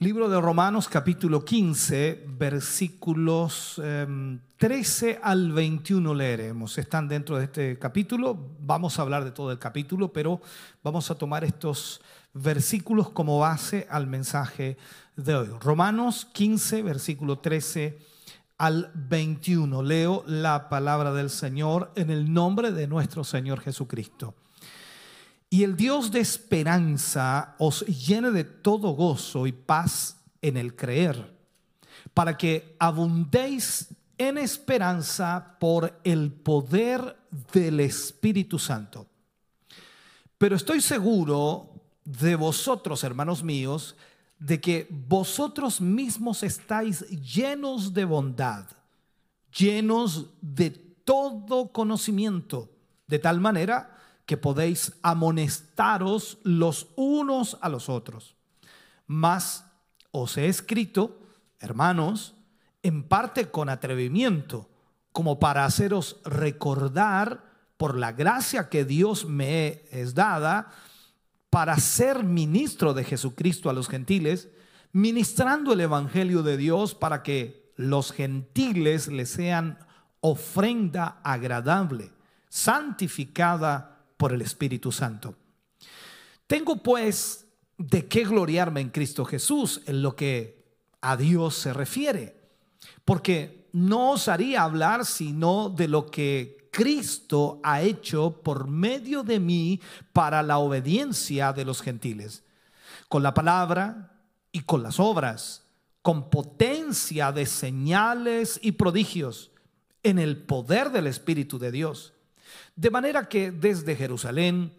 Libro 0.00 0.28
de 0.28 0.40
Romanos 0.40 0.88
capítulo 0.88 1.44
15, 1.44 2.26
versículos 2.38 3.82
13 4.56 5.10
em, 5.10 5.18
al 5.20 5.50
21 5.50 6.14
leeremos. 6.14 6.78
Están 6.78 7.08
dentro 7.08 7.36
de 7.36 7.46
este 7.46 7.80
capítulo. 7.80 8.38
Vamos 8.60 8.96
a 8.96 9.02
hablar 9.02 9.24
de 9.24 9.32
todo 9.32 9.50
el 9.50 9.58
capítulo, 9.58 10.12
pero 10.12 10.40
vamos 10.84 11.10
a 11.10 11.16
tomar 11.16 11.42
estos 11.42 12.00
versículos 12.32 13.10
como 13.10 13.40
base 13.40 13.88
al 13.90 14.06
mensaje 14.06 14.76
de 15.16 15.34
hoy. 15.34 15.48
Romanos 15.60 16.28
15, 16.32 16.84
versículo 16.84 17.40
13 17.40 17.98
al 18.56 18.92
21. 18.94 19.82
Leo 19.82 20.22
la 20.28 20.68
palabra 20.68 21.12
del 21.12 21.28
Señor 21.28 21.90
en 21.96 22.10
el 22.10 22.32
nombre 22.32 22.70
de 22.70 22.86
nuestro 22.86 23.24
Señor 23.24 23.58
Jesucristo. 23.58 24.36
Y 25.50 25.64
el 25.64 25.76
Dios 25.76 26.10
de 26.10 26.20
esperanza 26.20 27.54
os 27.58 27.80
llene 27.86 28.30
de 28.30 28.44
todo 28.44 28.90
gozo 28.90 29.46
y 29.46 29.52
paz 29.52 30.16
en 30.42 30.56
el 30.56 30.76
creer, 30.76 31.34
para 32.12 32.36
que 32.36 32.76
abundéis 32.78 33.88
en 34.18 34.36
esperanza 34.36 35.56
por 35.58 36.00
el 36.04 36.32
poder 36.32 37.16
del 37.52 37.80
Espíritu 37.80 38.58
Santo. 38.58 39.06
Pero 40.36 40.56
estoy 40.56 40.80
seguro 40.80 41.70
de 42.04 42.36
vosotros, 42.36 43.02
hermanos 43.02 43.42
míos, 43.42 43.96
de 44.38 44.60
que 44.60 44.86
vosotros 44.90 45.80
mismos 45.80 46.42
estáis 46.42 47.00
llenos 47.08 47.92
de 47.94 48.04
bondad, 48.04 48.66
llenos 49.56 50.26
de 50.40 50.70
todo 50.70 51.72
conocimiento, 51.72 52.70
de 53.06 53.18
tal 53.18 53.40
manera 53.40 53.97
que 54.28 54.36
podéis 54.36 54.92
amonestaros 55.00 56.36
los 56.42 56.88
unos 56.96 57.56
a 57.62 57.70
los 57.70 57.88
otros. 57.88 58.36
Mas 59.06 59.64
os 60.10 60.36
he 60.36 60.48
escrito, 60.48 61.18
hermanos, 61.60 62.34
en 62.82 63.04
parte 63.04 63.50
con 63.50 63.70
atrevimiento, 63.70 64.68
como 65.12 65.40
para 65.40 65.64
haceros 65.64 66.20
recordar 66.26 67.42
por 67.78 67.96
la 67.96 68.12
gracia 68.12 68.68
que 68.68 68.84
Dios 68.84 69.24
me 69.24 69.84
es 69.90 70.14
dada, 70.14 70.72
para 71.48 71.78
ser 71.78 72.22
ministro 72.22 72.92
de 72.92 73.04
Jesucristo 73.04 73.70
a 73.70 73.72
los 73.72 73.88
gentiles, 73.88 74.50
ministrando 74.92 75.72
el 75.72 75.80
Evangelio 75.80 76.42
de 76.42 76.58
Dios 76.58 76.94
para 76.94 77.22
que 77.22 77.72
los 77.76 78.12
gentiles 78.12 79.08
le 79.08 79.24
sean 79.24 79.78
ofrenda 80.20 81.18
agradable, 81.24 82.12
santificada 82.50 83.94
por 84.18 84.34
el 84.34 84.42
Espíritu 84.42 84.92
Santo. 84.92 85.34
Tengo 86.46 86.82
pues 86.82 87.46
de 87.78 88.06
qué 88.06 88.24
gloriarme 88.24 88.82
en 88.82 88.90
Cristo 88.90 89.24
Jesús 89.24 89.80
en 89.86 90.02
lo 90.02 90.14
que 90.14 90.58
a 91.00 91.16
Dios 91.16 91.54
se 91.54 91.72
refiere, 91.72 92.36
porque 93.04 93.68
no 93.72 94.10
osaría 94.12 94.64
hablar 94.64 95.06
sino 95.06 95.70
de 95.70 95.88
lo 95.88 96.06
que 96.06 96.68
Cristo 96.72 97.60
ha 97.62 97.80
hecho 97.80 98.42
por 98.42 98.66
medio 98.66 99.22
de 99.22 99.40
mí 99.40 99.80
para 100.12 100.42
la 100.42 100.58
obediencia 100.58 101.52
de 101.52 101.64
los 101.64 101.80
gentiles, 101.80 102.42
con 103.08 103.22
la 103.22 103.34
palabra 103.34 104.20
y 104.50 104.60
con 104.60 104.82
las 104.82 104.98
obras, 104.98 105.64
con 106.02 106.28
potencia 106.28 107.30
de 107.30 107.46
señales 107.46 108.58
y 108.62 108.72
prodigios, 108.72 109.52
en 110.02 110.18
el 110.18 110.38
poder 110.38 110.90
del 110.90 111.06
Espíritu 111.06 111.58
de 111.58 111.70
Dios 111.70 112.14
de 112.78 112.92
manera 112.92 113.28
que 113.28 113.50
desde 113.50 113.96
Jerusalén 113.96 114.72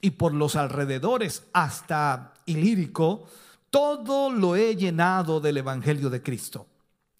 y 0.00 0.12
por 0.12 0.32
los 0.32 0.56
alrededores 0.56 1.44
hasta 1.52 2.32
Ilírico, 2.46 3.28
todo 3.68 4.30
lo 4.30 4.56
he 4.56 4.74
llenado 4.74 5.38
del 5.38 5.58
Evangelio 5.58 6.08
de 6.08 6.22
Cristo. 6.22 6.66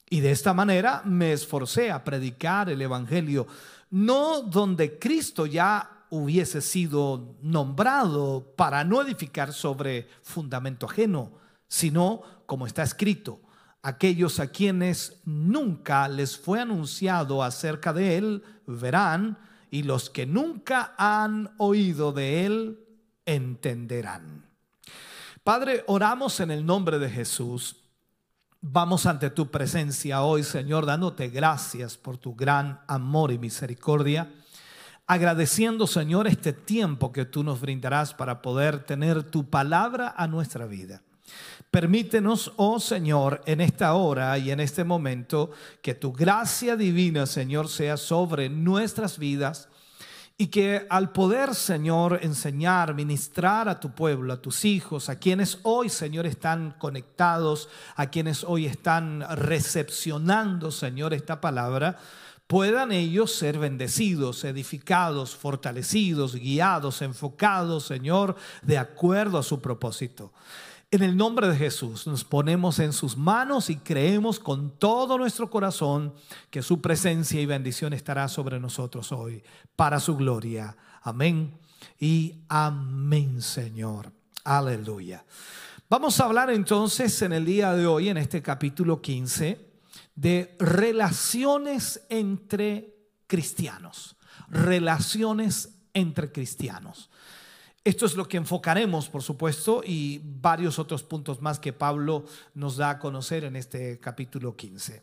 Y 0.08 0.20
de 0.20 0.30
esta 0.30 0.54
manera 0.54 1.02
me 1.04 1.34
esforcé 1.34 1.90
a 1.90 2.02
predicar 2.02 2.70
el 2.70 2.80
Evangelio, 2.80 3.46
no 3.90 4.40
donde 4.40 4.98
Cristo 4.98 5.44
ya 5.44 6.06
hubiese 6.08 6.62
sido 6.62 7.36
nombrado 7.42 8.54
para 8.56 8.84
no 8.84 9.02
edificar 9.02 9.52
sobre 9.52 10.08
fundamento 10.22 10.86
ajeno, 10.86 11.32
sino, 11.68 12.22
como 12.46 12.66
está 12.66 12.82
escrito, 12.82 13.38
aquellos 13.82 14.40
a 14.40 14.46
quienes 14.46 15.20
nunca 15.26 16.08
les 16.08 16.38
fue 16.38 16.58
anunciado 16.58 17.42
acerca 17.42 17.92
de 17.92 18.16
él 18.16 18.42
verán 18.66 19.36
y 19.72 19.84
los 19.84 20.10
que 20.10 20.26
nunca 20.26 20.94
han 20.98 21.54
oído 21.56 22.12
de 22.12 22.44
Él 22.44 22.78
entenderán. 23.24 24.44
Padre, 25.42 25.82
oramos 25.86 26.40
en 26.40 26.50
el 26.50 26.66
nombre 26.66 26.98
de 26.98 27.08
Jesús. 27.08 27.76
Vamos 28.60 29.06
ante 29.06 29.30
tu 29.30 29.50
presencia 29.50 30.20
hoy, 30.20 30.42
Señor, 30.42 30.84
dándote 30.84 31.30
gracias 31.30 31.96
por 31.96 32.18
tu 32.18 32.34
gran 32.34 32.82
amor 32.86 33.32
y 33.32 33.38
misericordia. 33.38 34.30
Agradeciendo, 35.06 35.86
Señor, 35.86 36.26
este 36.26 36.52
tiempo 36.52 37.10
que 37.10 37.24
tú 37.24 37.42
nos 37.42 37.62
brindarás 37.62 38.12
para 38.12 38.42
poder 38.42 38.84
tener 38.84 39.22
tu 39.22 39.48
palabra 39.48 40.12
a 40.14 40.26
nuestra 40.26 40.66
vida. 40.66 41.00
Permítenos, 41.70 42.52
oh 42.56 42.78
Señor, 42.78 43.42
en 43.46 43.60
esta 43.60 43.94
hora 43.94 44.36
y 44.36 44.50
en 44.50 44.60
este 44.60 44.84
momento, 44.84 45.50
que 45.80 45.94
tu 45.94 46.12
gracia 46.12 46.76
divina, 46.76 47.26
Señor, 47.26 47.68
sea 47.68 47.96
sobre 47.96 48.50
nuestras 48.50 49.18
vidas 49.18 49.68
y 50.36 50.48
que 50.48 50.86
al 50.90 51.12
poder, 51.12 51.54
Señor, 51.54 52.18
enseñar, 52.22 52.94
ministrar 52.94 53.68
a 53.68 53.78
tu 53.78 53.94
pueblo, 53.94 54.32
a 54.32 54.42
tus 54.42 54.64
hijos, 54.64 55.08
a 55.08 55.16
quienes 55.16 55.60
hoy, 55.62 55.88
Señor, 55.88 56.26
están 56.26 56.74
conectados, 56.78 57.68
a 57.96 58.08
quienes 58.08 58.44
hoy 58.44 58.66
están 58.66 59.24
recepcionando, 59.36 60.70
Señor, 60.72 61.14
esta 61.14 61.40
palabra, 61.40 61.98
puedan 62.46 62.92
ellos 62.92 63.32
ser 63.32 63.58
bendecidos, 63.58 64.44
edificados, 64.44 65.36
fortalecidos, 65.36 66.34
guiados, 66.34 67.02
enfocados, 67.02 67.86
Señor, 67.86 68.36
de 68.62 68.78
acuerdo 68.78 69.38
a 69.38 69.42
su 69.42 69.60
propósito. 69.60 70.32
En 70.92 71.02
el 71.02 71.16
nombre 71.16 71.48
de 71.48 71.56
Jesús 71.56 72.06
nos 72.06 72.22
ponemos 72.22 72.78
en 72.78 72.92
sus 72.92 73.16
manos 73.16 73.70
y 73.70 73.76
creemos 73.76 74.38
con 74.38 74.72
todo 74.78 75.16
nuestro 75.16 75.48
corazón 75.48 76.12
que 76.50 76.60
su 76.60 76.82
presencia 76.82 77.40
y 77.40 77.46
bendición 77.46 77.94
estará 77.94 78.28
sobre 78.28 78.60
nosotros 78.60 79.10
hoy 79.10 79.42
para 79.74 79.98
su 79.98 80.18
gloria. 80.18 80.76
Amén 81.00 81.58
y 81.98 82.42
amén, 82.46 83.40
Señor. 83.40 84.12
Aleluya. 84.44 85.24
Vamos 85.88 86.20
a 86.20 86.26
hablar 86.26 86.50
entonces 86.50 87.22
en 87.22 87.32
el 87.32 87.46
día 87.46 87.72
de 87.72 87.86
hoy, 87.86 88.10
en 88.10 88.18
este 88.18 88.42
capítulo 88.42 89.00
15, 89.00 89.66
de 90.14 90.54
relaciones 90.58 92.04
entre 92.10 92.94
cristianos. 93.26 94.14
Relaciones 94.50 95.70
entre 95.94 96.30
cristianos. 96.32 97.08
Esto 97.84 98.06
es 98.06 98.14
lo 98.14 98.28
que 98.28 98.36
enfocaremos, 98.36 99.08
por 99.08 99.24
supuesto, 99.24 99.82
y 99.84 100.20
varios 100.22 100.78
otros 100.78 101.02
puntos 101.02 101.42
más 101.42 101.58
que 101.58 101.72
Pablo 101.72 102.24
nos 102.54 102.76
da 102.76 102.90
a 102.90 102.98
conocer 103.00 103.42
en 103.42 103.56
este 103.56 103.98
capítulo 103.98 104.54
15. 104.54 105.02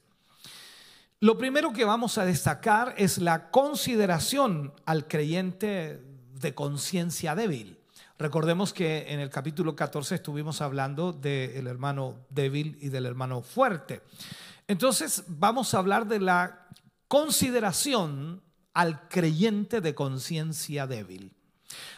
Lo 1.19 1.37
primero 1.37 1.73
que 1.73 1.83
vamos 1.83 2.17
a 2.17 2.23
destacar 2.23 2.95
es 2.97 3.17
la 3.17 3.51
consideración 3.51 4.71
al 4.85 5.09
creyente 5.09 6.01
de 6.35 6.55
conciencia 6.55 7.35
débil. 7.35 7.77
Recordemos 8.17 8.71
que 8.71 9.11
en 9.11 9.19
el 9.19 9.29
capítulo 9.29 9.75
14 9.75 10.15
estuvimos 10.15 10.61
hablando 10.61 11.11
del 11.11 11.67
hermano 11.67 12.15
débil 12.29 12.77
y 12.79 12.87
del 12.87 13.05
hermano 13.05 13.41
fuerte. 13.41 14.01
Entonces 14.69 15.25
vamos 15.27 15.73
a 15.73 15.79
hablar 15.79 16.07
de 16.07 16.21
la 16.21 16.69
consideración 17.09 18.41
al 18.73 19.09
creyente 19.09 19.81
de 19.81 19.93
conciencia 19.93 20.87
débil. 20.87 21.33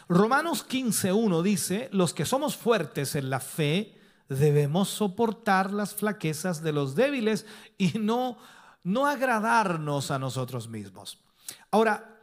Romanos 0.08 0.66
15.1 0.68 1.42
dice, 1.42 1.88
los 1.92 2.12
que 2.12 2.24
somos 2.24 2.56
fuertes 2.56 3.14
en 3.14 3.30
la 3.30 3.40
fe 3.40 3.98
debemos 4.28 4.88
soportar 4.88 5.72
las 5.72 5.94
flaquezas 5.94 6.62
de 6.62 6.72
los 6.72 6.94
débiles 6.94 7.46
y 7.78 7.98
no, 7.98 8.38
no 8.82 9.06
agradarnos 9.06 10.10
a 10.10 10.18
nosotros 10.18 10.68
mismos. 10.68 11.18
Ahora, 11.70 12.20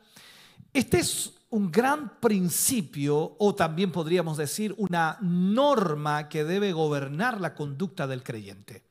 este 0.74 1.00
es 1.00 1.34
un 1.50 1.72
gran 1.72 2.20
principio 2.20 3.36
o 3.40 3.56
también 3.56 3.92
podríamos 3.92 4.38
decir 4.38 4.76
una 4.78 5.18
norma 5.22 6.30
que 6.30 6.44
debe 6.44 6.74
gobernar 6.74 7.42
la 7.42 7.56
conducta 7.56 8.06
del 8.06 8.24
creyente. 8.24 8.84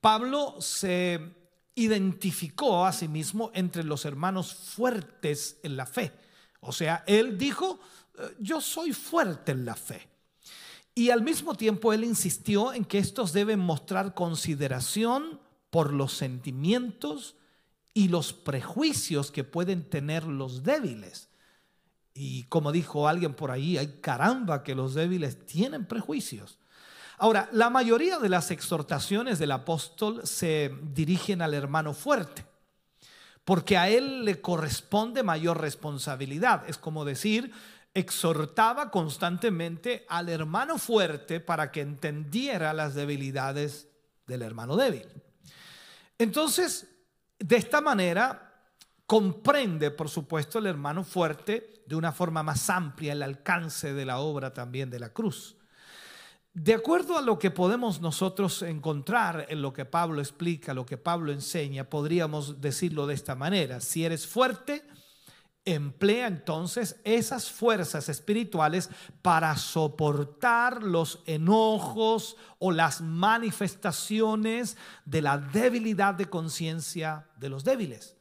Pablo 0.00 0.56
se 0.60 1.34
identificó 1.74 2.84
a 2.84 2.92
sí 2.92 3.08
mismo 3.08 3.50
entre 3.54 3.84
los 3.84 4.04
hermanos 4.04 4.54
fuertes 4.54 5.58
en 5.62 5.76
la 5.76 5.86
fe. 5.86 6.12
O 6.60 6.72
sea, 6.72 7.04
él 7.06 7.38
dijo, 7.38 7.80
eh, 8.18 8.36
yo 8.38 8.60
soy 8.60 8.92
fuerte 8.92 9.52
en 9.52 9.64
la 9.64 9.74
fe. 9.74 10.08
Y 10.94 11.10
al 11.10 11.22
mismo 11.22 11.54
tiempo 11.54 11.92
él 11.92 12.04
insistió 12.04 12.72
en 12.72 12.84
que 12.84 12.98
estos 12.98 13.32
deben 13.32 13.60
mostrar 13.60 14.14
consideración 14.14 15.40
por 15.70 15.92
los 15.92 16.12
sentimientos 16.12 17.36
y 17.94 18.08
los 18.08 18.32
prejuicios 18.32 19.30
que 19.30 19.44
pueden 19.44 19.88
tener 19.88 20.24
los 20.24 20.62
débiles. 20.62 21.28
Y 22.12 22.44
como 22.44 22.72
dijo 22.72 23.08
alguien 23.08 23.34
por 23.34 23.50
ahí, 23.50 23.78
hay 23.78 24.00
caramba 24.00 24.62
que 24.62 24.74
los 24.74 24.94
débiles 24.94 25.46
tienen 25.46 25.86
prejuicios. 25.86 26.58
Ahora, 27.18 27.48
la 27.52 27.70
mayoría 27.70 28.18
de 28.18 28.28
las 28.28 28.50
exhortaciones 28.50 29.38
del 29.38 29.52
apóstol 29.52 30.22
se 30.24 30.74
dirigen 30.94 31.42
al 31.42 31.54
hermano 31.54 31.94
fuerte, 31.94 32.44
porque 33.50 33.76
a 33.76 33.88
él 33.88 34.24
le 34.24 34.40
corresponde 34.40 35.24
mayor 35.24 35.60
responsabilidad. 35.60 36.62
Es 36.68 36.78
como 36.78 37.04
decir, 37.04 37.50
exhortaba 37.92 38.92
constantemente 38.92 40.06
al 40.08 40.28
hermano 40.28 40.78
fuerte 40.78 41.40
para 41.40 41.72
que 41.72 41.80
entendiera 41.80 42.72
las 42.72 42.94
debilidades 42.94 43.88
del 44.28 44.42
hermano 44.42 44.76
débil. 44.76 45.04
Entonces, 46.16 46.86
de 47.40 47.56
esta 47.56 47.80
manera, 47.80 48.54
comprende, 49.04 49.90
por 49.90 50.08
supuesto, 50.08 50.60
el 50.60 50.66
hermano 50.66 51.02
fuerte 51.02 51.82
de 51.86 51.96
una 51.96 52.12
forma 52.12 52.44
más 52.44 52.70
amplia 52.70 53.14
el 53.14 53.22
alcance 53.24 53.92
de 53.92 54.04
la 54.04 54.20
obra 54.20 54.54
también 54.54 54.90
de 54.90 55.00
la 55.00 55.12
cruz. 55.12 55.56
De 56.52 56.74
acuerdo 56.74 57.16
a 57.16 57.22
lo 57.22 57.38
que 57.38 57.52
podemos 57.52 58.00
nosotros 58.00 58.62
encontrar 58.62 59.46
en 59.50 59.62
lo 59.62 59.72
que 59.72 59.84
Pablo 59.84 60.20
explica, 60.20 60.74
lo 60.74 60.84
que 60.84 60.96
Pablo 60.96 61.30
enseña, 61.30 61.84
podríamos 61.84 62.60
decirlo 62.60 63.06
de 63.06 63.14
esta 63.14 63.36
manera. 63.36 63.80
Si 63.80 64.04
eres 64.04 64.26
fuerte, 64.26 64.84
emplea 65.64 66.26
entonces 66.26 67.00
esas 67.04 67.48
fuerzas 67.48 68.08
espirituales 68.08 68.90
para 69.22 69.56
soportar 69.56 70.82
los 70.82 71.22
enojos 71.26 72.36
o 72.58 72.72
las 72.72 73.00
manifestaciones 73.00 74.76
de 75.04 75.22
la 75.22 75.38
debilidad 75.38 76.14
de 76.14 76.28
conciencia 76.28 77.28
de 77.36 77.48
los 77.48 77.62
débiles. 77.62 78.16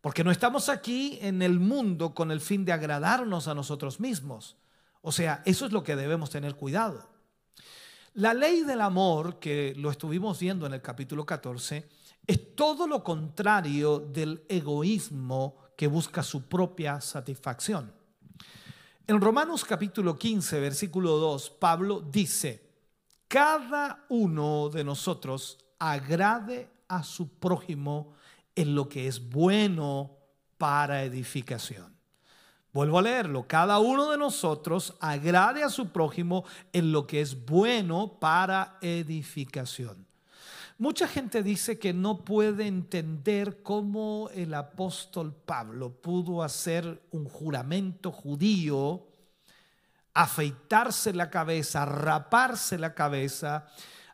Porque 0.00 0.22
no 0.22 0.30
estamos 0.30 0.68
aquí 0.68 1.18
en 1.22 1.42
el 1.42 1.58
mundo 1.58 2.14
con 2.14 2.30
el 2.30 2.40
fin 2.40 2.64
de 2.64 2.72
agradarnos 2.72 3.48
a 3.48 3.54
nosotros 3.54 3.98
mismos. 3.98 4.56
O 5.02 5.10
sea, 5.10 5.42
eso 5.44 5.66
es 5.66 5.72
lo 5.72 5.82
que 5.82 5.96
debemos 5.96 6.30
tener 6.30 6.54
cuidado. 6.54 7.17
La 8.18 8.34
ley 8.34 8.64
del 8.64 8.80
amor, 8.80 9.38
que 9.38 9.74
lo 9.76 9.92
estuvimos 9.92 10.40
viendo 10.40 10.66
en 10.66 10.74
el 10.74 10.82
capítulo 10.82 11.24
14, 11.24 11.88
es 12.26 12.56
todo 12.56 12.88
lo 12.88 13.04
contrario 13.04 14.00
del 14.00 14.44
egoísmo 14.48 15.54
que 15.76 15.86
busca 15.86 16.24
su 16.24 16.48
propia 16.48 17.00
satisfacción. 17.00 17.92
En 19.06 19.20
Romanos 19.20 19.64
capítulo 19.64 20.18
15, 20.18 20.58
versículo 20.58 21.16
2, 21.16 21.50
Pablo 21.60 22.00
dice, 22.00 22.68
cada 23.28 24.04
uno 24.08 24.68
de 24.68 24.82
nosotros 24.82 25.56
agrade 25.78 26.68
a 26.88 27.04
su 27.04 27.38
prójimo 27.38 28.14
en 28.56 28.74
lo 28.74 28.88
que 28.88 29.06
es 29.06 29.30
bueno 29.30 30.16
para 30.58 31.04
edificación. 31.04 31.97
Vuelvo 32.72 32.98
a 32.98 33.02
leerlo, 33.02 33.46
cada 33.48 33.78
uno 33.78 34.10
de 34.10 34.18
nosotros 34.18 34.94
agrade 35.00 35.62
a 35.62 35.70
su 35.70 35.88
prójimo 35.88 36.44
en 36.72 36.92
lo 36.92 37.06
que 37.06 37.20
es 37.20 37.46
bueno 37.46 38.18
para 38.20 38.76
edificación. 38.82 40.06
Mucha 40.76 41.08
gente 41.08 41.42
dice 41.42 41.78
que 41.78 41.92
no 41.92 42.24
puede 42.24 42.66
entender 42.66 43.62
cómo 43.64 44.30
el 44.32 44.54
apóstol 44.54 45.34
Pablo 45.34 45.90
pudo 45.90 46.42
hacer 46.42 47.02
un 47.10 47.24
juramento 47.24 48.12
judío, 48.12 49.08
afeitarse 50.14 51.12
la 51.14 51.30
cabeza, 51.30 51.84
raparse 51.84 52.78
la 52.78 52.94
cabeza, 52.94 53.66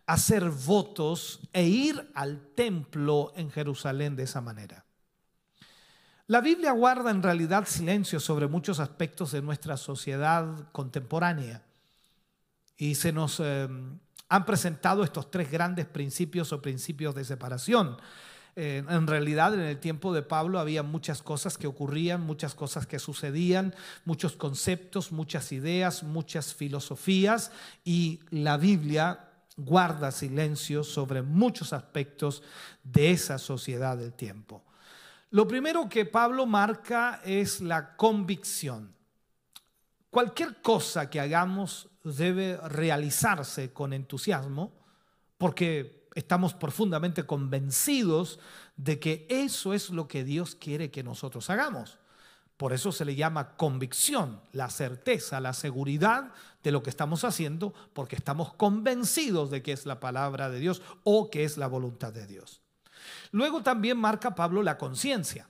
hacer 0.07 0.49
votos 0.49 1.41
e 1.53 1.65
ir 1.65 2.11
al 2.15 2.41
templo 2.55 3.33
en 3.37 3.51
Jerusalén 3.51 4.17
de 4.17 4.23
esa 4.23 4.41
manera. 4.41 4.84
La 6.27 6.41
Biblia 6.41 6.73
guarda 6.73 7.11
en 7.11 7.23
realidad 7.23 7.67
silencio 7.67 8.19
sobre 8.19 8.47
muchos 8.47 8.81
aspectos 8.81 9.33
de 9.33 9.43
nuestra 9.43 9.77
sociedad 9.77 10.71
contemporánea 10.73 11.63
y 12.79 12.95
se 12.95 13.13
nos 13.13 13.41
eh, 13.41 13.69
han 14.31 14.47
presentado 14.47 15.05
estos 15.05 15.31
tres 15.31 15.51
grandes 15.51 15.85
principios 15.85 16.51
o 16.55 16.63
principios 16.63 17.15
de 17.15 17.27
separación. 17.27 17.99
Eh, 18.57 18.83
en 18.89 19.07
realidad, 19.07 19.53
en 19.53 19.61
el 19.61 19.79
tiempo 19.79 20.15
de 20.15 20.23
Pablo 20.23 20.59
había 20.59 20.83
muchas 20.83 21.23
cosas 21.23 21.59
que 21.59 21.67
ocurrían, 21.67 22.23
muchas 22.23 22.55
cosas 22.55 22.87
que 22.87 22.99
sucedían, 22.99 23.75
muchos 24.07 24.33
conceptos, 24.33 25.13
muchas 25.13 25.53
ideas, 25.53 26.03
muchas 26.05 26.55
filosofías 26.55 27.53
y 27.85 28.21
la 28.31 28.57
Biblia 28.57 29.29
guarda 29.59 30.11
silencio 30.11 30.85
sobre 30.85 31.21
muchos 31.21 31.75
aspectos 31.75 32.43
de 32.83 33.11
esa 33.11 33.37
sociedad 33.37 33.99
del 33.99 34.15
tiempo. 34.15 34.65
Lo 35.35 35.49
primero 35.49 35.89
que 35.89 36.05
Pablo 36.05 36.47
marca 36.47 37.21
es 37.25 37.61
la 37.61 37.97
convicción. 37.97 38.95
Cualquier 40.09 40.63
cosa 40.63 41.11
que 41.11 41.19
hagamos 41.19 41.89
debe 42.05 42.57
realizarse 42.69 43.73
con 43.73 43.93
entusiasmo 43.93 44.73
porque 45.37 46.07
estamos 46.15 46.55
profundamente 46.55 47.25
convencidos 47.25 48.39
de 48.77 49.01
que 49.01 49.27
eso 49.29 49.75
es 49.75 49.91
lo 49.91 50.07
que 50.07 50.23
Dios 50.23 50.55
quiere 50.55 50.93
que 50.93 51.03
nosotros 51.03 51.51
hagamos. 51.51 51.99
Por 52.57 52.73
eso 52.73 52.93
se 52.93 53.05
le 53.05 53.17
llama 53.17 53.57
convicción, 53.57 54.41
la 54.53 54.71
certeza, 54.71 55.41
la 55.41 55.53
seguridad 55.53 56.31
de 56.63 56.71
lo 56.71 56.85
que 56.85 56.91
estamos 56.91 57.25
haciendo, 57.25 57.75
porque 57.93 58.15
estamos 58.15 58.55
convencidos 58.55 59.51
de 59.51 59.65
que 59.65 59.73
es 59.73 59.85
la 59.85 59.99
palabra 59.99 60.49
de 60.49 60.61
Dios 60.61 60.81
o 61.03 61.29
que 61.29 61.43
es 61.43 61.57
la 61.57 61.67
voluntad 61.67 62.13
de 62.13 62.29
Dios. 62.29 62.64
Luego 63.35 63.65
también 63.65 63.99
marca 63.99 64.33
Pablo 64.33 64.63
la 64.63 64.79
conciencia. 64.79 65.49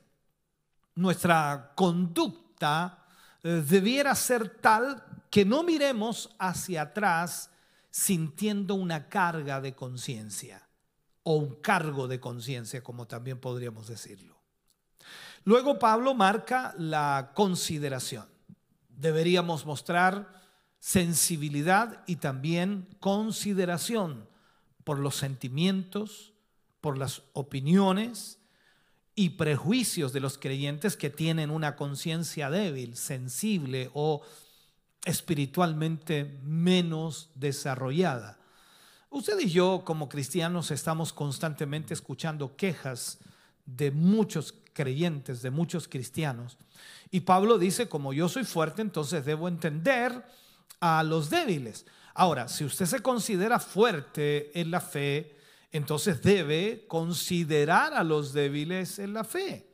Nuestra 0.94 1.72
conducta 1.74 3.04
eh, 3.42 3.62
debiera 3.68 4.14
ser 4.14 4.48
tal 4.48 5.04
que 5.30 5.44
no 5.44 5.62
miremos 5.62 6.34
hacia 6.38 6.80
atrás 6.80 7.50
sintiendo 7.90 8.74
una 8.74 9.10
carga 9.10 9.60
de 9.60 9.74
conciencia 9.74 10.66
o 11.24 11.34
un 11.34 11.56
cargo 11.56 12.08
de 12.08 12.20
conciencia, 12.20 12.82
como 12.82 13.06
también 13.06 13.38
podríamos 13.38 13.86
decirlo. 13.86 14.40
Luego 15.44 15.78
Pablo 15.78 16.14
marca 16.14 16.74
la 16.78 17.32
consideración. 17.34 18.26
Deberíamos 18.88 19.66
mostrar 19.66 20.40
sensibilidad 20.78 22.02
y 22.06 22.16
también 22.16 22.88
consideración 22.98 24.26
por 24.84 24.98
los 24.98 25.16
sentimientos, 25.16 26.33
por 26.84 26.98
las 26.98 27.22
opiniones, 27.32 28.38
y 29.14 29.30
prejuicios 29.30 30.12
de 30.12 30.20
los 30.20 30.36
creyentes 30.36 30.98
que 30.98 31.08
tienen 31.08 31.50
una 31.50 31.76
conciencia 31.76 32.50
débil, 32.50 32.94
sensible 32.94 33.90
o 33.94 34.20
espiritualmente 35.06 36.38
menos 36.42 37.30
desarrollada. 37.34 38.38
Usted 39.08 39.40
y 39.40 39.48
yo 39.48 39.80
como 39.86 40.10
cristianos 40.10 40.70
estamos 40.70 41.14
constantemente 41.14 41.94
escuchando 41.94 42.54
quejas 42.54 43.16
de 43.64 43.90
muchos 43.90 44.52
creyentes, 44.74 45.40
de 45.40 45.50
muchos 45.50 45.88
cristianos. 45.88 46.58
Y 47.10 47.20
Pablo 47.20 47.56
dice, 47.56 47.88
como 47.88 48.12
yo 48.12 48.28
soy 48.28 48.44
fuerte, 48.44 48.82
entonces 48.82 49.24
debo 49.24 49.48
entender 49.48 50.22
a 50.80 51.02
los 51.02 51.30
débiles. 51.30 51.86
Ahora, 52.12 52.46
si 52.46 52.62
usted 52.62 52.84
se 52.84 53.00
considera 53.00 53.58
fuerte 53.58 54.60
en 54.60 54.70
la 54.70 54.82
fe, 54.82 55.33
entonces 55.74 56.22
debe 56.22 56.86
considerar 56.86 57.94
a 57.94 58.04
los 58.04 58.32
débiles 58.32 59.00
en 59.00 59.12
la 59.12 59.24
fe. 59.24 59.68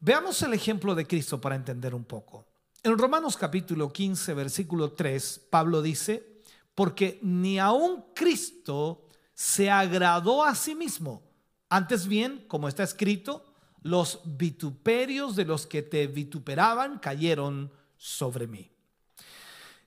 Veamos 0.00 0.40
el 0.40 0.54
ejemplo 0.54 0.94
de 0.94 1.06
Cristo 1.06 1.38
para 1.38 1.56
entender 1.56 1.94
un 1.94 2.04
poco. 2.04 2.46
En 2.82 2.96
Romanos 2.96 3.36
capítulo 3.36 3.92
15, 3.92 4.32
versículo 4.32 4.92
3, 4.92 5.48
Pablo 5.50 5.82
dice, 5.82 6.40
porque 6.74 7.18
ni 7.20 7.58
aun 7.58 8.06
Cristo 8.14 9.10
se 9.34 9.70
agradó 9.70 10.42
a 10.42 10.54
sí 10.54 10.74
mismo. 10.74 11.22
Antes 11.68 12.06
bien, 12.06 12.46
como 12.48 12.66
está 12.66 12.82
escrito, 12.82 13.44
los 13.82 14.22
vituperios 14.24 15.36
de 15.36 15.44
los 15.44 15.66
que 15.66 15.82
te 15.82 16.06
vituperaban 16.06 16.98
cayeron 16.98 17.70
sobre 17.98 18.46
mí. 18.46 18.70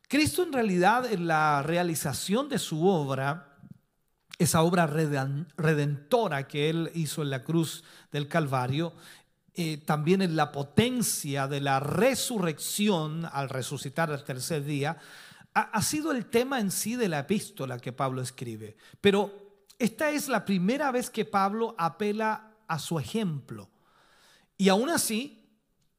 Cristo 0.08 0.44
en 0.44 0.54
realidad 0.54 1.12
en 1.12 1.26
la 1.26 1.64
realización 1.64 2.50
de 2.50 2.60
su 2.60 2.86
obra 2.86 3.51
esa 4.42 4.64
obra 4.64 4.88
redentora 4.88 6.48
que 6.48 6.72
Él 6.72 6.90
hizo 6.96 7.22
en 7.22 7.30
la 7.30 7.44
cruz 7.44 7.84
del 8.12 8.28
Calvario, 8.28 8.94
eh, 9.54 9.78
también 9.78 10.24
en 10.24 10.36
la 10.36 10.52
potencia 10.52 11.48
de 11.48 11.62
la 11.62 11.80
resurrección 11.80 13.30
al 13.32 13.50
resucitar 13.50 14.12
al 14.12 14.24
tercer 14.24 14.66
día, 14.66 14.98
ha, 15.54 15.62
ha 15.62 15.82
sido 15.84 16.12
el 16.12 16.26
tema 16.26 16.60
en 16.60 16.72
sí 16.72 16.96
de 16.96 17.08
la 17.08 17.20
epístola 17.20 17.78
que 17.78 17.94
Pablo 17.94 18.22
escribe. 18.22 18.78
Pero 19.00 19.32
esta 19.78 20.10
es 20.10 20.28
la 20.28 20.44
primera 20.44 20.92
vez 20.92 21.12
que 21.12 21.26
Pablo 21.26 21.76
apela 21.78 22.56
a 22.68 22.80
su 22.80 22.98
ejemplo. 22.98 23.70
Y 24.58 24.70
aún 24.70 24.90
así, 24.90 25.41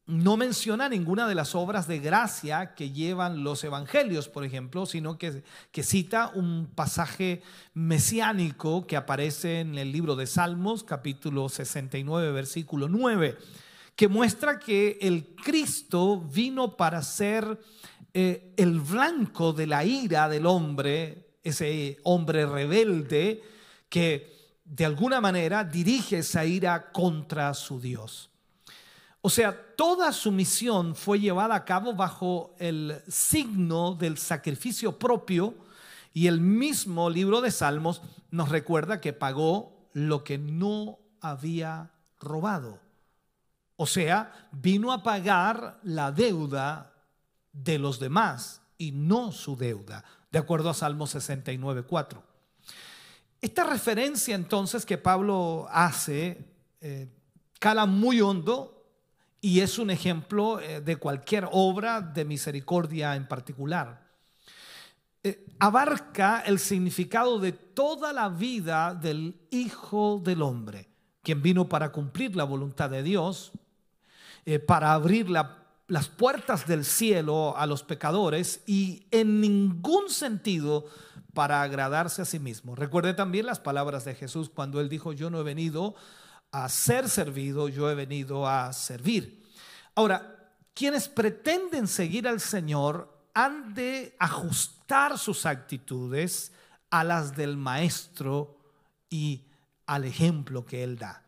no 0.07 0.37
menciona 0.37 0.89
ninguna 0.89 1.29
de 1.29 1.35
las 1.35 1.55
obras 1.55 1.87
de 1.87 2.01
gracia 2.01 2.75
que 2.75 2.91
llevan 2.91 3.45
los 3.45 3.63
evangelios, 3.63 4.29
por 4.29 4.45
ejemplo, 4.45 4.85
sino 4.85 5.17
que, 5.17 5.45
que, 5.71 5.83
cita 5.85 6.33
un 6.35 6.71
pasaje 6.75 7.43
mesiánico 7.73 8.87
que 8.87 8.97
aparece 8.97 9.61
en 9.61 9.79
el 9.79 9.93
libro 9.93 10.17
de 10.17 10.27
Salmos, 10.27 10.83
capítulo 10.83 11.49
69, 11.49 12.33
versículo 12.33 12.89
9, 12.89 13.39
que 13.95 14.09
muestra 14.09 14.59
que 14.59 14.99
el 15.01 15.37
Cristo 15.37 16.21
vino 16.21 16.77
para 16.77 17.03
ser 17.03 17.61
eh, 18.13 18.53
el 18.57 18.81
blanco 18.81 19.53
de 19.53 19.67
la 19.67 19.85
ira 19.85 20.29
del 20.29 20.47
hombre, 20.47 21.37
ese 21.45 21.99
hombre 22.03 22.45
rebelde 22.45 23.43
que 23.89 24.59
de 24.65 24.85
alguna 24.85 25.21
manera 25.21 25.65
dirige 25.65 26.19
esa 26.19 26.45
ira 26.45 26.91
contra 26.91 27.55
su 27.55 27.81
Dios. 27.81 28.32
O 29.25 29.31
sea, 29.31 29.76
toda 29.76 30.12
su 30.12 30.33
misión 30.33 30.97
fue 30.97 31.21
llevada 31.21 31.55
a 31.55 31.64
cabo 31.64 31.95
bajo 31.95 32.57
el 32.59 33.00
signo 33.07 33.95
del 33.95 34.19
sacrificio 34.19 34.99
propio 34.99 35.55
y 36.12 36.26
el 36.26 36.41
mismo 36.41 37.09
libro 37.09 37.41
de 37.41 37.52
Salmos 37.52 38.02
nos 38.33 38.49
recuerda 38.49 39.00
que 39.00 39.12
pagó 39.12 39.88
lo 39.93 40.25
que 40.25 40.38
no 40.38 40.99
había 41.21 41.93
robado. 42.19 42.81
O 43.76 43.87
sea, 43.87 44.49
vino 44.50 44.93
a 44.93 45.05
pagar 45.05 45.79
la 45.85 46.11
deuda 46.11 46.93
de 47.52 47.79
los 47.79 48.00
demás 48.00 48.61
y 48.76 48.91
no 48.91 49.31
su 49.31 49.57
deuda, 49.57 50.05
de 50.33 50.41
acuerdo 50.41 50.69
a 50.69 50.75
Salmo 50.75 51.07
69, 51.07 51.85
4. 51.85 52.23
Esta 53.41 53.64
referencia 53.64 54.35
entonces 54.35 54.85
que 54.85 54.99
Pablo 54.99 55.69
hace 55.71 56.45
eh, 56.81 57.09
cala 57.61 57.87
muy 57.87 58.21
hondo 58.21 58.82
y 59.45 59.59
es 59.61 59.79
un 59.79 59.91
ejemplo 59.91 60.61
eh, 60.61 60.81
de 60.81 60.97
cualquier 60.97 61.49
obra 61.51 62.01
de 62.01 62.25
misericordia 62.25 63.17
en 63.17 63.27
particular. 63.27 64.01
Eh, 65.25 65.45
abarca 65.59 66.43
el 66.47 66.61
significado 66.61 67.41
de 67.41 67.51
toda 67.51 68.13
la 68.13 68.29
vida 68.29 68.95
del 68.95 69.37
Hijo 69.51 70.23
del 70.25 70.43
Hombre, 70.43 70.89
quien 71.23 71.43
vino 71.43 71.69
para 71.69 71.91
cumplir 71.91 72.37
la 72.37 72.45
voluntad 72.45 72.89
de 72.89 73.03
Dios, 73.03 73.51
eh, 74.47 74.61
para 74.61 74.93
abrir 74.93 75.29
las 75.29 76.09
puertas 76.09 76.69
del 76.69 76.85
cielo 76.85 77.57
a 77.57 77.67
los 77.67 77.83
pecadores 77.83 78.63
y 78.65 79.07
en 79.11 79.41
ningún 79.41 80.09
sentido 80.09 80.87
para 81.35 81.63
agradarse 81.63 82.23
a 82.23 82.27
sí 82.27 82.39
mismo. 82.39 82.77
Recuerde 82.77 83.15
también 83.15 83.47
las 83.47 83.59
palabras 83.59 84.05
de 84.05 84.15
Jesús 84.15 84.51
cuando 84.51 84.81
él 84.81 84.89
dijo, 84.89 85.13
yo 85.13 85.31
no 85.31 85.41
he 85.41 85.45
venido 85.45 85.97
a 86.53 86.69
ser 86.69 87.09
servido, 87.09 87.69
yo 87.69 87.91
he 87.91 87.95
venido 87.95 88.47
a 88.47 88.73
servir. 88.73 89.43
Ahora, 89.95 90.51
quienes 90.75 91.09
pretenden 91.09 91.89
seguir 91.89 92.29
al 92.29 92.41
Señor 92.41 93.13
han 93.35 93.75
de 93.75 94.15
ajustar 94.19 95.19
sus 95.19 95.47
actitudes 95.47 96.53
a 96.91 97.05
las 97.05 97.35
del 97.35 97.57
Maestro 97.57 98.59
y 99.09 99.43
al 99.87 100.05
ejemplo 100.05 100.65
que 100.65 100.85
Él 100.85 100.99
da. 100.99 101.23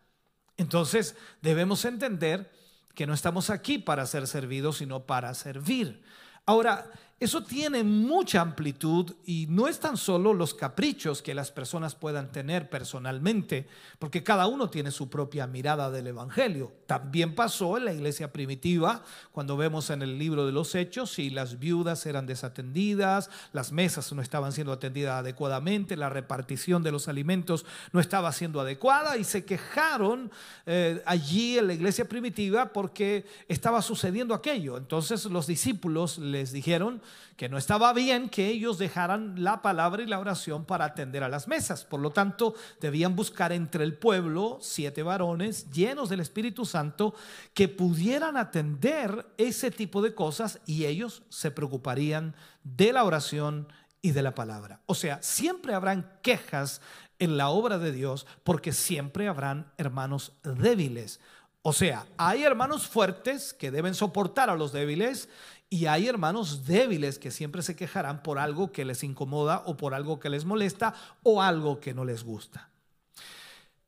Entonces, 0.57 1.15
debemos 1.41 1.83
entender 1.85 2.51
que 2.93 3.07
no 3.07 3.13
estamos 3.13 3.49
aquí 3.49 3.77
para 3.77 4.05
ser 4.05 4.27
servidos, 4.27 4.77
sino 4.77 5.05
para 5.05 5.33
servir. 5.33 6.03
Ahora, 6.45 6.89
eso 7.17 7.45
tiene 7.45 7.85
mucha 7.85 8.41
amplitud 8.41 9.13
y 9.25 9.47
no 9.49 9.69
es 9.69 9.79
tan 9.79 9.95
solo 9.95 10.33
los 10.33 10.53
caprichos 10.53 11.21
que 11.21 11.33
las 11.33 11.49
personas 11.49 11.95
puedan 11.95 12.29
tener 12.29 12.69
personalmente, 12.69 13.69
porque 13.99 14.21
cada 14.21 14.47
uno 14.47 14.69
tiene 14.69 14.91
su 14.91 15.09
propia 15.09 15.47
mirada 15.47 15.89
del 15.89 16.07
Evangelio. 16.07 16.73
También 16.87 17.33
pasó 17.33 17.77
en 17.77 17.85
la 17.85 17.93
iglesia 17.93 18.33
primitiva, 18.33 19.01
cuando 19.31 19.55
vemos 19.55 19.91
en 19.91 20.01
el 20.01 20.19
libro 20.19 20.45
de 20.45 20.51
los 20.51 20.75
Hechos, 20.75 21.13
si 21.13 21.29
las 21.29 21.57
viudas 21.57 22.05
eran 22.05 22.25
desatendidas, 22.25 23.29
las 23.53 23.71
mesas 23.71 24.11
no 24.11 24.21
estaban 24.21 24.51
siendo 24.51 24.73
atendidas 24.73 25.19
adecuadamente, 25.19 25.95
la 25.95 26.09
repartición 26.09 26.83
de 26.83 26.91
los 26.91 27.07
alimentos 27.07 27.65
no 27.93 28.01
estaba 28.01 28.33
siendo 28.33 28.59
adecuada 28.59 29.15
y 29.15 29.23
se 29.23 29.45
quejaron 29.45 30.31
eh, 30.65 31.01
allí 31.05 31.57
en 31.57 31.67
la 31.67 31.73
iglesia 31.75 32.09
primitiva 32.09 32.73
porque 32.73 33.25
estaba 33.47 33.81
sucediendo 33.81 34.33
aquello. 34.33 34.75
Entonces 34.75 35.23
los 35.25 35.47
discípulos 35.47 36.17
les 36.17 36.51
dijeron, 36.51 37.01
que 37.35 37.49
no 37.49 37.57
estaba 37.57 37.93
bien 37.93 38.29
que 38.29 38.47
ellos 38.47 38.77
dejaran 38.77 39.43
la 39.43 39.61
palabra 39.61 40.03
y 40.03 40.07
la 40.07 40.19
oración 40.19 40.65
para 40.65 40.85
atender 40.85 41.23
a 41.23 41.29
las 41.29 41.47
mesas. 41.47 41.85
Por 41.85 41.99
lo 41.99 42.11
tanto, 42.11 42.55
debían 42.79 43.15
buscar 43.15 43.51
entre 43.51 43.83
el 43.83 43.97
pueblo 43.97 44.57
siete 44.61 45.03
varones 45.03 45.69
llenos 45.71 46.09
del 46.09 46.19
Espíritu 46.19 46.65
Santo 46.65 47.13
que 47.53 47.67
pudieran 47.67 48.37
atender 48.37 49.25
ese 49.37 49.71
tipo 49.71 50.01
de 50.01 50.13
cosas 50.13 50.59
y 50.65 50.85
ellos 50.85 51.23
se 51.29 51.51
preocuparían 51.51 52.35
de 52.63 52.93
la 52.93 53.03
oración 53.03 53.67
y 54.01 54.11
de 54.11 54.21
la 54.21 54.35
palabra. 54.35 54.81
O 54.85 54.95
sea, 54.95 55.21
siempre 55.21 55.73
habrán 55.73 56.19
quejas 56.21 56.81
en 57.19 57.37
la 57.37 57.49
obra 57.49 57.77
de 57.77 57.91
Dios 57.91 58.27
porque 58.43 58.71
siempre 58.71 59.27
habrán 59.27 59.71
hermanos 59.77 60.33
débiles. 60.43 61.19
O 61.61 61.73
sea, 61.73 62.05
hay 62.17 62.43
hermanos 62.43 62.87
fuertes 62.87 63.51
que 63.51 63.71
deben 63.71 63.95
soportar 63.95 64.51
a 64.51 64.55
los 64.55 64.71
débiles 64.71 65.29
y 65.69 65.87
hay 65.87 66.07
hermanos 66.07 66.65
débiles 66.65 67.19
que 67.19 67.31
siempre 67.31 67.61
se 67.61 67.75
quejarán 67.75 68.23
por 68.23 68.39
algo 68.39 68.71
que 68.71 68.85
les 68.85 69.03
incomoda 69.03 69.63
o 69.65 69.75
por 69.77 69.93
algo 69.93 70.19
que 70.19 70.29
les 70.29 70.45
molesta 70.45 70.93
o 71.23 71.41
algo 71.41 71.79
que 71.79 71.93
no 71.93 72.05
les 72.05 72.23
gusta. 72.23 72.69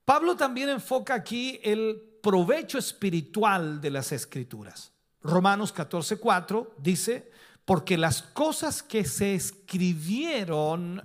Pablo 0.03 0.35
también 0.35 0.69
enfoca 0.69 1.13
aquí 1.13 1.59
el 1.63 2.19
provecho 2.21 2.77
espiritual 2.77 3.81
de 3.81 3.91
las 3.91 4.11
escrituras. 4.11 4.91
Romanos 5.21 5.73
14:4 5.73 6.69
dice, 6.77 7.31
porque 7.65 7.97
las 7.97 8.21
cosas 8.21 8.81
que 8.81 9.03
se 9.03 9.35
escribieron 9.35 11.03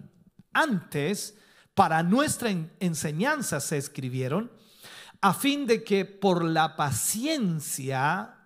antes 0.53 1.37
para 1.75 2.03
nuestra 2.03 2.51
enseñanza 2.79 3.61
se 3.61 3.79
escribieron, 3.79 4.53
a 5.21 5.35
fin 5.35 5.67
de 5.67 5.83
que 5.83 6.05
por 6.05 6.45
la 6.45 6.77
paciencia 6.77 8.42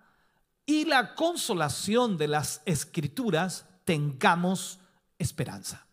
y 0.67 0.85
la 0.85 1.15
consolación 1.15 2.17
de 2.17 2.27
las 2.27 2.61
escrituras 2.65 3.65
tengamos 3.85 4.79
esperanza. 5.17 5.87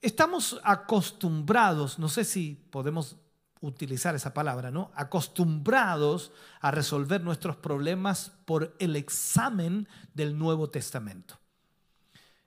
Estamos 0.00 0.58
acostumbrados, 0.64 1.98
no 1.98 2.08
sé 2.08 2.24
si 2.24 2.54
podemos 2.70 3.16
utilizar 3.60 4.14
esa 4.14 4.34
palabra, 4.34 4.70
¿no? 4.70 4.90
Acostumbrados 4.94 6.32
a 6.60 6.70
resolver 6.70 7.22
nuestros 7.22 7.56
problemas 7.56 8.32
por 8.46 8.74
el 8.78 8.96
examen 8.96 9.86
del 10.14 10.36
Nuevo 10.36 10.70
Testamento. 10.70 11.38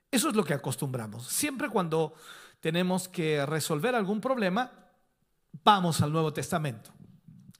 Eso 0.09 0.29
es 0.29 0.35
lo 0.35 0.43
que 0.43 0.55
acostumbramos. 0.55 1.27
Siempre 1.27 1.69
cuando 1.69 2.15
tenemos 2.59 3.07
que 3.07 3.45
resolver 3.45 3.93
algún 3.93 4.21
problema, 4.21 4.71
vamos 5.63 6.01
al 6.01 6.11
Nuevo 6.11 6.33
Testamento. 6.33 6.91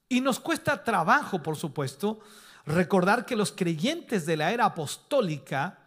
Y 0.10 0.22
nos 0.22 0.39
cuesta 0.39 0.84
trabajo, 0.84 1.44
por 1.44 1.58
supuesto, 1.58 2.22
recordar 2.68 3.26
que 3.26 3.36
los 3.36 3.52
creyentes 3.52 4.26
de 4.26 4.38
la 4.38 4.52
era 4.52 4.66
apostólica 4.66 5.80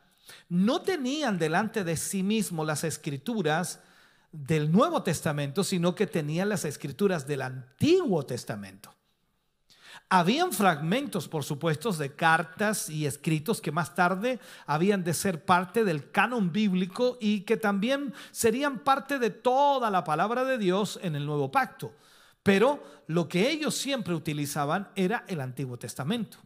no 0.49 0.81
tenían 0.81 1.39
delante 1.39 1.85
de 1.85 1.97
sí 1.97 2.23
mismos 2.23 2.67
las 2.67 2.85
escrituras 2.85 3.81
del 4.33 4.73
Nuevo 4.73 5.03
Testamento, 5.03 5.63
sino 5.63 5.95
que 5.95 6.07
tenían 6.07 6.49
las 6.49 6.65
escrituras 6.65 7.27
del 7.27 7.43
Antiguo 7.43 8.25
Testamento. 8.25 8.95
Habían 10.09 10.53
fragmentos, 10.53 11.29
por 11.29 11.45
supuesto, 11.45 11.93
de 11.93 12.17
cartas 12.17 12.91
y 12.91 13.07
escritos 13.07 13.61
que 13.61 13.71
más 13.71 13.95
tarde 13.95 14.41
habían 14.67 15.05
de 15.05 15.15
ser 15.15 15.45
parte 15.45 15.85
del 15.85 16.11
canon 16.11 16.51
bíblico 16.51 17.17
y 17.21 17.43
que 17.43 17.57
también 17.57 18.13
serían 18.33 18.81
parte 18.81 19.21
de 19.21 19.31
toda 19.31 19.89
la 19.91 20.03
palabra 20.03 20.45
de 20.45 20.59
Dios 20.59 20.99
en 21.03 21.15
el 21.15 21.27
nuevo 21.27 21.53
pacto. 21.53 21.95
Pero 22.43 22.83
lo 23.07 23.29
que 23.29 23.51
ellos 23.51 23.77
siempre 23.77 24.15
utilizaban 24.15 24.89
era 24.97 25.25
el 25.29 25.41
Antiguo 25.41 25.77
Testamento. 25.77 26.39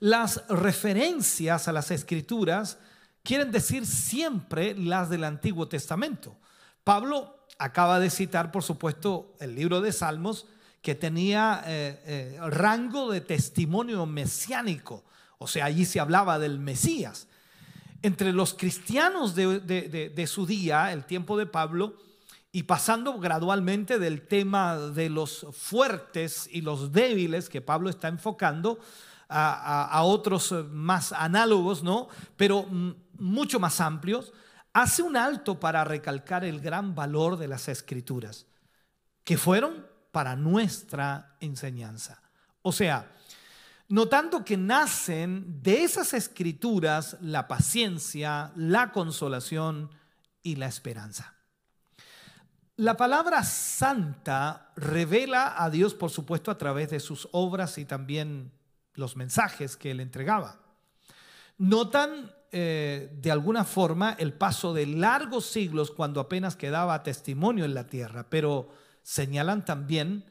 Las 0.00 0.46
referencias 0.48 1.68
a 1.68 1.72
las 1.72 1.90
escrituras 1.90 2.78
quieren 3.22 3.52
decir 3.52 3.86
siempre 3.86 4.74
las 4.74 5.10
del 5.10 5.24
Antiguo 5.24 5.68
Testamento. 5.68 6.36
Pablo 6.84 7.46
acaba 7.58 8.00
de 8.00 8.10
citar, 8.10 8.50
por 8.50 8.62
supuesto, 8.62 9.34
el 9.40 9.54
libro 9.54 9.80
de 9.80 9.92
Salmos, 9.92 10.46
que 10.80 10.96
tenía 10.96 11.62
eh, 11.66 12.02
eh, 12.06 12.38
rango 12.50 13.12
de 13.12 13.20
testimonio 13.20 14.04
mesiánico, 14.04 15.04
o 15.38 15.46
sea, 15.46 15.66
allí 15.66 15.84
se 15.84 16.00
hablaba 16.00 16.38
del 16.38 16.58
Mesías. 16.58 17.28
Entre 18.02 18.32
los 18.32 18.54
cristianos 18.54 19.36
de 19.36 20.24
su 20.26 20.44
día, 20.44 20.92
el 20.92 21.04
tiempo 21.04 21.38
de 21.38 21.46
Pablo, 21.46 21.96
y 22.52 22.64
pasando 22.64 23.18
gradualmente 23.18 23.98
del 23.98 24.26
tema 24.26 24.76
de 24.76 25.08
los 25.08 25.46
fuertes 25.52 26.48
y 26.52 26.60
los 26.60 26.92
débiles 26.92 27.48
que 27.48 27.62
Pablo 27.62 27.88
está 27.88 28.08
enfocando, 28.08 28.78
a, 29.32 30.02
otros 30.02 30.52
eh, 30.52 30.62
más 30.70 31.12
análogos, 31.12 31.82
¿no? 31.82 32.08
Pero 32.36 32.64
mm, 32.64 32.94
mucho 33.18 33.58
más 33.58 33.80
amplios. 33.80 34.32
hace 34.72 35.02
un 35.02 35.16
alto 35.16 35.60
para 35.60 35.84
recalcar 35.84 36.44
el 36.44 36.60
gran 36.60 36.94
valor 36.94 37.36
de 37.36 37.48
las 37.48 37.68
escrituras, 37.68 38.46
que 39.24 39.36
fueron 39.36 39.86
para 40.10 40.34
nuestra 40.36 41.36
enseñanza. 41.40 42.22
O 42.62 42.72
sea, 42.72 43.10
notando 43.88 44.44
que 44.44 44.56
nacen 44.56 45.62
de 45.62 45.84
esas 45.84 46.14
escrituras 46.14 47.16
la 47.20 47.48
paciencia, 47.48 48.52
la 48.56 48.92
consolación 48.92 49.90
y 50.42 50.56
la 50.56 50.66
esperanza. 50.66 51.34
La 52.76 52.96
palabra 52.96 53.44
santa 53.44 54.72
revela 54.76 55.62
a 55.62 55.68
Dios, 55.68 55.94
por 55.94 56.10
supuesto, 56.10 56.50
a 56.50 56.56
través 56.56 56.90
de 56.90 57.00
sus 57.00 57.28
obras 57.32 57.76
y 57.76 57.84
también 57.84 58.50
los 58.94 59.16
mensajes 59.16 59.76
que 59.76 59.90
él 59.90 60.00
entregaba. 60.00 60.60
Notan 61.58 62.32
eh, 62.50 63.10
de 63.20 63.30
alguna 63.30 63.64
forma 63.64 64.12
el 64.18 64.32
paso 64.32 64.74
de 64.74 64.86
largos 64.86 65.46
siglos 65.46 65.90
cuando 65.90 66.20
apenas 66.20 66.56
quedaba 66.56 67.02
testimonio 67.02 67.64
en 67.64 67.74
la 67.74 67.86
tierra, 67.86 68.26
pero 68.28 68.68
señalan 69.02 69.64
también 69.64 70.24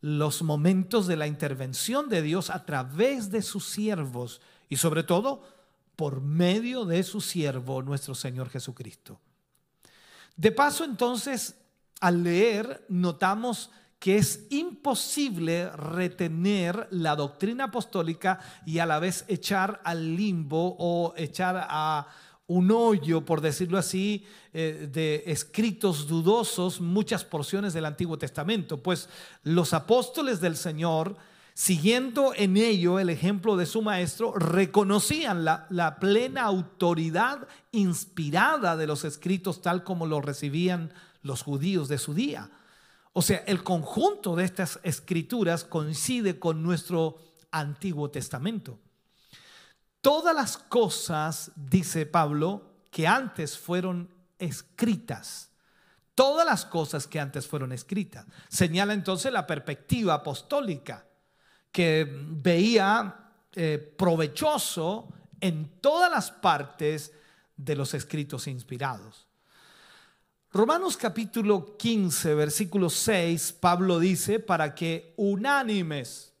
los 0.00 0.42
momentos 0.42 1.06
de 1.06 1.16
la 1.16 1.26
intervención 1.26 2.08
de 2.08 2.22
Dios 2.22 2.50
a 2.50 2.64
través 2.64 3.30
de 3.30 3.42
sus 3.42 3.68
siervos 3.68 4.40
y 4.68 4.76
sobre 4.76 5.02
todo 5.02 5.44
por 5.96 6.22
medio 6.22 6.86
de 6.86 7.02
su 7.02 7.20
siervo, 7.20 7.82
nuestro 7.82 8.14
Señor 8.14 8.48
Jesucristo. 8.48 9.20
De 10.36 10.50
paso, 10.50 10.84
entonces, 10.84 11.56
al 12.00 12.24
leer, 12.24 12.86
notamos 12.88 13.70
que 14.00 14.16
es 14.16 14.46
imposible 14.48 15.70
retener 15.70 16.88
la 16.90 17.14
doctrina 17.14 17.64
apostólica 17.64 18.40
y 18.64 18.78
a 18.78 18.86
la 18.86 18.98
vez 18.98 19.26
echar 19.28 19.82
al 19.84 20.16
limbo 20.16 20.74
o 20.78 21.12
echar 21.18 21.66
a 21.68 22.08
un 22.46 22.70
hoyo, 22.72 23.24
por 23.26 23.42
decirlo 23.42 23.76
así, 23.76 24.24
eh, 24.54 24.88
de 24.90 25.22
escritos 25.26 26.08
dudosos 26.08 26.80
muchas 26.80 27.24
porciones 27.24 27.74
del 27.74 27.84
Antiguo 27.84 28.18
Testamento, 28.18 28.82
pues 28.82 29.08
los 29.44 29.74
apóstoles 29.74 30.40
del 30.40 30.56
Señor, 30.56 31.16
siguiendo 31.52 32.32
en 32.34 32.56
ello 32.56 32.98
el 32.98 33.10
ejemplo 33.10 33.54
de 33.56 33.66
su 33.66 33.82
maestro, 33.82 34.32
reconocían 34.32 35.44
la, 35.44 35.66
la 35.68 36.00
plena 36.00 36.44
autoridad 36.44 37.46
inspirada 37.70 38.78
de 38.78 38.86
los 38.86 39.04
escritos 39.04 39.60
tal 39.60 39.84
como 39.84 40.06
lo 40.06 40.22
recibían 40.22 40.90
los 41.22 41.42
judíos 41.42 41.88
de 41.88 41.98
su 41.98 42.14
día. 42.14 42.50
O 43.12 43.22
sea, 43.22 43.38
el 43.46 43.62
conjunto 43.62 44.36
de 44.36 44.44
estas 44.44 44.78
escrituras 44.82 45.64
coincide 45.64 46.38
con 46.38 46.62
nuestro 46.62 47.18
Antiguo 47.50 48.10
Testamento. 48.10 48.78
Todas 50.00 50.34
las 50.34 50.56
cosas, 50.56 51.52
dice 51.56 52.06
Pablo, 52.06 52.70
que 52.90 53.06
antes 53.06 53.58
fueron 53.58 54.08
escritas, 54.38 55.50
todas 56.14 56.46
las 56.46 56.64
cosas 56.64 57.06
que 57.06 57.20
antes 57.20 57.46
fueron 57.46 57.72
escritas, 57.72 58.26
señala 58.48 58.94
entonces 58.94 59.32
la 59.32 59.46
perspectiva 59.46 60.14
apostólica, 60.14 61.04
que 61.72 62.08
veía 62.10 63.32
eh, 63.52 63.94
provechoso 63.96 65.08
en 65.40 65.80
todas 65.80 66.10
las 66.10 66.30
partes 66.30 67.12
de 67.56 67.76
los 67.76 67.94
escritos 67.94 68.46
inspirados. 68.46 69.29
Romanos 70.52 70.96
capítulo 70.96 71.76
15, 71.76 72.34
versículo 72.34 72.90
6, 72.90 73.52
Pablo 73.52 74.00
dice, 74.00 74.40
para 74.40 74.74
que 74.74 75.14
unánimes 75.16 76.34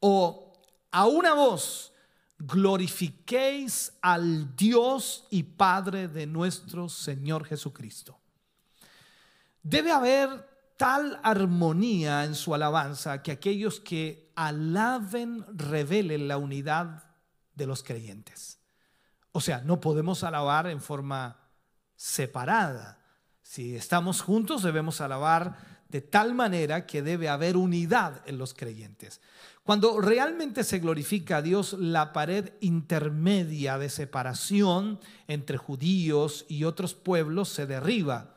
o 0.00 0.52
a 0.90 1.06
una 1.06 1.32
voz 1.32 1.94
glorifiquéis 2.38 3.94
al 4.02 4.54
Dios 4.54 5.26
y 5.30 5.42
Padre 5.42 6.08
de 6.08 6.26
nuestro 6.26 6.90
Señor 6.90 7.46
Jesucristo. 7.46 8.18
Debe 9.62 9.90
haber 9.90 10.46
tal 10.76 11.18
armonía 11.22 12.24
en 12.24 12.34
su 12.34 12.54
alabanza 12.54 13.22
que 13.22 13.32
aquellos 13.32 13.80
que 13.80 14.30
alaben 14.36 15.46
revelen 15.56 16.28
la 16.28 16.36
unidad 16.36 17.04
de 17.54 17.66
los 17.66 17.82
creyentes. 17.82 18.58
O 19.32 19.40
sea, 19.40 19.62
no 19.62 19.80
podemos 19.80 20.24
alabar 20.24 20.66
en 20.66 20.82
forma 20.82 21.38
separada 21.96 22.97
si 23.48 23.76
estamos 23.76 24.20
juntos 24.20 24.62
debemos 24.62 25.00
alabar 25.00 25.56
de 25.88 26.02
tal 26.02 26.34
manera 26.34 26.84
que 26.84 27.00
debe 27.00 27.30
haber 27.30 27.56
unidad 27.56 28.20
en 28.26 28.36
los 28.36 28.52
creyentes. 28.52 29.22
Cuando 29.64 30.02
realmente 30.02 30.64
se 30.64 30.80
glorifica 30.80 31.38
a 31.38 31.42
Dios, 31.42 31.72
la 31.72 32.12
pared 32.12 32.52
intermedia 32.60 33.78
de 33.78 33.88
separación 33.88 35.00
entre 35.28 35.56
judíos 35.56 36.44
y 36.46 36.64
otros 36.64 36.92
pueblos 36.92 37.48
se 37.48 37.64
derriba 37.64 38.34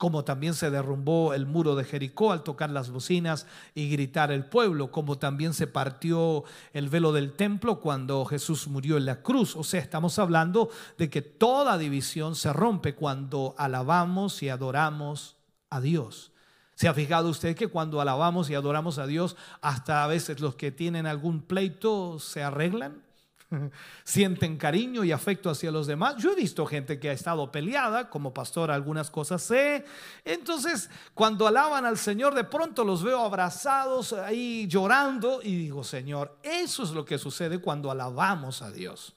como 0.00 0.24
también 0.24 0.54
se 0.54 0.70
derrumbó 0.70 1.34
el 1.34 1.44
muro 1.44 1.76
de 1.76 1.84
Jericó 1.84 2.32
al 2.32 2.42
tocar 2.42 2.70
las 2.70 2.88
bocinas 2.88 3.46
y 3.74 3.90
gritar 3.90 4.32
el 4.32 4.46
pueblo, 4.46 4.90
como 4.90 5.18
también 5.18 5.52
se 5.52 5.66
partió 5.66 6.44
el 6.72 6.88
velo 6.88 7.12
del 7.12 7.34
templo 7.34 7.80
cuando 7.80 8.24
Jesús 8.24 8.66
murió 8.66 8.96
en 8.96 9.04
la 9.04 9.20
cruz. 9.20 9.56
O 9.56 9.62
sea, 9.62 9.78
estamos 9.78 10.18
hablando 10.18 10.70
de 10.96 11.10
que 11.10 11.20
toda 11.20 11.76
división 11.76 12.34
se 12.34 12.50
rompe 12.50 12.94
cuando 12.94 13.54
alabamos 13.58 14.42
y 14.42 14.48
adoramos 14.48 15.36
a 15.68 15.82
Dios. 15.82 16.32
¿Se 16.74 16.88
ha 16.88 16.94
fijado 16.94 17.28
usted 17.28 17.54
que 17.54 17.68
cuando 17.68 18.00
alabamos 18.00 18.48
y 18.48 18.54
adoramos 18.54 18.96
a 18.96 19.06
Dios, 19.06 19.36
hasta 19.60 20.02
a 20.02 20.06
veces 20.06 20.40
los 20.40 20.54
que 20.54 20.72
tienen 20.72 21.06
algún 21.06 21.42
pleito 21.42 22.18
se 22.20 22.42
arreglan? 22.42 23.02
sienten 24.04 24.56
cariño 24.56 25.04
y 25.04 25.12
afecto 25.12 25.50
hacia 25.50 25.70
los 25.70 25.86
demás. 25.86 26.16
Yo 26.16 26.32
he 26.32 26.36
visto 26.36 26.66
gente 26.66 26.98
que 26.98 27.10
ha 27.10 27.12
estado 27.12 27.50
peleada, 27.50 28.08
como 28.10 28.32
pastor 28.32 28.70
algunas 28.70 29.10
cosas 29.10 29.42
sé. 29.42 29.84
Entonces, 30.24 30.90
cuando 31.14 31.46
alaban 31.46 31.84
al 31.84 31.98
Señor, 31.98 32.34
de 32.34 32.44
pronto 32.44 32.84
los 32.84 33.02
veo 33.02 33.20
abrazados 33.20 34.12
ahí 34.12 34.66
llorando 34.68 35.40
y 35.42 35.56
digo, 35.56 35.84
Señor, 35.84 36.38
eso 36.42 36.82
es 36.82 36.90
lo 36.90 37.04
que 37.04 37.18
sucede 37.18 37.58
cuando 37.58 37.90
alabamos 37.90 38.62
a 38.62 38.70
Dios. 38.70 39.14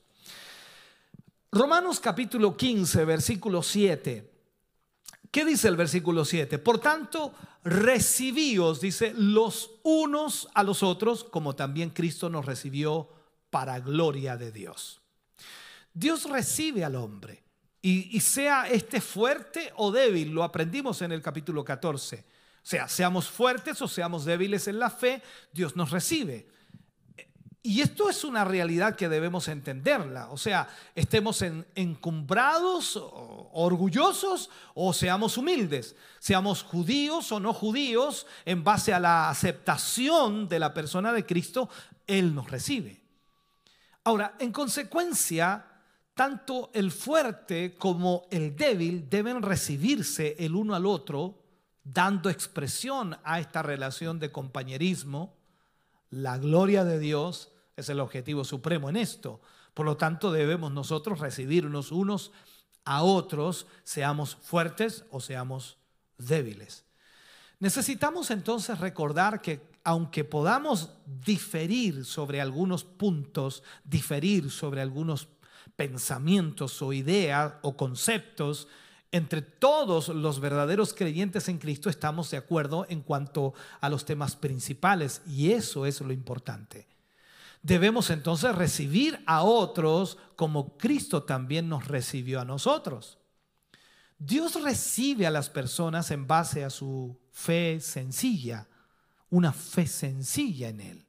Romanos 1.52 2.00
capítulo 2.00 2.58
15, 2.58 3.06
versículo 3.06 3.62
7. 3.62 4.32
¿Qué 5.30 5.46
dice 5.46 5.68
el 5.68 5.76
versículo 5.76 6.26
7? 6.26 6.60
Por 6.60 6.80
tanto, 6.80 7.34
recibíos, 7.64 8.82
dice, 8.82 9.14
los 9.16 9.72
unos 9.84 10.48
a 10.54 10.64
los 10.64 10.84
otros, 10.84 11.24
como 11.24 11.56
también 11.56 11.90
Cristo 11.90 12.30
nos 12.30 12.46
recibió 12.46 13.10
para 13.54 13.80
gloria 13.80 14.36
de 14.36 14.52
Dios. 14.52 15.00
Dios 15.94 16.28
recibe 16.28 16.84
al 16.84 16.96
hombre 16.96 17.44
y, 17.84 18.20
sea 18.20 18.68
este 18.68 19.00
fuerte 19.00 19.72
o 19.76 19.92
débil, 19.92 20.32
lo 20.32 20.44
aprendimos 20.44 21.04
en 21.04 21.12
el 21.12 21.22
capítulo 21.22 21.64
14. 21.64 22.18
O 22.18 22.66
sea, 22.66 22.88
seamos 22.88 23.30
fuertes 23.30 23.80
o 23.84 23.88
seamos 23.88 24.26
débiles 24.26 24.68
en 24.68 24.80
la 24.80 24.90
fe, 24.90 25.22
Dios 25.52 25.76
nos 25.76 25.92
recibe. 25.92 26.48
Y 27.62 27.82
esto 27.82 28.10
es 28.10 28.24
una 28.24 28.44
realidad 28.44 28.96
que 28.96 29.08
debemos 29.08 29.48
entenderla. 29.48 30.32
O 30.32 30.38
sea, 30.38 30.68
estemos 30.96 31.44
encumbrados, 31.76 33.00
orgullosos 33.52 34.50
o 34.74 34.94
seamos 34.94 35.38
humildes. 35.38 35.96
Seamos 36.18 36.64
judíos 36.64 37.32
o 37.32 37.40
no 37.40 37.54
judíos, 37.54 38.26
en 38.46 38.64
base 38.64 38.94
a 38.94 39.00
la 39.00 39.30
aceptación 39.30 40.50
de 40.50 40.58
la 40.58 40.74
persona 40.74 41.14
de 41.14 41.26
Cristo, 41.26 41.70
Él 42.08 42.34
nos 42.34 42.50
recibe. 42.50 43.03
Ahora, 44.04 44.36
en 44.40 44.52
consecuencia, 44.52 45.66
tanto 46.14 46.70
el 46.74 46.92
fuerte 46.92 47.76
como 47.78 48.28
el 48.32 48.56
débil 48.56 49.10
deben 49.10 49.42
recibirse 49.42 50.36
el 50.40 50.56
uno 50.56 50.76
al 50.76 50.86
otro, 50.86 51.40
dando 51.84 52.30
expresión 52.30 53.18
a 53.24 53.40
esta 53.40 53.62
relación 53.62 54.20
de 54.20 54.32
compañerismo. 54.32 55.36
La 56.10 56.38
gloria 56.38 56.84
de 56.84 57.00
Dios 57.00 57.52
es 57.76 57.90
el 57.90 58.00
objetivo 58.00 58.44
supremo 58.44 58.90
en 58.90 58.98
esto. 58.98 59.42
Por 59.74 59.86
lo 59.86 59.98
tanto, 59.98 60.32
debemos 60.32 60.72
nosotros 60.72 61.20
recibirnos 61.20 61.92
unos 61.92 62.32
a 62.86 63.04
otros, 63.04 63.68
seamos 63.84 64.36
fuertes 64.36 65.06
o 65.10 65.20
seamos 65.20 65.78
débiles. 66.18 66.86
Necesitamos 67.60 68.30
entonces 68.30 68.80
recordar 68.80 69.42
que 69.42 69.73
aunque 69.84 70.24
podamos 70.24 70.92
diferir 71.06 72.06
sobre 72.06 72.40
algunos 72.40 72.84
puntos, 72.84 73.64
diferir 73.84 74.50
sobre 74.50 74.82
algunos 74.82 75.28
pensamientos 75.76 76.82
o 76.82 76.94
ideas 76.94 77.54
o 77.62 77.76
conceptos, 77.76 78.68
entre 79.12 79.42
todos 79.42 80.10
los 80.10 80.40
verdaderos 80.40 80.94
creyentes 80.94 81.48
en 81.48 81.60
Cristo 81.60 81.90
estamos 81.90 82.32
de 82.32 82.38
acuerdo 82.38 82.86
en 82.90 83.02
cuanto 83.02 83.54
a 83.80 83.90
los 83.90 84.06
temas 84.06 84.36
principales 84.36 85.22
y 85.28 85.52
eso 85.52 85.86
es 85.86 86.02
lo 86.02 86.14
importante. 86.14 86.88
Debemos 87.62 88.10
entonces 88.10 88.56
recibir 88.56 89.22
a 89.26 89.44
otros 89.44 90.18
como 90.36 90.78
Cristo 90.78 91.24
también 91.24 91.70
nos 91.70 91.88
recibió 91.88 92.42
a 92.42 92.46
nosotros. 92.46 93.20
Dios 94.18 94.62
recibe 94.62 95.28
a 95.28 95.32
las 95.32 95.50
personas 95.50 96.10
en 96.12 96.28
base 96.28 96.64
a 96.64 96.70
su 96.70 97.20
fe 97.32 97.80
sencilla 97.82 98.68
una 99.34 99.52
fe 99.52 99.88
sencilla 99.88 100.70
en 100.70 100.80
Él. 100.80 101.06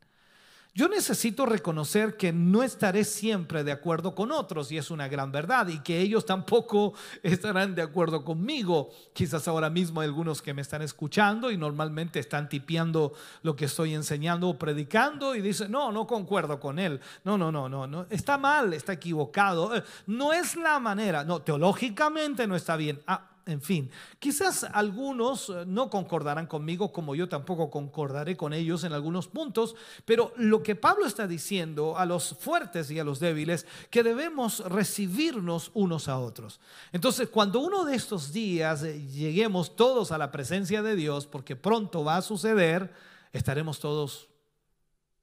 Yo 0.77 0.89
necesito 0.89 1.47
reconocer 1.47 2.17
que 2.17 2.33
no 2.33 2.65
estaré 2.65 3.05
siempre 3.05 3.63
de 3.63 3.71
acuerdo 3.71 4.15
con 4.17 4.33
otros 4.33 4.73
y 4.73 4.79
es 4.79 4.91
una 4.91 5.07
gran 5.07 5.31
verdad 5.31 5.69
y 5.69 5.79
que 5.81 6.01
ellos 6.01 6.27
tampoco 6.27 6.95
estarán 7.23 7.77
de 7.77 7.83
acuerdo 7.83 8.25
conmigo. 8.25 8.91
Quizás 9.13 9.47
ahora 9.47 9.71
mismo 9.71 10.01
hay 10.01 10.09
algunos 10.09 10.43
que 10.43 10.55
me 10.55 10.63
están 10.63 10.83
escuchando 10.83 11.53
y 11.53 11.59
normalmente 11.59 12.19
están 12.19 12.49
tipeando 12.49 13.13
lo 13.43 13.55
que 13.55 13.67
estoy 13.67 13.95
enseñando 13.95 14.49
o 14.49 14.59
predicando 14.59 15.37
y 15.37 15.43
dicen, 15.43 15.71
no, 15.71 15.93
no 15.93 16.09
concuerdo 16.09 16.59
con 16.59 16.81
él. 16.81 16.99
No, 17.23 17.39
no, 17.39 17.53
no, 17.53 17.69
no, 17.69 17.87
no. 17.87 18.07
Está 18.11 18.37
mal, 18.39 18.73
está 18.73 18.95
equivocado. 18.95 19.77
Eh, 19.77 19.85
no 20.07 20.33
es 20.33 20.57
la 20.57 20.81
manera. 20.81 21.23
No, 21.23 21.43
teológicamente 21.43 22.49
no 22.49 22.57
está 22.57 22.75
bien. 22.77 23.01
Ah, 23.07 23.34
en 23.47 23.61
fin, 23.61 23.91
quizás 24.19 24.65
algunos 24.65 25.51
eh, 25.51 25.65
no 25.67 25.91
concordarán 25.91 26.47
conmigo 26.47 26.93
como 26.93 27.15
yo 27.15 27.29
tampoco 27.29 27.71
concordaré 27.71 28.37
con 28.37 28.55
ellos 28.55 28.85
en 28.85 28.93
algunos 28.93 29.29
puntos, 29.29 29.77
pero 30.05 30.33
lo 30.37 30.63
que 30.63 30.75
Pablo 30.75 31.07
está 31.07 31.27
diciendo 31.27 31.99
a 31.99 32.07
los 32.07 32.37
fuertes 32.39 32.91
y 32.91 32.99
a 32.99 33.05
los 33.05 33.21
débiles, 33.21 33.67
que 33.91 34.03
debemos 34.03 34.61
recibirnos 34.61 35.71
unos 35.75 36.09
a 36.09 36.19
otros. 36.19 36.59
Entonces, 36.93 37.29
cuando 37.29 37.61
uno 37.61 37.85
de 37.85 37.97
estos 37.97 38.33
días 38.33 38.83
eh, 38.83 39.07
lleguemos 39.09 39.77
todos 39.77 40.11
a 40.11 40.19
la 40.19 40.33
presencia 40.33 40.83
de 40.83 40.97
Dios, 40.97 41.27
porque 41.27 41.55
pronto 41.55 42.03
va 42.03 42.17
a 42.17 42.23
suceder, 42.23 42.95
estaremos 43.33 43.79
todos 43.79 44.29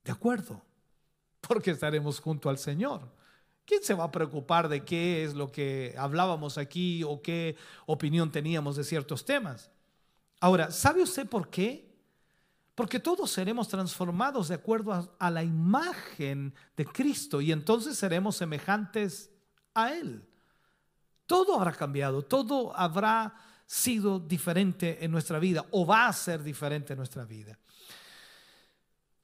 de 0.04 0.12
acuerdo, 0.12 0.62
porque 1.42 1.72
estaremos 1.72 2.20
junto 2.20 2.50
al 2.50 2.60
Señor. 2.60 3.21
¿Quién 3.72 3.84
se 3.84 3.94
va 3.94 4.04
a 4.04 4.12
preocupar 4.12 4.68
de 4.68 4.84
qué 4.84 5.24
es 5.24 5.34
lo 5.34 5.50
que 5.50 5.96
hablábamos 5.98 6.58
aquí 6.58 7.06
o 7.06 7.22
qué 7.22 7.56
opinión 7.86 8.30
teníamos 8.30 8.76
de 8.76 8.84
ciertos 8.84 9.24
temas? 9.24 9.72
Ahora, 10.42 10.72
¿sabe 10.72 11.02
usted 11.02 11.26
por 11.26 11.50
qué? 11.50 11.90
Porque 12.76 13.00
todos 13.00 13.32
seremos 13.32 13.70
transformados 13.70 14.50
de 14.50 14.56
acuerdo 14.56 15.16
a, 15.18 15.32
la 15.32 15.42
imagen 15.42 16.54
de 16.76 16.84
Cristo 16.84 17.40
y 17.40 17.54
entonces 17.54 17.98
seremos 17.98 18.36
semejantes 18.36 19.32
a 19.74 19.94
Él. 19.94 20.28
Todo 21.26 21.56
habrá 21.56 21.72
cambiado, 21.72 22.24
todo 22.24 22.76
habrá 22.76 23.34
sido 23.66 24.20
diferente 24.20 24.98
en 25.06 25.12
nuestra 25.12 25.40
vida 25.40 25.66
o 25.72 25.86
va 25.86 26.08
a 26.08 26.12
ser 26.12 26.44
diferente 26.44 26.92
en 26.92 26.98
nuestra 26.98 27.24
vida. 27.24 27.58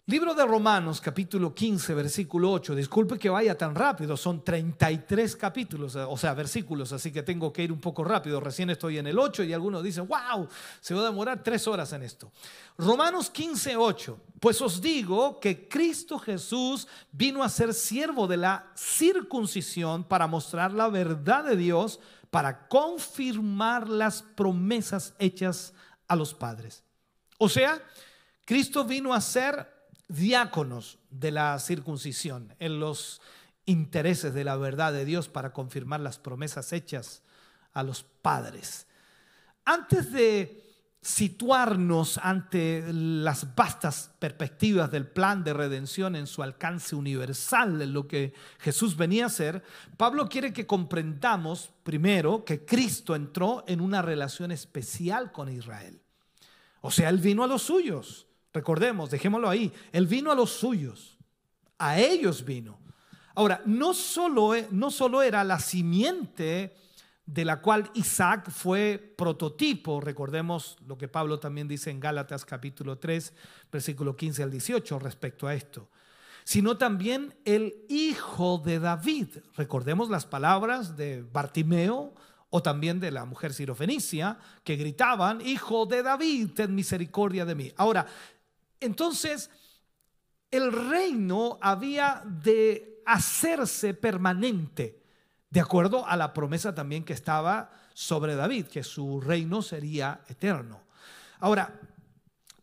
Libro 0.09 0.33
de 0.33 0.45
Romanos, 0.45 1.01
capítulo 1.01 1.53
15, 1.53 1.93
versículo 1.93 2.53
8. 2.53 2.75
Disculpe 2.75 3.19
que 3.19 3.29
vaya 3.29 3.57
tan 3.57 3.75
rápido, 3.75 4.15
son 4.15 4.41
33 4.41 5.35
capítulos, 5.35 5.97
o 5.97 6.15
sea, 6.15 6.33
versículos, 6.33 6.93
así 6.93 7.11
que 7.11 7.23
tengo 7.23 7.51
que 7.51 7.63
ir 7.63 7.73
un 7.73 7.81
poco 7.81 8.05
rápido. 8.05 8.39
Recién 8.39 8.69
estoy 8.69 8.99
en 8.99 9.07
el 9.07 9.19
8 9.19 9.43
y 9.43 9.51
algunos 9.51 9.83
dicen, 9.83 10.07
wow, 10.07 10.47
se 10.79 10.93
va 10.93 11.01
a 11.01 11.05
demorar 11.07 11.43
tres 11.43 11.67
horas 11.67 11.91
en 11.91 12.03
esto. 12.03 12.31
Romanos 12.77 13.29
15, 13.29 13.75
8. 13.75 14.19
Pues 14.39 14.61
os 14.61 14.79
digo 14.79 15.41
que 15.41 15.67
Cristo 15.67 16.17
Jesús 16.17 16.87
vino 17.11 17.43
a 17.43 17.49
ser 17.49 17.73
siervo 17.73 18.27
de 18.27 18.37
la 18.37 18.71
circuncisión 18.77 20.05
para 20.05 20.25
mostrar 20.25 20.71
la 20.71 20.87
verdad 20.87 21.43
de 21.43 21.57
Dios, 21.57 21.99
para 22.29 22.69
confirmar 22.69 23.89
las 23.89 24.21
promesas 24.21 25.15
hechas 25.19 25.73
a 26.07 26.15
los 26.15 26.33
padres. 26.33 26.81
O 27.37 27.49
sea, 27.49 27.83
Cristo 28.45 28.85
vino 28.85 29.13
a 29.13 29.19
ser 29.19 29.75
diáconos 30.07 30.99
de 31.09 31.31
la 31.31 31.57
circuncisión 31.59 32.55
en 32.59 32.79
los 32.79 33.21
intereses 33.65 34.33
de 34.33 34.43
la 34.43 34.55
verdad 34.55 34.93
de 34.93 35.05
Dios 35.05 35.27
para 35.27 35.53
confirmar 35.53 35.99
las 35.99 36.19
promesas 36.19 36.71
hechas 36.73 37.21
a 37.73 37.83
los 37.83 38.03
padres. 38.03 38.87
Antes 39.65 40.11
de 40.11 40.63
situarnos 41.01 42.17
ante 42.17 42.83
las 42.91 43.55
vastas 43.55 44.11
perspectivas 44.19 44.91
del 44.91 45.07
plan 45.07 45.43
de 45.43 45.53
redención 45.53 46.15
en 46.15 46.27
su 46.27 46.43
alcance 46.43 46.95
universal, 46.95 47.81
en 47.81 47.93
lo 47.93 48.07
que 48.07 48.33
Jesús 48.59 48.97
venía 48.97 49.25
a 49.25 49.27
hacer, 49.27 49.63
Pablo 49.95 50.27
quiere 50.27 50.51
que 50.51 50.67
comprendamos 50.67 51.71
primero 51.83 52.43
que 52.43 52.65
Cristo 52.65 53.15
entró 53.15 53.63
en 53.67 53.79
una 53.79 54.01
relación 54.01 54.51
especial 54.51 55.31
con 55.31 55.49
Israel. 55.49 56.01
O 56.81 56.91
sea, 56.91 57.09
él 57.09 57.19
vino 57.19 57.43
a 57.43 57.47
los 57.47 57.63
suyos 57.63 58.26
Recordemos, 58.57 59.11
dejémoslo 59.11 59.47
ahí. 59.47 59.71
Él 59.91 60.07
vino 60.07 60.31
a 60.31 60.35
los 60.35 60.49
suyos. 60.49 61.15
A 61.77 61.99
ellos 61.99 62.43
vino. 62.43 62.79
Ahora, 63.35 63.61
no 63.67 63.93
solo, 63.93 64.55
e, 64.55 64.67
no 64.71 64.89
solo 64.89 65.21
era 65.21 65.43
la 65.43 65.59
simiente 65.59 66.75
de 67.23 67.45
la 67.45 67.61
cual 67.61 67.91
Isaac 67.93 68.49
fue 68.49 69.13
prototipo, 69.15 70.01
recordemos 70.01 70.75
lo 70.87 70.97
que 70.97 71.07
Pablo 71.07 71.39
también 71.39 71.67
dice 71.67 71.91
en 71.91 71.99
Gálatas 71.99 72.45
capítulo 72.45 72.97
3, 72.97 73.31
versículo 73.71 74.15
15 74.15 74.41
al 74.41 74.49
18 74.49 74.97
respecto 74.97 75.45
a 75.45 75.53
esto, 75.53 75.91
sino 76.43 76.79
también 76.79 77.35
el 77.45 77.85
hijo 77.89 78.57
de 78.57 78.79
David. 78.79 79.27
Recordemos 79.55 80.09
las 80.09 80.25
palabras 80.25 80.97
de 80.97 81.21
Bartimeo, 81.21 82.15
o 82.49 82.61
también 82.61 82.99
de 82.99 83.11
la 83.11 83.25
mujer 83.25 83.53
sirofenicia, 83.53 84.39
que 84.63 84.77
gritaban, 84.77 85.41
Hijo 85.41 85.85
de 85.85 86.03
David, 86.03 86.51
ten 86.55 86.73
misericordia 86.73 87.45
de 87.45 87.55
mí. 87.55 87.73
Ahora, 87.75 88.05
entonces, 88.79 89.49
el 90.51 90.71
reino 90.71 91.57
había 91.61 92.23
de 92.25 93.01
hacerse 93.05 93.93
permanente, 93.93 95.03
de 95.49 95.59
acuerdo 95.59 96.05
a 96.05 96.17
la 96.17 96.33
promesa 96.33 96.75
también 96.75 97.03
que 97.03 97.13
estaba 97.13 97.71
sobre 97.93 98.35
David, 98.35 98.67
que 98.67 98.83
su 98.83 99.21
reino 99.21 99.61
sería 99.61 100.21
eterno. 100.27 100.83
Ahora, 101.39 101.79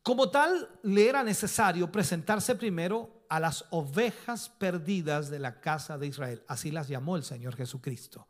como 0.03 0.31
tal, 0.31 0.69
le 0.83 1.09
era 1.09 1.23
necesario 1.23 1.91
presentarse 1.91 2.55
primero 2.55 3.25
a 3.29 3.41
las 3.41 3.65
ovejas 3.71 4.51
perdidas 4.51 5.31
de 5.31 5.39
la 5.39 5.61
casa 5.61 5.97
de 5.97 6.07
Israel. 6.07 6.43
Así 6.47 6.71
las 6.71 6.89
llamó 6.89 7.17
el 7.17 7.25
Señor 7.25 7.57
Jesucristo. 7.57 8.29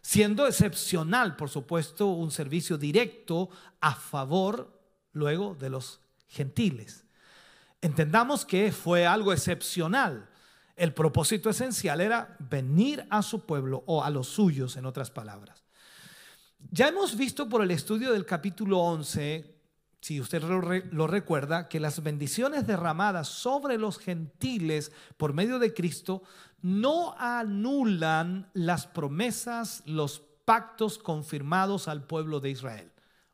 Siendo 0.00 0.46
excepcional, 0.46 1.36
por 1.36 1.50
supuesto, 1.50 2.06
un 2.06 2.30
servicio 2.30 2.78
directo 2.78 3.50
a 3.80 3.94
favor 3.94 4.80
luego 5.12 5.54
de 5.54 5.70
los 5.70 6.01
gentiles. 6.32 7.04
Entendamos 7.80 8.46
que 8.46 8.72
fue 8.72 9.06
algo 9.06 9.32
excepcional. 9.32 10.28
El 10.76 10.94
propósito 10.94 11.50
esencial 11.50 12.00
era 12.00 12.36
venir 12.38 13.06
a 13.10 13.22
su 13.22 13.44
pueblo 13.44 13.84
o 13.86 14.02
a 14.02 14.10
los 14.10 14.28
suyos, 14.28 14.76
en 14.76 14.86
otras 14.86 15.10
palabras. 15.10 15.62
Ya 16.70 16.88
hemos 16.88 17.16
visto 17.16 17.48
por 17.48 17.62
el 17.62 17.70
estudio 17.70 18.12
del 18.12 18.24
capítulo 18.24 18.78
11, 18.78 19.54
si 20.00 20.20
usted 20.20 20.42
lo, 20.42 21.06
recuerda, 21.06 21.68
que 21.68 21.80
las 21.80 22.02
bendiciones 22.02 22.66
derramadas 22.66 23.28
sobre 23.28 23.76
los 23.76 23.98
gentiles 23.98 24.90
por 25.16 25.34
medio 25.34 25.58
de 25.58 25.74
Cristo 25.74 26.22
no 26.62 27.14
anulan 27.18 28.48
las 28.54 28.86
promesas, 28.86 29.82
los 29.86 30.22
pactos 30.44 30.98
confirmados 30.98 31.88
al 31.88 32.06
pueblo 32.06 32.40
de 32.40 32.50
Israel. 32.50 32.91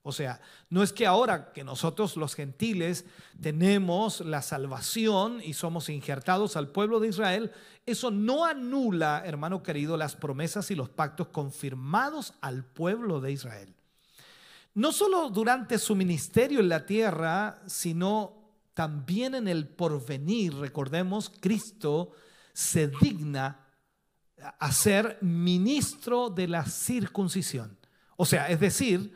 O 0.09 0.12
sea, 0.12 0.40
no 0.71 0.83
es 0.83 0.94
que 0.94 1.07
ahora 1.07 1.53
que 1.53 1.64
nosotros 1.64 2.16
los 2.16 2.35
gentiles 2.35 3.05
tenemos 3.42 4.23
la 4.23 4.40
salvación 4.40 5.42
y 5.44 5.53
somos 5.53 5.90
injertados 5.90 6.57
al 6.57 6.68
pueblo 6.68 6.99
de 6.99 7.09
Israel, 7.09 7.53
eso 7.85 8.11
no 8.11 8.47
anula, 8.47 9.23
hermano 9.27 9.62
querido, 9.62 9.99
las 9.99 10.16
promesas 10.16 10.71
y 10.71 10.75
los 10.75 10.88
pactos 10.88 11.29
confirmados 11.29 12.33
al 12.40 12.64
pueblo 12.64 13.21
de 13.21 13.33
Israel. 13.33 13.75
No 14.73 14.92
solo 14.92 15.29
durante 15.29 15.79
su 15.79 15.94
ministerio 15.94 16.61
en 16.61 16.71
la 16.71 16.87
tierra, 16.87 17.61
sino 17.66 18.33
también 18.73 19.35
en 19.35 19.47
el 19.47 19.68
porvenir. 19.68 20.55
Recordemos, 20.55 21.31
Cristo 21.38 22.12
se 22.55 22.88
digna 22.88 23.66
a 24.59 24.73
ser 24.73 25.18
ministro 25.21 26.31
de 26.31 26.49
la 26.49 26.64
circuncisión. 26.64 27.77
O 28.16 28.25
sea, 28.25 28.49
es 28.49 28.59
decir, 28.59 29.12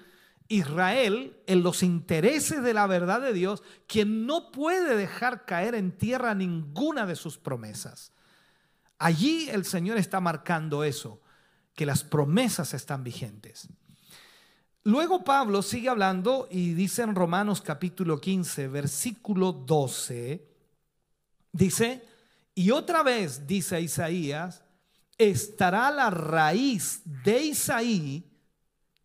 Israel 0.52 1.34
en 1.46 1.62
los 1.62 1.82
intereses 1.82 2.62
de 2.62 2.74
la 2.74 2.86
verdad 2.86 3.22
de 3.22 3.32
Dios, 3.32 3.62
quien 3.86 4.26
no 4.26 4.52
puede 4.52 4.96
dejar 4.96 5.46
caer 5.46 5.74
en 5.74 5.96
tierra 5.96 6.34
ninguna 6.34 7.06
de 7.06 7.16
sus 7.16 7.38
promesas. 7.38 8.12
Allí 8.98 9.48
el 9.48 9.64
Señor 9.64 9.96
está 9.96 10.20
marcando 10.20 10.84
eso, 10.84 11.22
que 11.74 11.86
las 11.86 12.04
promesas 12.04 12.74
están 12.74 13.02
vigentes. 13.02 13.68
Luego 14.84 15.24
Pablo 15.24 15.62
sigue 15.62 15.88
hablando 15.88 16.48
y 16.50 16.74
dice 16.74 17.02
en 17.02 17.14
Romanos 17.14 17.62
capítulo 17.62 18.20
15, 18.20 18.68
versículo 18.68 19.52
12, 19.52 20.46
dice, 21.50 22.04
y 22.54 22.72
otra 22.72 23.02
vez, 23.02 23.46
dice 23.46 23.80
Isaías, 23.80 24.62
estará 25.16 25.90
la 25.90 26.10
raíz 26.10 27.00
de 27.04 27.42
Isaí 27.42 28.32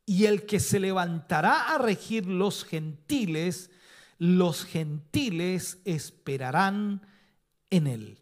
y 0.10 0.26
el 0.26 0.46
que 0.46 0.62
se 0.62 0.80
levantará 0.80 1.76
a 1.76 1.78
regir 1.78 2.28
los 2.28 2.64
gentiles, 2.64 3.70
los 4.18 4.64
gentiles 4.64 5.80
esperarán 5.84 7.06
en 7.70 7.88
él. 7.88 8.18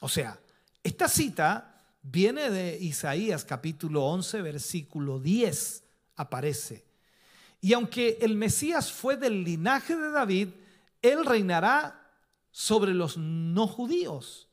O 0.00 0.08
sea, 0.08 0.40
esta 0.82 1.08
cita 1.08 1.84
viene 2.00 2.48
de 2.48 2.78
Isaías 2.80 3.44
capítulo 3.44 4.06
11, 4.06 4.40
versículo 4.40 5.20
10, 5.20 5.84
aparece. 6.16 6.86
Y 7.60 7.74
aunque 7.74 8.16
el 8.22 8.34
Mesías 8.34 8.90
fue 8.90 9.18
del 9.18 9.44
linaje 9.44 9.94
de 9.94 10.10
David, 10.10 10.48
él 11.02 11.26
reinará 11.26 12.10
sobre 12.50 12.94
los 12.94 13.18
no 13.18 13.66
judíos. 13.66 14.48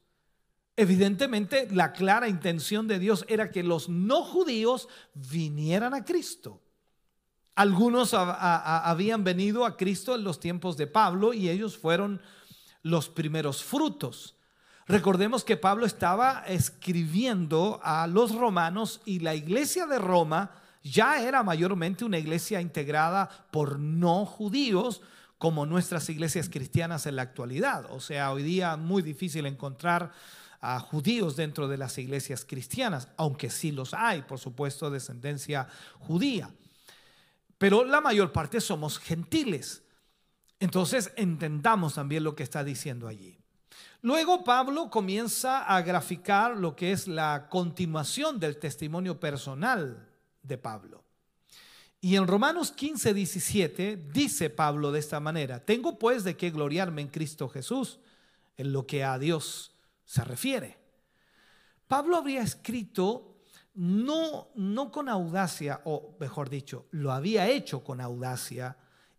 Evidentemente, 0.82 1.68
la 1.74 1.92
clara 1.92 2.30
intención 2.30 2.88
de 2.88 3.00
Dios 3.00 3.26
era 3.28 3.52
que 3.52 3.64
los 3.64 3.90
no 3.90 4.24
judíos 4.24 4.88
vinieran 5.14 5.94
a 5.94 6.06
Cristo. 6.06 6.62
Algunos 7.54 8.14
habían 8.14 9.26
venido 9.26 9.66
a 9.66 9.76
Cristo 9.76 10.16
en 10.16 10.24
los 10.24 10.40
tiempos 10.40 10.78
de 10.78 10.88
Pablo 10.88 11.34
y 11.34 11.50
ellos 11.50 11.78
fueron 11.78 12.22
los 12.82 13.10
primeros 13.10 13.62
frutos. 13.62 14.38
Recordemos 14.88 15.44
que 15.44 15.58
Pablo 15.58 15.86
estaba 15.86 16.46
escribiendo 16.48 17.82
a 17.84 18.08
los 18.08 18.34
romanos 18.34 19.02
y 19.04 19.20
la 19.20 19.36
iglesia 19.36 19.86
de 19.86 20.00
Roma 20.00 20.52
ya 20.82 21.22
era 21.22 21.44
mayormente 21.44 22.06
una 22.06 22.20
iglesia 22.20 22.62
integrada 22.62 23.30
por 23.52 23.80
no 23.80 24.26
judíos, 24.26 25.02
como 25.38 25.66
nuestras 25.66 26.10
iglesias 26.10 26.48
cristianas 26.50 27.06
en 27.06 27.18
la 27.18 27.24
actualidad. 27.24 27.86
O 27.92 28.00
sea, 28.00 28.32
hoy 28.32 28.44
día 28.44 28.78
muy 28.78 29.02
difícil 29.02 29.46
encontrar 29.46 30.14
a 30.62 30.80
judíos 30.80 31.36
dentro 31.36 31.68
de 31.68 31.78
las 31.78 31.98
iglesias 31.98 32.46
cristianas, 32.46 33.08
aunque 33.18 33.50
sí 33.50 33.72
los 33.72 33.94
hay, 33.94 34.24
por 34.24 34.40
supuesto, 34.40 34.90
descendencia 34.90 35.68
judía. 36.00 36.54
Pero 37.58 37.84
la 37.84 38.02
mayor 38.02 38.32
parte 38.32 38.62
somos 38.62 39.00
gentiles. 39.00 39.84
Entonces 40.60 41.12
entendamos 41.16 41.96
también 41.96 42.24
lo 42.24 42.36
que 42.36 42.44
está 42.44 42.64
diciendo 42.64 43.08
allí. 43.08 43.38
Luego 44.02 44.44
Pablo 44.44 44.90
comienza 44.90 45.64
a 45.64 45.82
graficar 45.82 46.56
lo 46.56 46.76
que 46.76 46.92
es 46.92 47.08
la 47.08 47.48
continuación 47.50 48.40
del 48.40 48.58
testimonio 48.58 49.20
personal 49.20 50.08
de 50.42 50.58
Pablo. 50.58 51.04
Y 52.02 52.16
en 52.16 52.28
Romanos 52.28 52.72
15, 52.72 53.14
17 53.14 53.98
dice 54.14 54.50
Pablo 54.50 54.94
de 54.94 55.00
esta 55.00 55.20
manera, 55.20 55.66
tengo 55.66 56.00
pues 56.00 56.24
de 56.24 56.38
qué 56.38 56.50
gloriarme 56.50 57.02
en 57.02 57.10
Cristo 57.10 57.50
Jesús, 57.50 58.00
en 58.56 58.72
lo 58.72 58.88
que 58.88 59.04
a 59.04 59.20
Dios 59.20 59.74
se 60.10 60.24
refiere. 60.24 60.76
Pablo 61.88 62.18
habría 62.18 62.42
escrito 62.42 63.44
no, 63.76 64.50
no 64.56 64.92
con 64.92 65.08
audacia, 65.08 65.82
o 65.86 66.18
mejor 66.20 66.50
dicho, 66.50 66.88
lo 66.90 67.12
había 67.12 67.48
hecho 67.48 67.84
con 67.84 68.02
audacia 68.02 68.76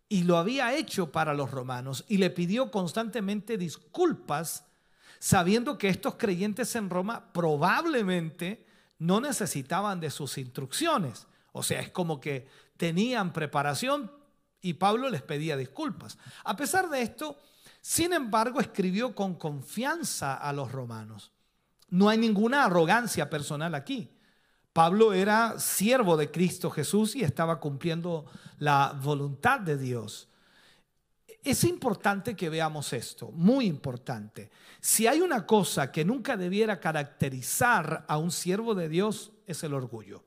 y 0.09 0.23
lo 0.23 0.37
había 0.37 0.75
hecho 0.75 1.09
para 1.09 1.33
los 1.33 1.49
romanos 1.49 2.03
y 2.09 2.17
le 2.17 2.29
pidió 2.29 2.71
constantemente 2.71 3.57
disculpas 3.57 4.65
sabiendo 5.17 5.77
que 5.77 5.87
estos 5.87 6.15
creyentes 6.15 6.75
en 6.75 6.89
Roma 6.89 7.31
probablemente 7.31 8.65
no 8.99 9.21
necesitaban 9.21 10.01
de 10.01 10.11
sus 10.11 10.37
instrucciones. 10.37 11.25
O 11.53 11.63
sea, 11.63 11.79
es 11.79 11.89
como 11.89 12.19
que 12.19 12.49
tenían 12.75 13.31
preparación 13.31 14.11
y 14.59 14.73
Pablo 14.73 15.09
les 15.09 15.21
pedía 15.21 15.55
disculpas. 15.55 16.17
A 16.43 16.57
pesar 16.57 16.89
de 16.89 17.01
esto, 17.01 17.37
sin 17.81 18.13
embargo, 18.13 18.59
escribió 18.59 19.15
con 19.15 19.35
confianza 19.35 20.35
a 20.35 20.53
los 20.53 20.71
romanos. 20.71 21.31
No 21.89 22.07
hay 22.09 22.17
ninguna 22.17 22.63
arrogancia 22.63 23.29
personal 23.29 23.75
aquí. 23.75 24.09
Pablo 24.71 25.13
era 25.13 25.59
siervo 25.59 26.15
de 26.15 26.31
Cristo 26.31 26.69
Jesús 26.69 27.15
y 27.15 27.23
estaba 27.23 27.59
cumpliendo 27.59 28.25
la 28.59 28.97
voluntad 29.03 29.59
de 29.59 29.77
Dios. 29.77 30.29
Es 31.43 31.63
importante 31.63 32.35
que 32.35 32.49
veamos 32.49 32.93
esto, 32.93 33.31
muy 33.31 33.65
importante. 33.65 34.51
Si 34.79 35.07
hay 35.07 35.19
una 35.19 35.45
cosa 35.45 35.91
que 35.91 36.05
nunca 36.05 36.37
debiera 36.37 36.79
caracterizar 36.79 38.05
a 38.07 38.17
un 38.17 38.31
siervo 38.31 38.75
de 38.75 38.87
Dios, 38.87 39.31
es 39.47 39.63
el 39.63 39.73
orgullo. 39.73 40.23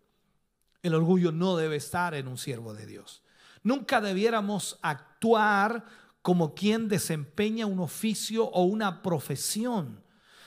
El 0.82 0.94
orgullo 0.94 1.32
no 1.32 1.56
debe 1.56 1.76
estar 1.76 2.14
en 2.14 2.28
un 2.28 2.36
siervo 2.36 2.74
de 2.74 2.84
Dios. 2.84 3.22
Nunca 3.62 4.02
debiéramos 4.02 4.78
actuar 4.82 5.86
como 6.24 6.54
quien 6.54 6.88
desempeña 6.88 7.66
un 7.66 7.80
oficio 7.80 8.46
o 8.46 8.64
una 8.64 9.02
profesión, 9.02 10.02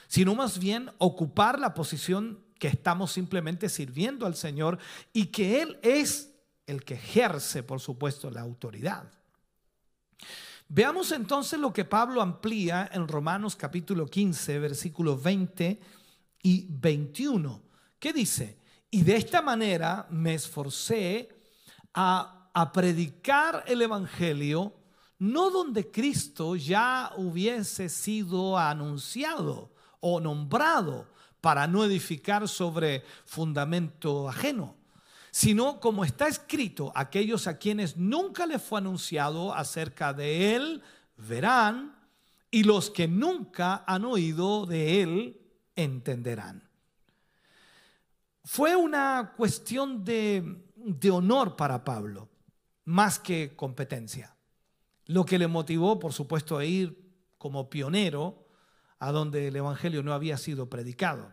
sino 0.07 0.33
más 0.33 0.57
bien 0.57 0.89
ocupar 0.97 1.59
la 1.59 1.75
posición 1.75 2.43
que 2.57 2.67
estamos 2.67 3.11
simplemente 3.11 3.69
sirviendo 3.69 4.25
al 4.25 4.33
Señor 4.33 4.79
y 5.13 5.27
que 5.27 5.61
Él 5.61 5.77
es 5.83 6.33
el 6.65 6.83
que 6.83 6.95
ejerce, 6.95 7.61
por 7.61 7.79
supuesto, 7.79 8.31
la 8.31 8.41
autoridad. 8.41 9.11
Veamos 10.67 11.11
entonces 11.11 11.59
lo 11.59 11.71
que 11.71 11.85
Pablo 11.85 12.23
amplía 12.23 12.89
en 12.91 13.07
Romanos 13.07 13.55
capítulo 13.55 14.07
15, 14.07 14.57
versículos 14.57 15.21
20 15.21 15.79
y 16.41 16.65
21. 16.71 17.61
¿Qué 17.99 18.13
dice? 18.13 18.57
Y 18.89 19.03
de 19.03 19.15
esta 19.15 19.43
manera 19.43 20.07
me 20.09 20.33
esforcé 20.33 21.29
a, 21.93 22.49
a 22.51 22.71
predicar 22.71 23.63
el 23.67 23.83
Evangelio 23.83 24.73
no 25.19 25.49
donde 25.49 25.89
Cristo 25.89 26.56
ya 26.56 27.12
hubiese 27.17 27.89
sido 27.89 28.58
anunciado 28.58 29.71
o 29.99 30.19
nombrado 30.19 31.08
para 31.41 31.67
no 31.67 31.84
edificar 31.84 32.47
sobre 32.47 33.03
fundamento 33.25 34.30
ajeno, 34.30 34.75
sino 35.32 35.80
como 35.80 36.03
está 36.03 36.27
escrito, 36.27 36.91
aquellos 36.95 37.47
a 37.47 37.58
quienes 37.58 37.97
nunca 37.97 38.45
les 38.45 38.62
fue 38.62 38.80
anunciado 38.80 39.53
acerca 39.53 40.13
de 40.13 40.56
Él 40.56 40.84
verán, 41.17 41.95
y 42.49 42.63
los 42.63 42.89
que 42.89 43.08
nunca 43.08 43.84
han 43.86 44.06
oído 44.06 44.65
de 44.65 45.01
Él 45.01 45.41
entenderán. 45.75 46.63
Fue 48.45 48.75
una 48.75 49.34
cuestión 49.36 50.06
de, 50.06 50.63
de 50.75 51.12
honor 51.12 51.58
para 51.58 51.84
Pablo, 51.84 52.30
más 52.86 53.19
que 53.19 53.53
competencia. 53.56 54.37
Lo 55.07 55.25
que 55.25 55.39
le 55.39 55.47
motivó, 55.47 55.99
por 55.99 56.13
supuesto, 56.13 56.57
a 56.57 56.65
ir 56.65 56.97
como 57.37 57.69
pionero 57.69 58.47
a 58.99 59.11
donde 59.11 59.47
el 59.47 59.55
Evangelio 59.55 60.03
no 60.03 60.13
había 60.13 60.37
sido 60.37 60.69
predicado. 60.69 61.31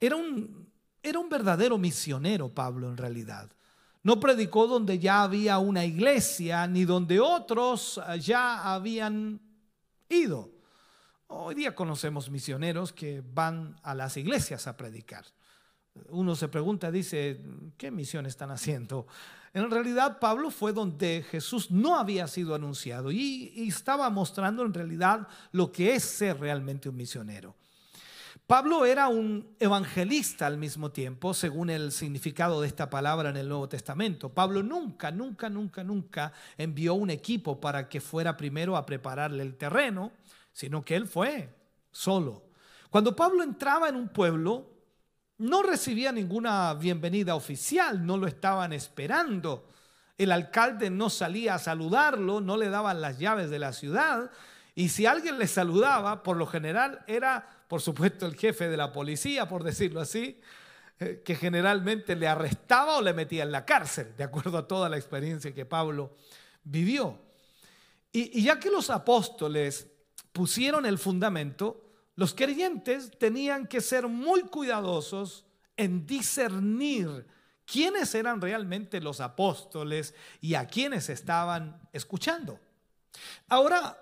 Era 0.00 0.16
un, 0.16 0.68
era 1.02 1.18
un 1.18 1.28
verdadero 1.28 1.78
misionero 1.78 2.52
Pablo 2.52 2.88
en 2.88 2.96
realidad. 2.96 3.50
No 4.02 4.18
predicó 4.18 4.66
donde 4.66 4.98
ya 4.98 5.22
había 5.22 5.58
una 5.58 5.84
iglesia 5.84 6.66
ni 6.66 6.84
donde 6.84 7.20
otros 7.20 8.00
ya 8.20 8.74
habían 8.74 9.40
ido. 10.08 10.50
Hoy 11.28 11.54
día 11.54 11.74
conocemos 11.74 12.30
misioneros 12.30 12.92
que 12.92 13.22
van 13.24 13.76
a 13.82 13.94
las 13.94 14.16
iglesias 14.16 14.66
a 14.66 14.76
predicar. 14.76 15.24
Uno 16.08 16.34
se 16.36 16.48
pregunta, 16.48 16.90
dice, 16.90 17.40
¿qué 17.76 17.90
misión 17.90 18.26
están 18.26 18.50
haciendo? 18.50 19.06
En 19.54 19.70
realidad 19.70 20.18
Pablo 20.18 20.50
fue 20.50 20.72
donde 20.72 21.24
Jesús 21.30 21.70
no 21.70 21.98
había 21.98 22.26
sido 22.26 22.54
anunciado 22.54 23.12
y, 23.12 23.52
estaba 23.68 24.08
mostrando 24.08 24.64
en 24.64 24.72
realidad 24.72 25.28
lo 25.52 25.70
que 25.70 25.94
es 25.94 26.04
ser 26.04 26.40
realmente 26.40 26.88
un 26.88 26.96
misionero. 26.96 27.54
Pablo 28.46 28.86
era 28.86 29.08
un 29.08 29.54
evangelista 29.60 30.46
al 30.46 30.56
mismo 30.56 30.90
tiempo, 30.90 31.34
según 31.34 31.68
el 31.68 31.92
significado 31.92 32.60
de 32.60 32.68
esta 32.68 32.88
palabra 32.88 33.28
en 33.28 33.36
el 33.36 33.48
Nuevo 33.48 33.68
Testamento. 33.68 34.30
Pablo 34.30 34.62
nunca, 34.62 35.10
nunca, 35.10 35.50
nunca, 35.50 35.84
nunca 35.84 36.32
envió 36.56 36.94
un 36.94 37.10
equipo 37.10 37.60
para 37.60 37.88
que 37.88 38.00
fuera 38.00 38.36
primero 38.36 38.76
a 38.76 38.86
prepararle 38.86 39.42
el 39.42 39.56
terreno, 39.56 40.12
sino 40.52 40.84
que 40.84 40.96
él 40.96 41.06
fue 41.06 41.54
solo. 41.90 42.44
Cuando 42.90 43.14
Pablo 43.14 43.42
entraba 43.42 43.88
en 43.88 43.96
un 43.96 44.08
pueblo, 44.08 44.71
no 45.42 45.64
recibía 45.64 46.12
ninguna 46.12 46.72
bienvenida 46.74 47.34
oficial, 47.34 48.06
no 48.06 48.16
lo 48.16 48.28
estaban 48.28 48.72
esperando. 48.72 49.68
El 50.16 50.30
alcalde 50.30 50.88
no 50.88 51.10
salía 51.10 51.56
a 51.56 51.58
saludarlo, 51.58 52.40
no 52.40 52.56
le 52.56 52.68
daban 52.68 53.00
las 53.00 53.18
llaves 53.18 53.50
de 53.50 53.58
la 53.58 53.72
ciudad. 53.72 54.30
Y 54.76 54.90
si 54.90 55.04
alguien 55.04 55.40
le 55.40 55.48
saludaba, 55.48 56.22
por 56.22 56.36
lo 56.36 56.46
general 56.46 57.02
era, 57.08 57.64
por 57.66 57.80
supuesto, 57.80 58.24
el 58.24 58.36
jefe 58.36 58.68
de 58.68 58.76
la 58.76 58.92
policía, 58.92 59.48
por 59.48 59.64
decirlo 59.64 60.00
así, 60.00 60.40
eh, 61.00 61.22
que 61.24 61.34
generalmente 61.34 62.14
le 62.14 62.28
arrestaba 62.28 62.98
o 62.98 63.02
le 63.02 63.12
metía 63.12 63.42
en 63.42 63.50
la 63.50 63.64
cárcel, 63.64 64.14
de 64.16 64.22
acuerdo 64.22 64.58
a 64.58 64.68
toda 64.68 64.88
la 64.88 64.96
experiencia 64.96 65.52
que 65.52 65.66
Pablo 65.66 66.14
vivió. 66.62 67.18
Y, 68.12 68.38
y 68.38 68.44
ya 68.44 68.60
que 68.60 68.70
los 68.70 68.90
apóstoles 68.90 69.88
pusieron 70.30 70.86
el 70.86 70.98
fundamento, 70.98 71.91
los 72.14 72.34
creyentes 72.34 73.10
tenían 73.18 73.66
que 73.66 73.80
ser 73.80 74.08
muy 74.08 74.42
cuidadosos 74.42 75.44
en 75.76 76.06
discernir 76.06 77.26
quiénes 77.64 78.14
eran 78.14 78.40
realmente 78.40 79.00
los 79.00 79.20
apóstoles 79.20 80.14
y 80.40 80.54
a 80.54 80.66
quienes 80.66 81.08
estaban 81.08 81.80
escuchando. 81.92 82.60
Ahora, 83.48 83.98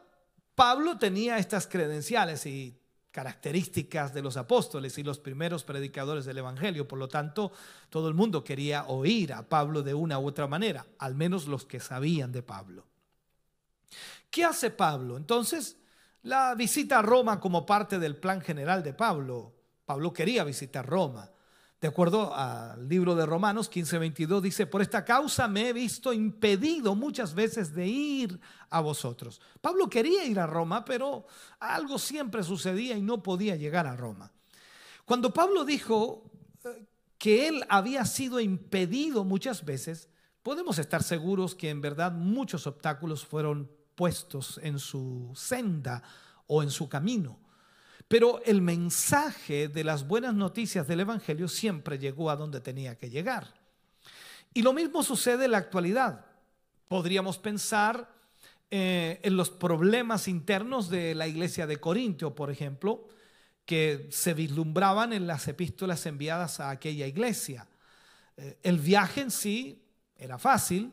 Pablo 0.55 0.99
tenía 0.99 1.39
estas 1.39 1.67
credenciales 1.67 2.47
y 2.47 2.77
características 3.11 4.15
de 4.15 4.23
los 4.23 4.37
apóstoles 4.37 4.97
y 4.99 5.03
los 5.03 5.19
primeros 5.19 5.65
predicadores 5.65 6.25
del 6.25 6.39
Evangelio. 6.39 6.87
Por 6.87 6.99
lo 6.99 7.09
tanto, 7.09 7.53
todo 7.89 8.09
el 8.09 8.15
mundo 8.15 8.45
quería 8.45 8.85
oír 8.85 9.33
a 9.33 9.49
Pablo 9.49 9.83
de 9.83 9.95
una 9.95 10.19
u 10.19 10.27
otra 10.27 10.47
manera, 10.47 10.87
al 10.99 11.15
menos 11.15 11.47
los 11.47 11.65
que 11.65 11.81
sabían 11.81 12.33
de 12.33 12.43
Pablo. 12.43 12.87
¿Qué 14.31 14.45
hace 14.45 14.71
Pablo? 14.71 15.17
Entonces, 15.17 15.77
la 16.23 16.55
visita 16.55 16.99
a 16.99 17.03
Roma 17.03 17.41
como 17.41 17.65
parte 17.65 17.99
del 17.99 18.17
plan 18.17 18.41
general 18.41 18.83
de 18.83 18.93
Pablo. 18.93 19.55
Pablo 19.85 20.13
quería 20.13 20.45
visitar 20.45 20.87
Roma, 20.87 21.31
De 21.81 21.89
acuerdo 21.89 22.35
al 22.35 22.87
libro 22.87 23.15
de 23.15 23.25
Romanos 23.25 23.71
15:22 23.71 24.43
dice, 24.43 24.67
por 24.67 24.83
esta 24.83 25.03
causa 25.03 25.49
me 25.49 25.71
he 25.71 25.73
visto 25.73 26.13
impedido 26.13 26.95
muchas 26.95 27.35
veces 27.35 27.75
de 27.75 27.87
ir 27.87 28.39
a 28.69 28.83
vosotros. 28.83 29.41
Pablo 29.63 29.89
quería 29.89 30.27
ir 30.27 30.39
a 30.39 30.47
Roma, 30.47 30.85
pero 30.85 31.27
algo 31.59 31.99
siempre 31.99 32.43
sucedía 32.43 32.99
y 32.99 33.03
no 33.03 33.23
podía 33.23 33.57
llegar 33.57 33.87
a 33.87 33.97
Roma. 33.97 34.31
Cuando 35.07 35.33
Pablo 35.33 35.65
dijo 35.65 36.31
eh, 36.65 36.87
que 37.17 37.49
él 37.49 37.65
había 37.71 38.05
sido 38.05 38.41
impedido 38.41 39.25
muchas 39.25 39.65
veces, 39.65 40.11
podemos 40.43 40.79
estar 40.79 41.03
seguros 41.03 41.55
que 41.55 41.71
en 41.71 41.81
verdad 41.81 42.13
muchos 42.13 42.67
obstáculos 42.67 43.25
fueron 43.25 43.71
puestos 44.01 44.59
en 44.63 44.79
su 44.79 45.31
senda 45.35 46.03
o 46.47 46.63
en 46.63 46.71
su 46.71 46.89
camino. 46.89 47.39
Pero 48.09 48.41
el 48.47 48.63
mensaje 48.63 49.69
de 49.69 49.85
las 49.85 50.07
buenas 50.09 50.33
noticias 50.33 50.89
del 50.89 51.01
Evangelio 51.01 51.49
siempre 51.49 51.99
llegó 51.99 52.31
a 52.31 52.37
donde 52.37 52.63
tenía 52.63 52.97
que 52.97 53.11
llegar. 53.11 53.53
Y 54.55 54.63
lo 54.63 54.73
mismo 54.73 55.03
sucede 55.03 55.45
en 55.45 55.51
la 55.51 55.59
actualidad. 55.59 56.25
Podríamos 56.89 57.37
pensar 57.37 58.11
eh, 58.71 59.21
en 59.23 59.37
los 59.37 59.51
problemas 59.51 60.29
internos 60.29 60.89
de 60.89 61.15
la 61.15 61.29
iglesia 61.29 61.67
de 61.67 61.79
Corintio, 61.79 62.35
por 62.35 62.51
ejemplo, 62.51 63.07
que 63.67 64.09
se 64.11 64.33
vislumbraban 64.33 65.13
en 65.13 65.27
las 65.27 65.47
epístolas 65.47 66.07
enviadas 66.07 66.59
a 66.59 66.71
aquella 66.71 67.07
iglesia. 67.07 67.69
Eh, 68.39 68.61
el 68.63 68.79
viaje 68.79 69.21
en 69.21 69.31
sí 69.31 69.85
era 70.17 70.39
fácil 70.39 70.91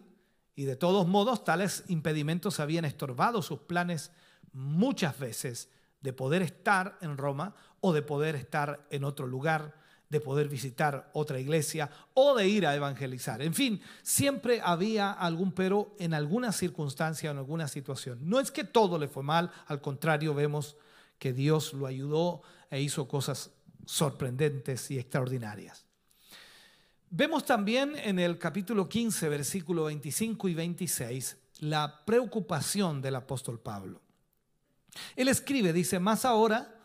y 0.58 0.66
de 0.66 0.76
todos 0.76 1.08
modos 1.08 1.44
tales 1.44 1.84
impedimentos 1.88 2.60
habían 2.60 2.84
estorbado 2.84 3.44
sus 3.44 3.60
planes 3.60 4.12
muchas 4.54 5.18
veces 5.20 5.70
de 6.02 6.14
poder 6.14 6.42
estar 6.42 6.98
en 7.02 7.16
Roma 7.16 7.56
o 7.80 7.94
de 7.94 8.02
poder 8.02 8.36
estar 8.36 8.88
en 8.90 9.04
otro 9.04 9.28
lugar, 9.28 9.76
de 10.10 10.20
poder 10.20 10.50
visitar 10.50 11.12
otra 11.14 11.40
iglesia 11.40 11.92
o 12.16 12.36
de 12.36 12.48
ir 12.48 12.66
a 12.66 12.76
evangelizar. 12.76 13.44
En 13.44 13.54
fin, 13.54 13.84
siempre 14.02 14.60
había 14.64 15.12
algún 15.12 15.52
pero 15.52 15.96
en 16.00 16.16
alguna 16.16 16.52
circunstancia 16.52 17.30
en 17.30 17.38
alguna 17.38 17.68
situación. 17.68 18.18
No 18.28 18.40
es 18.40 18.50
que 18.50 18.64
todo 18.64 18.98
le 18.98 19.08
fue 19.08 19.22
mal, 19.22 19.52
al 19.68 19.80
contrario, 19.80 20.34
vemos 20.34 20.76
que 21.20 21.34
Dios 21.34 21.74
lo 21.74 21.86
ayudó 21.86 22.42
e 22.72 22.82
hizo 22.82 23.08
cosas 23.08 23.52
sorprendentes 23.86 24.90
y 24.90 24.98
extraordinarias. 24.98 25.87
Vemos 27.10 27.46
también 27.46 27.96
en 27.96 28.20
el 28.20 28.38
capítulo 28.38 28.90
15, 28.90 29.30
versículo 29.30 29.86
25 29.86 30.50
y 30.50 30.54
26, 30.54 31.38
la 31.60 32.04
preocupación 32.06 33.02
del 33.02 33.16
apóstol 33.16 33.62
Pablo. 33.62 34.02
Él 35.16 35.30
escribe, 35.30 35.72
dice, 35.72 36.00
más 36.00 36.26
ahora 36.26 36.76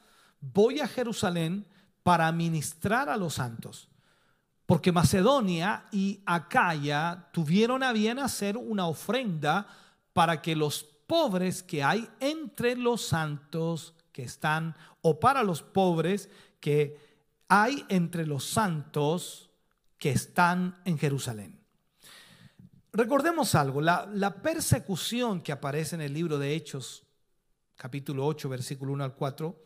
voy 0.40 0.78
a 0.78 0.87
Jerusalén 0.87 1.66
para 2.04 2.30
ministrar 2.30 3.08
a 3.08 3.16
los 3.16 3.35
santos, 3.35 3.88
porque 4.64 4.92
Macedonia 4.92 5.87
y 5.90 6.20
Acaya 6.24 7.28
tuvieron 7.32 7.82
a 7.82 7.92
bien 7.92 8.20
hacer 8.20 8.56
una 8.56 8.87
ofrenda 8.87 9.66
para 10.12 10.40
que 10.40 10.54
los 10.54 10.85
pobres 10.85 11.64
que 11.64 11.82
hay 11.82 12.08
entre 12.20 12.76
los 12.76 13.04
santos 13.04 13.94
que 14.12 14.22
están, 14.22 14.76
o 15.00 15.18
para 15.18 15.42
los 15.42 15.62
pobres 15.62 16.28
que 16.61 16.96
hay 17.48 17.85
entre 17.88 18.24
los 18.24 18.44
santos 18.44 19.51
que 20.02 20.10
están 20.10 20.80
en 20.84 20.98
Jerusalén. 20.98 21.60
Recordemos 22.92 23.54
algo, 23.54 23.80
la, 23.80 24.42
persecución 24.42 25.40
que 25.40 25.52
aparece 25.52 25.94
en 25.94 26.00
el 26.00 26.12
libro 26.12 26.40
de 26.40 26.56
Hechos 26.56 27.06
capítulo 27.76 28.26
8, 28.26 28.48
versículo 28.48 28.94
1 28.94 29.04
al 29.04 29.14
4, 29.14 29.64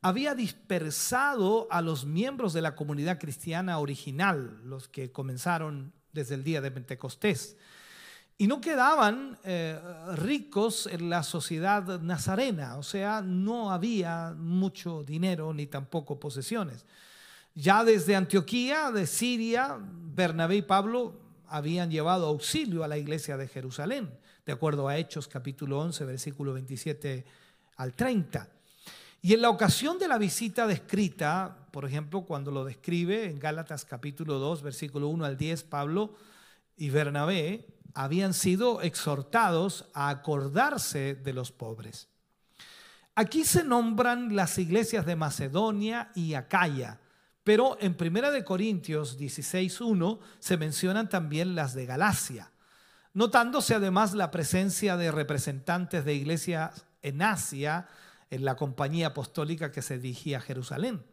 había 0.00 0.36
dispersado 0.36 1.66
a 1.72 1.82
los 1.82 2.04
miembros 2.04 2.52
de 2.52 2.62
la 2.62 2.76
comunidad 2.76 3.18
cristiana 3.18 3.80
original, 3.80 4.60
los 4.62 4.86
que 4.86 5.10
comenzaron 5.10 5.92
desde 6.12 6.36
el 6.36 6.44
día 6.44 6.60
de 6.60 6.70
Pentecostés. 6.70 7.56
Y 8.38 8.46
no 8.46 8.60
quedaban 8.60 9.40
eh, 9.42 9.76
ricos 10.14 10.86
en 10.86 11.10
la 11.10 11.24
sociedad 11.24 12.00
nazarena, 12.00 12.76
o 12.76 12.84
sea, 12.84 13.22
no 13.22 13.72
había 13.72 14.34
mucho 14.36 15.02
dinero 15.02 15.52
ni 15.52 15.66
tampoco 15.66 16.20
posesiones. 16.20 16.84
Ya 17.54 17.84
desde 17.84 18.16
Antioquía, 18.16 18.90
de 18.90 19.06
Siria, 19.06 19.78
Bernabé 19.80 20.56
y 20.56 20.62
Pablo 20.62 21.14
habían 21.46 21.88
llevado 21.88 22.26
auxilio 22.26 22.82
a 22.82 22.88
la 22.88 22.98
iglesia 22.98 23.36
de 23.36 23.46
Jerusalén, 23.46 24.10
de 24.44 24.52
acuerdo 24.52 24.88
a 24.88 24.98
Hechos 24.98 25.28
capítulo 25.28 25.78
11, 25.78 26.04
versículo 26.04 26.52
27 26.52 27.24
al 27.76 27.92
30. 27.92 28.48
Y 29.22 29.34
en 29.34 29.42
la 29.42 29.50
ocasión 29.50 30.00
de 30.00 30.08
la 30.08 30.18
visita 30.18 30.66
descrita, 30.66 31.68
por 31.70 31.84
ejemplo, 31.84 32.22
cuando 32.22 32.50
lo 32.50 32.64
describe 32.64 33.30
en 33.30 33.38
Gálatas 33.38 33.84
capítulo 33.84 34.40
2, 34.40 34.62
versículo 34.62 35.06
1 35.06 35.24
al 35.24 35.36
10, 35.36 35.62
Pablo 35.62 36.16
y 36.76 36.90
Bernabé 36.90 37.68
habían 37.94 38.34
sido 38.34 38.82
exhortados 38.82 39.86
a 39.94 40.08
acordarse 40.08 41.14
de 41.14 41.32
los 41.32 41.52
pobres. 41.52 42.08
Aquí 43.14 43.44
se 43.44 43.62
nombran 43.62 44.34
las 44.34 44.58
iglesias 44.58 45.06
de 45.06 45.14
Macedonia 45.14 46.10
y 46.16 46.34
Acaya, 46.34 46.98
pero 47.44 47.76
en 47.80 47.94
1 47.98 48.32
de 48.32 48.42
Corintios 48.42 49.18
16:1 49.18 50.18
se 50.38 50.56
mencionan 50.56 51.10
también 51.10 51.54
las 51.54 51.74
de 51.74 51.84
Galacia, 51.84 52.50
notándose 53.12 53.74
además 53.74 54.14
la 54.14 54.30
presencia 54.30 54.96
de 54.96 55.12
representantes 55.12 56.04
de 56.06 56.14
iglesias 56.14 56.86
en 57.02 57.20
Asia, 57.20 57.86
en 58.30 58.46
la 58.46 58.56
compañía 58.56 59.08
apostólica 59.08 59.70
que 59.70 59.82
se 59.82 59.98
dirigía 59.98 60.38
a 60.38 60.40
Jerusalén. 60.40 61.04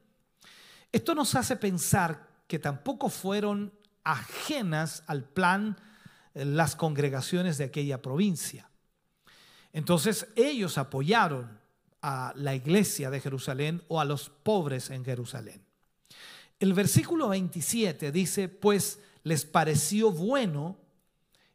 Esto 0.92 1.14
nos 1.14 1.36
hace 1.36 1.58
pensar 1.58 2.28
que 2.48 2.60
tampoco 2.60 3.10
fueron 3.10 3.74
ajenas 4.04 5.04
al 5.08 5.26
plan 5.26 5.78
eh, 6.34 6.46
las 6.46 6.76
congregaciones 6.76 7.58
de 7.58 7.66
aquella 7.66 8.02
provincia. 8.02 8.70
Entonces 9.74 10.28
ellos 10.36 10.78
apoyaron 10.78 11.60
a 12.02 12.34
la 12.36 12.56
iglesia 12.56 13.10
de 13.10 13.20
Jerusalén 13.20 13.84
o 13.90 14.00
a 14.00 14.06
los 14.06 14.30
pobres 14.30 14.90
en 14.90 15.06
Jerusalén. 15.06 15.71
El 16.62 16.76
versículo 16.76 17.30
27 17.30 18.12
dice, 18.12 18.48
pues 18.48 19.00
les 19.24 19.46
pareció 19.46 20.12
bueno 20.12 20.78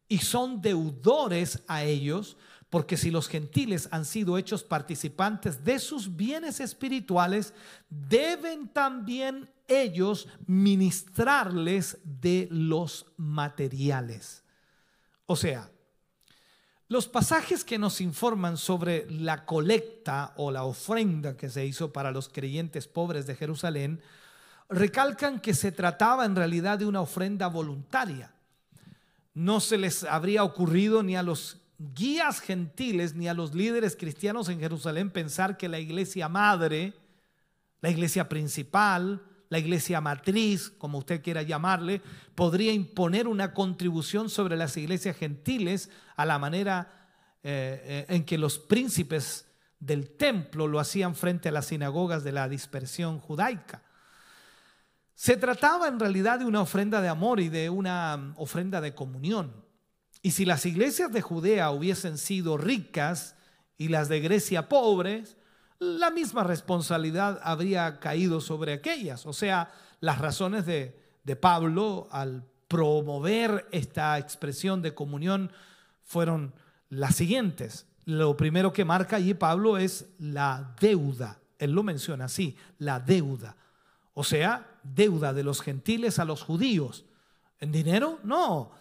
y 0.09 0.19
son 0.19 0.61
deudores 0.61 1.63
a 1.69 1.85
ellos 1.85 2.37
porque 2.71 2.97
si 2.97 3.13
los 3.13 3.29
gentiles 3.29 3.89
han 3.93 4.05
sido 4.05 4.37
hechos 4.37 4.65
participantes 4.65 5.63
de 5.63 5.79
sus 5.79 6.17
bienes 6.17 6.59
espirituales, 6.59 7.55
deben 7.89 8.67
también 8.67 9.49
ellos 9.69 10.27
ministrarles 10.45 11.99
de 12.03 12.49
los 12.51 13.07
materiales. 13.17 14.43
O 15.27 15.37
sea, 15.37 15.71
los 16.89 17.07
pasajes 17.07 17.63
que 17.63 17.79
nos 17.79 18.01
informan 18.01 18.57
sobre 18.57 19.09
la 19.09 19.47
colecta 19.47 20.35
o 20.37 20.51
la 20.51 20.65
ofrenda 20.65 21.37
que 21.37 21.49
se 21.49 21.65
hizo 21.65 21.93
para 21.93 22.11
los 22.11 22.29
creyentes 22.29 22.89
pobres 22.89 23.29
de 23.29 23.37
Jerusalén 23.37 24.03
recalcan 24.69 25.41
que 25.41 25.55
se 25.55 25.73
trataba 25.73 26.25
en 26.25 26.37
realidad 26.37 26.79
de 26.79 26.87
una 26.87 27.01
ofrenda 27.01 27.47
voluntaria. 27.49 28.33
No 29.35 29.61
se 29.61 29.79
les 29.79 30.05
habría 30.05 30.45
ocurrido 30.45 31.03
ni 31.03 31.17
a 31.17 31.23
los 31.23 31.59
guías 31.79 32.41
gentiles 32.41 33.15
ni 33.15 33.29
a 33.29 33.35
los 33.35 33.55
líderes 33.55 33.97
cristianos 33.97 34.49
en 34.49 34.61
Jerusalén 34.61 35.11
pensar 35.11 35.57
que 35.57 35.69
la 35.69 35.79
iglesia 35.79 36.29
madre, 36.29 36.95
la 37.81 37.91
iglesia 37.91 38.29
principal, 38.29 39.23
la 39.49 39.59
iglesia 39.59 40.01
matriz, 40.01 40.71
como 40.71 40.99
usted 40.99 41.23
quiera 41.23 41.43
llamarle, 41.43 42.01
podría 42.35 42.73
imponer 42.73 43.29
una 43.29 43.53
contribución 43.53 44.29
sobre 44.29 44.57
las 44.57 44.77
iglesias 44.77 45.17
gentiles 45.17 45.91
a 46.17 46.25
la 46.25 46.39
manera 46.39 47.09
eh, 47.43 47.81
eh, 47.85 48.07
en 48.09 48.25
que 48.25 48.39
los 48.39 48.59
príncipes 48.59 49.47
del 49.79 50.11
templo 50.17 50.67
lo 50.67 50.81
hacían 50.81 51.15
frente 51.15 51.51
a 51.51 51.53
las 51.53 51.67
sinagogas 51.67 52.25
de 52.25 52.33
la 52.33 52.49
dispersión 52.49 53.21
judaica. 53.21 53.83
Se 55.17 55.39
trataba 55.39 55.89
en 55.89 55.99
realidad 55.99 56.39
de 56.39 56.45
una 56.45 56.61
ofrenda 56.61 57.01
de 57.01 57.09
amor 57.09 57.41
y 57.41 57.49
de 57.49 57.71
una 57.71 58.19
mm, 58.19 58.35
ofrenda 58.37 58.83
de 58.83 58.95
comunión. 58.95 59.51
Y 60.21 60.33
si 60.33 60.45
las 60.45 60.67
iglesias 60.67 61.11
de 61.11 61.23
Judea 61.23 61.71
hubiesen 61.71 62.19
sido 62.19 62.59
ricas 62.59 63.35
y 63.79 63.89
las 63.89 64.11
de 64.11 64.21
Grecia 64.21 64.69
pobres, 64.69 65.39
la 65.79 66.11
misma 66.11 66.45
responsabilidad 66.45 67.41
habría 67.43 67.99
caído 67.99 68.43
sobre 68.43 68.75
aquellas. 68.75 69.25
O 69.25 69.33
sea, 69.33 69.73
las 70.01 70.19
razones 70.19 70.67
de, 70.67 71.05
Pablo 71.41 72.09
al 72.13 72.45
promover 72.69 73.67
esta 73.73 74.19
expresión 74.19 74.83
de 74.83 74.95
comunión 74.95 75.51
fueron 76.03 76.53
las 76.91 77.17
siguientes. 77.17 77.87
Lo 78.05 78.37
primero 78.37 78.73
que 78.73 78.85
marca 78.85 79.17
allí 79.17 79.33
Pablo 79.33 79.79
es 79.79 80.07
la 80.19 80.75
deuda. 80.79 81.41
Él 81.59 81.73
lo 81.73 81.83
menciona 81.83 82.27
así, 82.27 82.55
la 82.79 83.01
deuda. 83.01 83.57
O 84.19 84.25
sea, 84.25 84.81
deuda 84.83 85.35
de 85.35 85.45
los 85.45 85.61
gentiles 85.61 86.19
a 86.19 86.25
los 86.25 86.43
judíos. 86.43 87.05
¿En 87.61 87.71
dinero? 87.71 88.19
No 88.25 88.73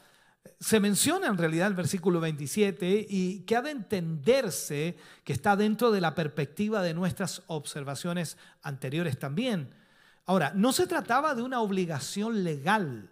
se 0.60 0.80
menciona 0.80 1.28
en 1.28 1.38
realidad 1.38 1.68
el 1.68 1.74
versículo 1.74 2.20
27 2.20 3.08
y 3.10 3.40
que 3.42 3.56
ha 3.56 3.62
de 3.62 3.72
entenderse 3.72 4.98
que 5.24 5.34
está 5.34 5.56
dentro 5.56 5.92
de 5.92 6.02
la 6.02 6.16
perspectiva 6.16 6.82
de 6.82 6.94
nuestras 6.94 7.44
observaciones 7.48 8.38
anteriores 8.62 9.20
también. 9.20 9.74
Ahora, 10.26 10.54
no 10.56 10.72
se 10.72 10.88
trataba 10.88 11.36
de 11.36 11.42
una 11.42 11.62
obligación 11.62 12.44
legal, 12.44 13.10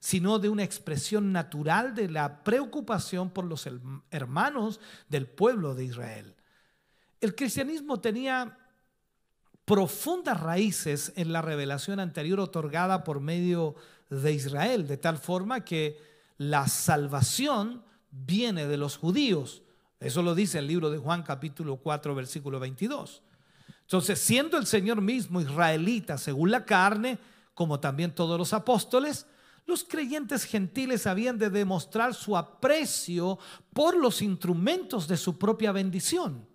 sino 0.00 0.38
de 0.38 0.48
una 0.48 0.64
expresión 0.64 1.32
natural 1.32 1.94
de 1.94 2.08
la 2.08 2.42
preocupación 2.42 3.30
por 3.30 3.44
los 3.44 3.68
hermanos 4.10 4.80
del 5.08 5.26
pueblo 5.26 5.74
de 5.74 5.84
Israel. 5.84 6.34
El 7.20 7.34
cristianismo 7.34 8.00
tenía 8.00 8.58
profundas 9.66 10.40
raíces 10.40 11.12
en 11.16 11.32
la 11.32 11.42
revelación 11.42 12.00
anterior 12.00 12.40
otorgada 12.40 13.04
por 13.04 13.20
medio 13.20 13.74
de 14.08 14.32
Israel, 14.32 14.86
de 14.86 14.96
tal 14.96 15.18
forma 15.18 15.64
que 15.64 16.00
la 16.38 16.68
salvación 16.68 17.82
viene 18.10 18.66
de 18.66 18.76
los 18.76 18.96
judíos. 18.96 19.62
Eso 19.98 20.22
lo 20.22 20.36
dice 20.36 20.60
el 20.60 20.68
libro 20.68 20.88
de 20.88 20.98
Juan 20.98 21.24
capítulo 21.24 21.76
4 21.78 22.14
versículo 22.14 22.60
22. 22.60 23.22
Entonces, 23.82 24.20
siendo 24.20 24.56
el 24.56 24.66
Señor 24.66 25.00
mismo 25.00 25.40
israelita 25.40 26.16
según 26.16 26.52
la 26.52 26.64
carne, 26.64 27.18
como 27.52 27.80
también 27.80 28.14
todos 28.14 28.38
los 28.38 28.52
apóstoles, 28.52 29.26
los 29.66 29.82
creyentes 29.82 30.44
gentiles 30.44 31.08
habían 31.08 31.38
de 31.38 31.50
demostrar 31.50 32.14
su 32.14 32.36
aprecio 32.36 33.36
por 33.72 33.96
los 33.96 34.22
instrumentos 34.22 35.08
de 35.08 35.16
su 35.16 35.36
propia 35.36 35.72
bendición. 35.72 36.46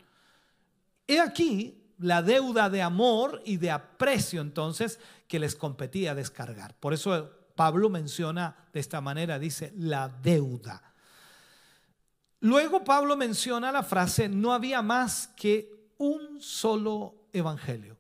He 1.08 1.20
aquí 1.20 1.81
la 2.02 2.22
deuda 2.22 2.70
de 2.70 2.82
amor 2.82 3.42
y 3.46 3.58
de 3.58 3.72
aprecio 3.72 4.42
entonces 4.42 5.00
que 5.28 5.40
les 5.40 5.56
competía 5.56 6.16
descargar. 6.16 6.76
Por 6.80 6.94
eso 6.94 7.32
Pablo 7.56 7.90
menciona 7.90 8.56
de 8.74 8.80
esta 8.80 9.02
manera, 9.02 9.40
dice, 9.40 9.72
la 9.78 10.10
deuda. 10.10 10.82
Luego 12.40 12.84
Pablo 12.84 13.16
menciona 13.16 13.72
la 13.72 13.84
frase, 13.84 14.28
no 14.28 14.52
había 14.52 14.82
más 14.82 15.28
que 15.38 15.92
un 15.98 16.42
solo 16.42 17.28
evangelio. 17.32 17.98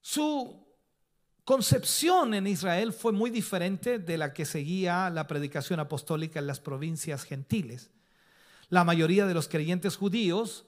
Su 0.00 0.66
concepción 1.44 2.32
en 2.32 2.46
Israel 2.46 2.94
fue 2.94 3.12
muy 3.12 3.28
diferente 3.28 3.98
de 3.98 4.16
la 4.16 4.32
que 4.32 4.46
seguía 4.46 5.10
la 5.10 5.26
predicación 5.26 5.80
apostólica 5.80 6.38
en 6.38 6.46
las 6.46 6.60
provincias 6.60 7.24
gentiles. 7.24 7.90
La 8.70 8.84
mayoría 8.84 9.26
de 9.26 9.34
los 9.34 9.48
creyentes 9.48 9.96
judíos 9.96 10.64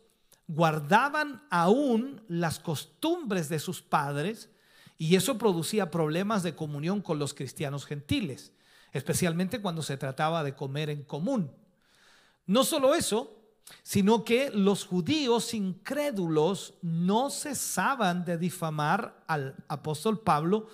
guardaban 0.53 1.43
aún 1.49 2.23
las 2.29 2.59
costumbres 2.59 3.49
de 3.49 3.61
sus 3.61 3.83
padres 3.83 4.51
y 4.99 5.15
eso 5.15 5.39
producía 5.39 5.91
problemas 5.91 6.43
de 6.43 6.57
comunión 6.57 7.01
con 7.01 7.19
los 7.19 7.35
cristianos 7.35 7.87
gentiles, 7.87 8.53
especialmente 8.93 9.63
cuando 9.63 9.83
se 9.83 9.97
trataba 9.97 10.43
de 10.43 10.57
comer 10.57 10.91
en 10.91 11.05
común. 11.05 11.53
No 12.47 12.65
solo 12.65 12.95
eso, 12.95 13.41
sino 13.85 14.25
que 14.25 14.51
los 14.51 14.85
judíos 14.85 15.55
incrédulos 15.55 16.75
no 16.83 17.31
cesaban 17.31 18.25
de 18.25 18.37
difamar 18.37 19.23
al 19.29 19.55
apóstol 19.69 20.19
Pablo, 20.19 20.69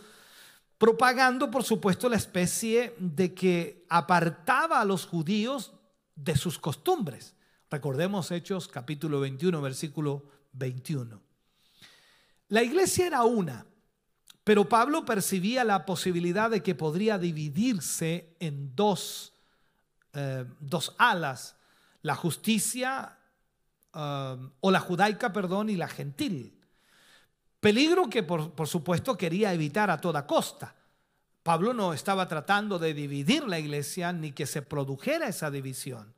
propagando, 0.78 1.50
por 1.50 1.64
supuesto, 1.64 2.08
la 2.08 2.16
especie 2.16 2.96
de 2.98 3.34
que 3.34 3.84
apartaba 3.90 4.80
a 4.80 4.86
los 4.86 5.04
judíos 5.04 5.72
de 6.14 6.34
sus 6.34 6.58
costumbres. 6.58 7.35
Recordemos 7.76 8.30
Hechos 8.30 8.68
capítulo 8.68 9.20
21, 9.20 9.60
versículo 9.60 10.24
21. 10.54 11.20
La 12.48 12.62
iglesia 12.62 13.06
era 13.06 13.24
una, 13.24 13.66
pero 14.42 14.66
Pablo 14.66 15.04
percibía 15.04 15.62
la 15.62 15.84
posibilidad 15.84 16.50
de 16.50 16.62
que 16.62 16.74
podría 16.74 17.18
dividirse 17.18 18.34
en 18.40 18.74
dos, 18.74 19.34
eh, 20.14 20.46
dos 20.58 20.94
alas, 20.96 21.56
la 22.00 22.14
justicia 22.14 23.18
um, 23.92 24.50
o 24.60 24.70
la 24.70 24.80
judaica, 24.80 25.34
perdón, 25.34 25.68
y 25.68 25.76
la 25.76 25.88
gentil. 25.88 26.58
Peligro 27.60 28.08
que 28.08 28.22
por, 28.22 28.52
por 28.52 28.68
supuesto 28.68 29.18
quería 29.18 29.52
evitar 29.52 29.90
a 29.90 30.00
toda 30.00 30.26
costa. 30.26 30.74
Pablo 31.42 31.74
no 31.74 31.92
estaba 31.92 32.26
tratando 32.26 32.78
de 32.78 32.94
dividir 32.94 33.46
la 33.46 33.58
iglesia 33.58 34.14
ni 34.14 34.32
que 34.32 34.46
se 34.46 34.62
produjera 34.62 35.28
esa 35.28 35.50
división. 35.50 36.15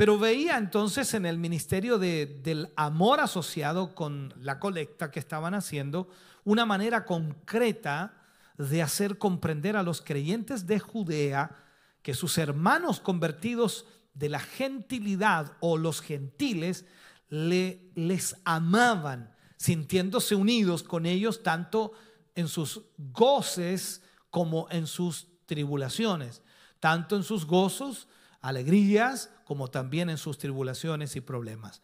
Pero 0.00 0.18
veía 0.18 0.56
entonces 0.56 1.12
en 1.12 1.26
el 1.26 1.36
ministerio 1.36 1.98
del 1.98 2.72
amor 2.74 3.20
asociado 3.20 3.94
con 3.94 4.32
la 4.40 4.58
colecta 4.58 5.10
que 5.10 5.20
estaban 5.20 5.52
haciendo 5.52 6.08
una 6.42 6.64
manera 6.64 7.04
concreta 7.04 8.14
de 8.56 8.80
hacer 8.80 9.18
comprender 9.18 9.76
a 9.76 9.82
los 9.82 10.00
creyentes 10.00 10.66
de 10.66 10.78
Judea 10.80 11.54
que 12.00 12.14
sus 12.14 12.38
hermanos 12.38 12.98
convertidos 12.98 13.84
de 14.14 14.30
la 14.30 14.40
gentilidad 14.40 15.58
o 15.60 15.76
los 15.76 16.00
gentiles 16.00 16.86
le, 17.28 17.92
les 17.94 18.36
amaban, 18.46 19.34
sintiéndose 19.58 20.34
unidos 20.34 20.82
con 20.82 21.04
ellos 21.04 21.42
tanto 21.42 21.92
en 22.34 22.48
sus 22.48 22.84
goces 22.96 24.02
como 24.30 24.66
en 24.70 24.86
sus 24.86 25.26
tribulaciones, 25.44 26.40
tanto 26.78 27.16
en 27.16 27.22
sus 27.22 27.44
gozos, 27.44 28.08
alegrías, 28.40 29.28
como 29.50 29.66
también 29.66 30.08
en 30.08 30.16
sus 30.16 30.38
tribulaciones 30.38 31.16
y 31.16 31.20
problemas. 31.20 31.82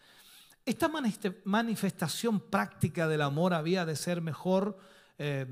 Esta 0.64 0.88
manifestación 1.44 2.38
práctica 2.38 3.08
del 3.08 3.22
amor 3.22 3.54
había 3.54 3.84
de 3.84 3.96
ser 3.96 4.20
mejor 4.20 4.78
eh, 5.18 5.46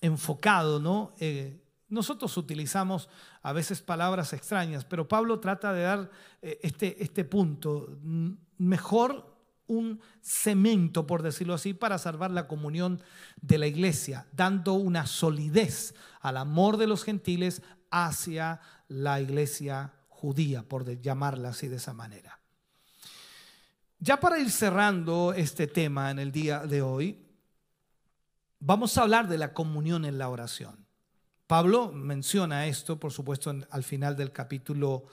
enfocado, 0.00 0.80
¿no? 0.80 1.14
Eh, 1.20 1.62
nosotros 1.88 2.36
utilizamos 2.36 3.08
a 3.40 3.52
veces 3.52 3.82
palabras 3.82 4.32
extrañas, 4.32 4.84
pero 4.84 5.06
Pablo 5.06 5.38
trata 5.38 5.72
de 5.72 5.82
dar 5.82 6.10
eh, 6.42 6.58
este, 6.60 7.00
este 7.00 7.24
punto, 7.24 8.00
mejor 8.58 9.32
un 9.68 10.00
cemento, 10.22 11.06
por 11.06 11.22
decirlo 11.22 11.54
así, 11.54 11.72
para 11.72 11.98
salvar 11.98 12.32
la 12.32 12.48
comunión 12.48 13.00
de 13.40 13.58
la 13.58 13.68
iglesia, 13.68 14.26
dando 14.32 14.72
una 14.72 15.06
solidez 15.06 15.94
al 16.20 16.36
amor 16.36 16.78
de 16.78 16.88
los 16.88 17.04
gentiles 17.04 17.62
hacia 17.92 18.60
la 18.88 19.20
iglesia 19.20 19.92
judía, 20.20 20.62
por 20.62 20.84
llamarla 21.00 21.48
así 21.50 21.68
de 21.68 21.76
esa 21.76 21.94
manera. 21.94 22.38
Ya 23.98 24.20
para 24.20 24.38
ir 24.38 24.50
cerrando 24.50 25.32
este 25.32 25.66
tema 25.66 26.10
en 26.10 26.18
el 26.18 26.30
día 26.30 26.60
de 26.60 26.82
hoy, 26.82 27.26
vamos 28.58 28.96
a 28.96 29.02
hablar 29.02 29.28
de 29.28 29.38
la 29.38 29.52
comunión 29.54 30.04
en 30.04 30.18
la 30.18 30.28
oración. 30.28 30.86
Pablo 31.46 31.90
menciona 31.90 32.66
esto, 32.66 33.00
por 33.00 33.12
supuesto, 33.12 33.52
al 33.70 33.82
final 33.82 34.16
del 34.16 34.30
capítulo 34.30 35.04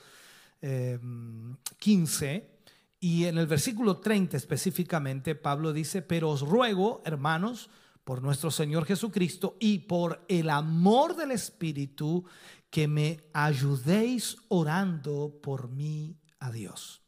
15, 1.79 2.35
eh, 2.35 2.57
y 2.99 3.25
en 3.25 3.37
el 3.37 3.47
versículo 3.47 3.97
30 3.97 4.37
específicamente, 4.37 5.35
Pablo 5.35 5.71
dice, 5.71 6.01
pero 6.01 6.29
os 6.29 6.41
ruego, 6.41 7.01
hermanos, 7.05 7.69
por 8.03 8.21
nuestro 8.21 8.51
Señor 8.51 8.85
Jesucristo 8.85 9.57
y 9.59 9.79
por 9.79 10.23
el 10.29 10.49
amor 10.49 11.15
del 11.17 11.31
Espíritu, 11.31 12.23
que 12.69 12.87
me 12.87 13.23
ayudéis 13.33 14.37
orando 14.49 15.39
por 15.41 15.69
mí 15.69 16.17
a 16.39 16.51
Dios. 16.51 17.01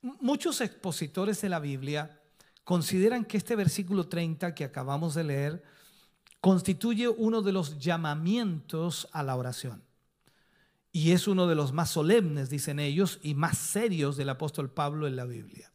Muchos 0.00 0.60
expositores 0.60 1.40
de 1.40 1.48
la 1.48 1.58
Biblia 1.58 2.22
consideran 2.64 3.24
que 3.24 3.36
este 3.36 3.56
versículo 3.56 4.08
30 4.08 4.54
que 4.54 4.64
acabamos 4.64 5.14
de 5.14 5.24
leer 5.24 5.64
constituye 6.40 7.08
uno 7.08 7.42
de 7.42 7.52
los 7.52 7.78
llamamientos 7.78 9.08
a 9.12 9.22
la 9.22 9.36
oración. 9.36 9.82
Y 10.92 11.12
es 11.12 11.28
uno 11.28 11.46
de 11.46 11.54
los 11.54 11.72
más 11.72 11.90
solemnes, 11.90 12.48
dicen 12.48 12.78
ellos, 12.78 13.18
y 13.22 13.34
más 13.34 13.58
serios 13.58 14.16
del 14.16 14.30
apóstol 14.30 14.70
Pablo 14.70 15.06
en 15.06 15.16
la 15.16 15.24
Biblia. 15.24 15.72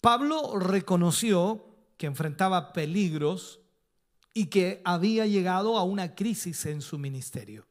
Pablo 0.00 0.58
reconoció 0.58 1.76
que 1.96 2.06
enfrentaba 2.06 2.72
peligros 2.72 3.60
y 4.32 4.46
que 4.46 4.80
había 4.84 5.26
llegado 5.26 5.76
a 5.76 5.82
una 5.82 6.14
crisis 6.14 6.66
en 6.66 6.82
su 6.82 6.98
ministerio. 6.98 7.66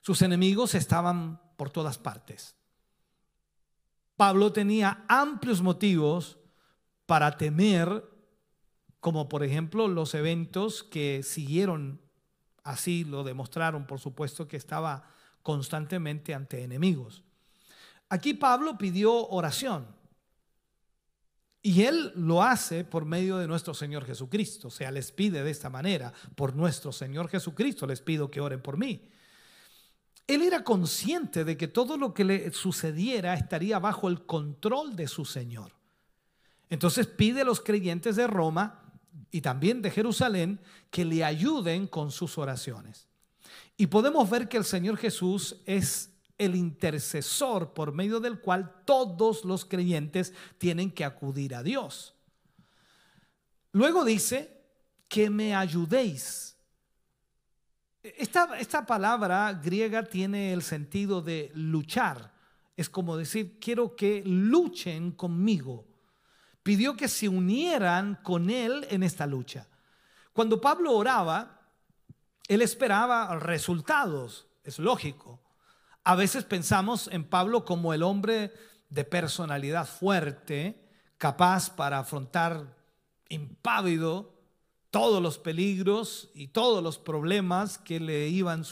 Sus 0.00 0.22
enemigos 0.22 0.74
estaban 0.74 1.40
por 1.56 1.70
todas 1.70 1.98
partes. 1.98 2.56
Pablo 4.16 4.52
tenía 4.52 5.04
amplios 5.08 5.62
motivos 5.62 6.38
para 7.06 7.36
temer, 7.36 8.04
como 9.00 9.28
por 9.28 9.44
ejemplo 9.44 9.86
los 9.86 10.14
eventos 10.14 10.82
que 10.82 11.22
siguieron, 11.22 12.00
así 12.64 13.04
lo 13.04 13.22
demostraron, 13.22 13.86
por 13.86 14.00
supuesto 14.00 14.48
que 14.48 14.56
estaba 14.56 15.08
constantemente 15.42 16.34
ante 16.34 16.62
enemigos. 16.64 17.22
Aquí 18.08 18.34
Pablo 18.34 18.76
pidió 18.76 19.28
oración. 19.28 19.97
Y 21.62 21.82
Él 21.82 22.12
lo 22.14 22.42
hace 22.42 22.84
por 22.84 23.04
medio 23.04 23.38
de 23.38 23.48
nuestro 23.48 23.74
Señor 23.74 24.04
Jesucristo. 24.04 24.68
O 24.68 24.70
sea, 24.70 24.90
les 24.90 25.10
pide 25.12 25.42
de 25.42 25.50
esta 25.50 25.68
manera, 25.68 26.12
por 26.34 26.54
nuestro 26.54 26.92
Señor 26.92 27.28
Jesucristo 27.28 27.86
les 27.86 28.00
pido 28.00 28.30
que 28.30 28.40
oren 28.40 28.62
por 28.62 28.76
mí. 28.76 29.08
Él 30.26 30.42
era 30.42 30.62
consciente 30.62 31.44
de 31.44 31.56
que 31.56 31.68
todo 31.68 31.96
lo 31.96 32.12
que 32.12 32.24
le 32.24 32.52
sucediera 32.52 33.34
estaría 33.34 33.78
bajo 33.78 34.08
el 34.08 34.26
control 34.26 34.94
de 34.94 35.08
su 35.08 35.24
Señor. 35.24 35.72
Entonces 36.70 37.06
pide 37.06 37.40
a 37.40 37.44
los 37.44 37.60
creyentes 37.60 38.16
de 38.16 38.26
Roma 38.26 38.82
y 39.30 39.40
también 39.40 39.80
de 39.80 39.90
Jerusalén 39.90 40.60
que 40.90 41.06
le 41.06 41.24
ayuden 41.24 41.86
con 41.86 42.10
sus 42.10 42.36
oraciones. 42.36 43.08
Y 43.76 43.86
podemos 43.86 44.28
ver 44.28 44.48
que 44.48 44.58
el 44.58 44.64
Señor 44.64 44.98
Jesús 44.98 45.56
es 45.64 46.10
el 46.38 46.54
intercesor 46.54 47.74
por 47.74 47.92
medio 47.92 48.20
del 48.20 48.40
cual 48.40 48.82
todos 48.84 49.44
los 49.44 49.64
creyentes 49.64 50.32
tienen 50.56 50.90
que 50.90 51.04
acudir 51.04 51.54
a 51.54 51.62
Dios. 51.62 52.14
Luego 53.72 54.04
dice 54.04 54.62
que 55.08 55.28
me 55.28 55.54
ayudéis. 55.54 56.56
Esta, 58.02 58.58
esta 58.58 58.86
palabra 58.86 59.52
griega 59.52 60.04
tiene 60.04 60.52
el 60.52 60.62
sentido 60.62 61.20
de 61.20 61.50
luchar. 61.54 62.32
Es 62.76 62.88
como 62.88 63.16
decir, 63.16 63.58
quiero 63.60 63.96
que 63.96 64.22
luchen 64.24 65.10
conmigo. 65.10 65.84
Pidió 66.62 66.96
que 66.96 67.08
se 67.08 67.28
unieran 67.28 68.20
con 68.22 68.50
él 68.50 68.86
en 68.90 69.02
esta 69.02 69.26
lucha. 69.26 69.66
Cuando 70.32 70.60
Pablo 70.60 70.92
oraba, 70.94 71.60
él 72.46 72.62
esperaba 72.62 73.38
resultados, 73.38 74.46
es 74.62 74.78
lógico. 74.78 75.40
A 76.08 76.14
veces 76.14 76.44
pensamos 76.44 77.10
en 77.12 77.22
Pablo 77.22 77.66
como 77.66 77.92
el 77.92 78.02
hombre 78.02 78.54
de 78.88 79.04
personalidad 79.04 79.86
fuerte, 79.86 80.88
capaz 81.18 81.68
para 81.68 81.98
afrontar 81.98 82.74
impávido 83.28 84.32
todos 84.90 85.22
los 85.22 85.36
peligros 85.36 86.30
y 86.32 86.46
todos 86.46 86.82
los 86.82 86.96
problemas 86.96 87.76
que 87.76 88.00
le 88.00 88.26
iban 88.28 88.64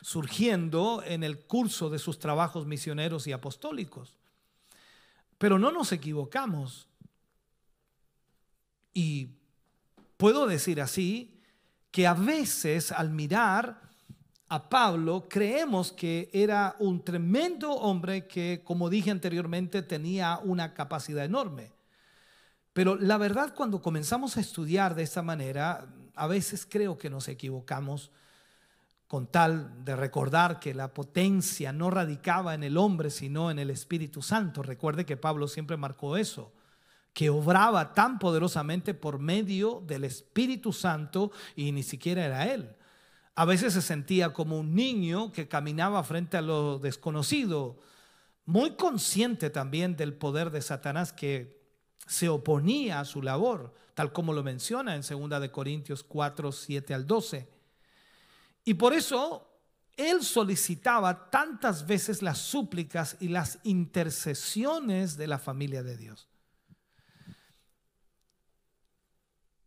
surgiendo 0.00 1.04
en 1.06 1.22
el 1.22 1.38
curso 1.46 1.88
de 1.88 2.00
sus 2.00 2.18
trabajos 2.18 2.66
misioneros 2.66 3.28
y 3.28 3.32
apostólicos. 3.32 4.18
Pero 5.38 5.60
no 5.60 5.70
nos 5.70 5.92
equivocamos. 5.92 6.88
Y 8.92 9.36
puedo 10.16 10.48
decir 10.48 10.80
así 10.80 11.40
que 11.92 12.08
a 12.08 12.14
veces 12.14 12.90
al 12.90 13.10
mirar 13.10 13.91
a 14.52 14.68
Pablo 14.68 15.28
creemos 15.30 15.92
que 15.92 16.28
era 16.30 16.76
un 16.78 17.02
tremendo 17.02 17.72
hombre 17.72 18.26
que, 18.26 18.60
como 18.62 18.90
dije 18.90 19.10
anteriormente, 19.10 19.80
tenía 19.80 20.40
una 20.44 20.74
capacidad 20.74 21.24
enorme. 21.24 21.72
Pero 22.74 22.96
la 22.96 23.16
verdad, 23.16 23.54
cuando 23.54 23.80
comenzamos 23.80 24.36
a 24.36 24.42
estudiar 24.42 24.94
de 24.94 25.04
esta 25.04 25.22
manera, 25.22 25.86
a 26.14 26.26
veces 26.26 26.66
creo 26.68 26.98
que 26.98 27.08
nos 27.08 27.28
equivocamos 27.28 28.10
con 29.08 29.26
tal 29.26 29.86
de 29.86 29.96
recordar 29.96 30.60
que 30.60 30.74
la 30.74 30.92
potencia 30.92 31.72
no 31.72 31.90
radicaba 31.90 32.52
en 32.52 32.62
el 32.62 32.76
hombre, 32.76 33.08
sino 33.08 33.50
en 33.50 33.58
el 33.58 33.70
Espíritu 33.70 34.20
Santo. 34.20 34.62
Recuerde 34.62 35.06
que 35.06 35.16
Pablo 35.16 35.48
siempre 35.48 35.78
marcó 35.78 36.18
eso, 36.18 36.52
que 37.14 37.30
obraba 37.30 37.94
tan 37.94 38.18
poderosamente 38.18 38.92
por 38.92 39.18
medio 39.18 39.82
del 39.86 40.04
Espíritu 40.04 40.74
Santo 40.74 41.32
y 41.56 41.72
ni 41.72 41.82
siquiera 41.82 42.26
era 42.26 42.52
él. 42.52 42.76
A 43.34 43.44
veces 43.44 43.72
se 43.72 43.82
sentía 43.82 44.32
como 44.32 44.58
un 44.58 44.74
niño 44.74 45.32
que 45.32 45.48
caminaba 45.48 46.02
frente 46.04 46.36
a 46.36 46.42
lo 46.42 46.78
desconocido, 46.78 47.78
muy 48.44 48.72
consciente 48.72 49.48
también 49.48 49.96
del 49.96 50.14
poder 50.14 50.50
de 50.50 50.60
Satanás 50.60 51.12
que 51.12 51.62
se 52.06 52.28
oponía 52.28 53.00
a 53.00 53.04
su 53.04 53.22
labor, 53.22 53.72
tal 53.94 54.12
como 54.12 54.32
lo 54.32 54.42
menciona 54.42 54.94
en 54.94 55.02
2 55.02 55.40
de 55.40 55.50
Corintios 55.50 56.02
4, 56.02 56.52
7 56.52 56.94
al 56.94 57.06
12. 57.06 57.48
Y 58.64 58.74
por 58.74 58.92
eso 58.92 59.48
él 59.96 60.22
solicitaba 60.22 61.30
tantas 61.30 61.86
veces 61.86 62.22
las 62.22 62.38
súplicas 62.38 63.16
y 63.20 63.28
las 63.28 63.58
intercesiones 63.62 65.16
de 65.16 65.26
la 65.26 65.38
familia 65.38 65.82
de 65.82 65.96
Dios. 65.96 66.28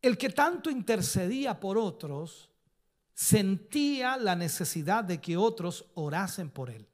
El 0.02 0.18
que 0.18 0.30
tanto 0.30 0.70
intercedía 0.70 1.60
por 1.60 1.78
otros 1.78 2.50
sentía 3.16 4.18
la 4.18 4.36
necesidad 4.36 5.04
de 5.04 5.20
que 5.20 5.38
otros 5.38 5.86
orasen 5.96 6.52
por 6.52 6.70
él. 6.70 6.88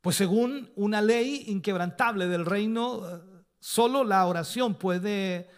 Pues 0.00 0.14
según 0.14 0.70
una 0.76 1.02
ley 1.02 1.46
inquebrantable 1.48 2.28
del 2.28 2.46
reino 2.46 3.02
Solo 3.66 4.04
la 4.04 4.24
oración 4.26 4.76
puede 4.76 5.50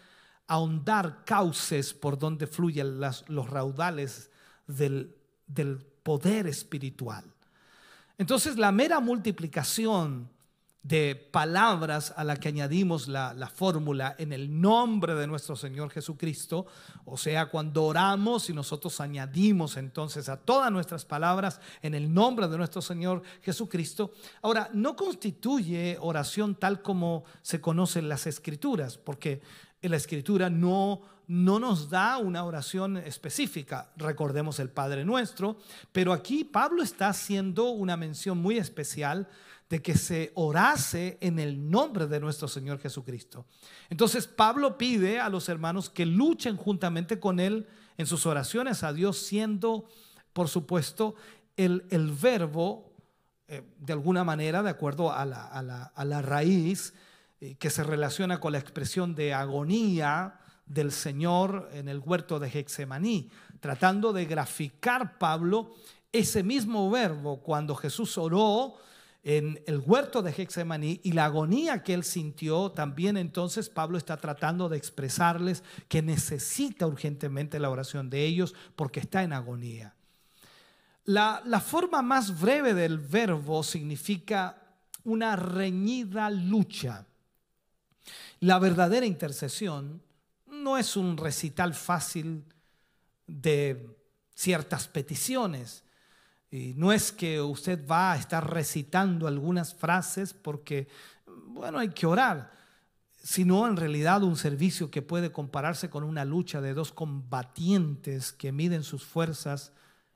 ahondar 0.47 1.23
cauces 1.25 1.93
por 1.93 2.17
donde 2.17 2.47
fluyen 2.47 2.99
los 2.99 3.49
raudales 3.51 4.31
del, 4.65 5.15
del 5.45 5.77
poder 5.77 6.47
espiritual. 6.47 7.23
Entonces 8.17 8.57
la 8.57 8.71
mera 8.71 8.99
multiplicación 8.99 10.27
de 10.81 11.15
palabras 11.15 12.13
a 12.15 12.23
la 12.23 12.37
que 12.37 12.47
añadimos 12.47 13.09
la, 13.09 13.51
fórmula 13.53 14.15
en 14.17 14.31
el 14.31 14.61
nombre 14.61 15.13
de 15.13 15.27
nuestro 15.27 15.55
Señor 15.55 15.89
Jesucristo, 15.89 16.67
o 17.05 17.17
sea, 17.17 17.47
cuando 17.47 17.83
oramos 17.83 18.49
y 18.49 18.53
nosotros 18.53 19.01
añadimos 19.01 19.75
entonces 19.75 20.29
a 20.29 20.37
todas 20.37 20.71
nuestras 20.71 21.03
palabras 21.03 21.59
en 21.81 21.95
el 21.95 22.13
nombre 22.13 22.47
de 22.47 22.57
nuestro 22.57 22.81
Señor 22.81 23.23
Jesucristo, 23.41 24.13
ahora 24.41 24.69
no 24.73 24.95
constituye 24.95 25.97
oración 25.99 26.55
tal 26.55 26.81
como 26.81 27.25
se 27.41 27.59
conocen 27.59 28.07
las 28.07 28.25
escrituras, 28.25 28.97
porque 28.97 29.41
en 29.81 29.91
la 29.91 29.97
escritura 29.97 30.49
no, 30.49 31.01
no 31.27 31.59
nos 31.59 31.89
da 31.89 32.17
una 32.17 32.45
oración 32.45 32.97
específica, 32.97 33.91
recordemos 33.97 34.59
el 34.59 34.69
Padre 34.69 35.03
nuestro, 35.03 35.57
pero 35.91 36.13
aquí 36.13 36.45
Pablo 36.45 36.83
está 36.83 37.09
haciendo 37.09 37.69
una 37.69 37.97
mención 37.97 38.37
muy 38.37 38.57
especial 38.57 39.27
de 39.69 39.81
que 39.81 39.95
se 39.95 40.31
orase 40.33 41.17
en 41.21 41.37
el 41.37 41.69
nombre 41.69 42.07
de 42.07 42.19
nuestro 42.19 42.47
Señor 42.47 42.79
Jesucristo. 42.79 43.45
Entonces 43.89 44.25
Pablo 44.27 44.77
pide 44.77 45.19
a 45.19 45.29
los 45.29 45.47
hermanos 45.47 45.89
que 45.89 46.07
luchen 46.07 46.57
juntamente 46.57 47.19
con 47.19 47.39
él 47.39 47.67
en 47.97 48.07
sus 48.07 48.25
oraciones 48.25 48.83
a 48.83 48.93
Dios, 48.93 49.19
siendo, 49.19 49.85
por 50.33 50.47
supuesto, 50.47 51.15
el, 51.55 51.85
el 51.91 52.11
verbo, 52.11 52.93
eh, 53.47 53.61
de 53.77 53.93
alguna 53.93 54.23
manera, 54.23 54.63
de 54.63 54.71
acuerdo 54.71 55.11
a 55.11 55.25
la, 55.25 55.43
a 55.43 56.05
la, 56.05 56.21
raíz, 56.21 56.93
eh, 57.39 57.55
que 57.55 57.69
se 57.69 57.83
relaciona 57.83 58.39
con 58.39 58.53
la 58.53 58.59
expresión 58.59 59.13
de 59.13 59.33
agonía 59.33 60.39
del 60.65 60.91
Señor 60.91 61.69
en 61.73 61.89
el 61.89 61.99
huerto 61.99 62.39
de 62.39 62.47
Hexemaní, 62.47 63.29
tratando 63.59 64.13
de 64.13 64.25
graficar 64.25 65.19
Pablo 65.19 65.75
ese 66.11 66.41
mismo 66.41 66.89
verbo 66.89 67.41
cuando 67.41 67.75
Jesús 67.75 68.17
oró 68.17 68.77
en 69.23 69.61
el 69.67 69.79
huerto 69.79 70.21
de 70.21 70.31
Hexemaní 70.31 71.01
y 71.03 71.11
la 71.11 71.25
agonía 71.25 71.83
que 71.83 71.93
él 71.93 72.03
sintió, 72.03 72.71
también 72.71 73.17
entonces 73.17 73.69
Pablo 73.69 73.97
está 73.97 74.17
tratando 74.17 74.69
de 74.69 74.77
expresarles 74.77 75.63
que 75.87 76.01
necesita 76.01 76.87
urgentemente 76.87 77.59
la 77.59 77.69
oración 77.69 78.09
de 78.09 78.25
ellos 78.25 78.55
porque 78.75 79.01
está 79.01 79.23
en 79.23 79.33
agonía. 79.33 79.93
La, 81.03 81.41
la 81.45 81.59
forma 81.59 82.01
más 82.01 82.39
breve 82.39 82.73
del 82.73 82.97
verbo 82.99 83.63
significa 83.63 84.61
una 85.03 85.35
reñida 85.35 86.29
lucha. 86.29 87.05
La 88.39 88.57
verdadera 88.59 89.05
intercesión 89.05 90.01
no 90.47 90.77
es 90.77 90.95
un 90.95 91.17
recital 91.17 91.73
fácil 91.73 92.45
de 93.27 93.97
ciertas 94.33 94.87
peticiones 94.87 95.83
y 96.51 96.73
no 96.75 96.91
es 96.91 97.11
que 97.11 97.41
usted 97.41 97.85
va 97.87 98.13
a 98.13 98.17
estar 98.17 98.51
recitando 98.51 99.27
algunas 99.27 99.75
frases 99.75 100.33
porque, 100.33 100.87
bueno, 101.47 101.77
hay 101.77 101.89
que 101.89 102.07
orar, 102.07 102.51
sino 103.21 103.67
en 103.67 103.77
realidad 103.77 104.23
un 104.23 104.35
servicio 104.35 104.89
que 104.89 105.01
puede 105.01 105.31
compararse 105.31 105.89
con 105.89 106.03
una 106.03 106.25
lucha 106.25 106.59
de 106.61 106.73
dos 106.73 106.91
combatientes 106.91 108.31
que 108.31 108.51
miden 108.51 108.83
sus 108.83 109.03
fuerzas 109.03 109.73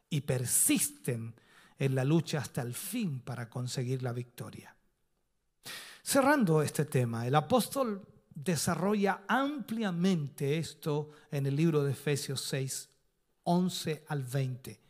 y 0.10 0.22
persisten 0.22 1.36
en 1.78 1.96
la 1.96 2.04
lucha 2.04 2.40
hasta 2.40 2.62
el 2.62 2.74
fin 2.74 3.20
para 3.20 3.50
conseguir 3.50 4.02
la 4.02 4.14
victoria. 4.14 4.76
Cerrando 6.02 6.62
este 6.62 6.86
tema, 6.86 7.28
el 7.28 7.36
apóstol 7.36 8.06
desarrolla 8.34 9.24
ampliamente 9.28 10.58
esto 10.58 11.12
en 11.32 11.46
el 11.46 11.56
libro 11.56 11.84
de 11.84 11.92
Efesios 11.92 12.42
6, 12.42 12.90
11 13.44 14.06
al 14.08 14.24
20. 14.24 14.83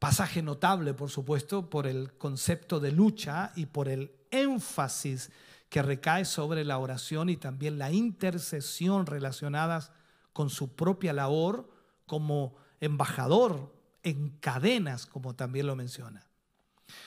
Pasaje 0.00 0.40
notable, 0.40 0.94
por 0.94 1.10
supuesto, 1.10 1.68
por 1.68 1.86
el 1.86 2.14
concepto 2.14 2.80
de 2.80 2.90
lucha 2.90 3.52
y 3.54 3.66
por 3.66 3.86
el 3.86 4.10
énfasis 4.30 5.30
que 5.68 5.82
recae 5.82 6.24
sobre 6.24 6.64
la 6.64 6.78
oración 6.78 7.28
y 7.28 7.36
también 7.36 7.78
la 7.78 7.92
intercesión 7.92 9.04
relacionadas 9.04 9.92
con 10.32 10.48
su 10.48 10.74
propia 10.74 11.12
labor 11.12 11.70
como 12.06 12.56
embajador 12.80 13.76
en 14.02 14.30
cadenas, 14.38 15.04
como 15.04 15.36
también 15.36 15.66
lo 15.66 15.76
menciona. 15.76 16.26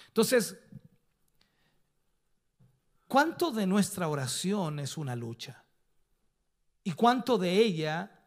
Entonces, 0.09 0.59
¿cuánto 3.07 3.49
de 3.49 3.65
nuestra 3.65 4.07
oración 4.07 4.77
es 4.77 4.97
una 4.99 5.15
lucha? 5.15 5.63
¿Y 6.83 6.91
cuánto 6.91 7.39
de 7.39 7.57
ella 7.57 8.23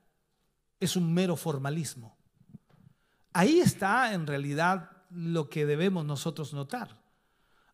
es 0.81 0.97
un 0.97 1.15
mero 1.15 1.37
formalismo? 1.37 2.16
Ahí 3.39 3.61
está 3.61 4.15
en 4.15 4.27
realidad 4.27 4.91
lo 5.11 5.51
que 5.51 5.67
debemos 5.67 6.07
nosotros 6.07 6.55
notar. 6.55 6.97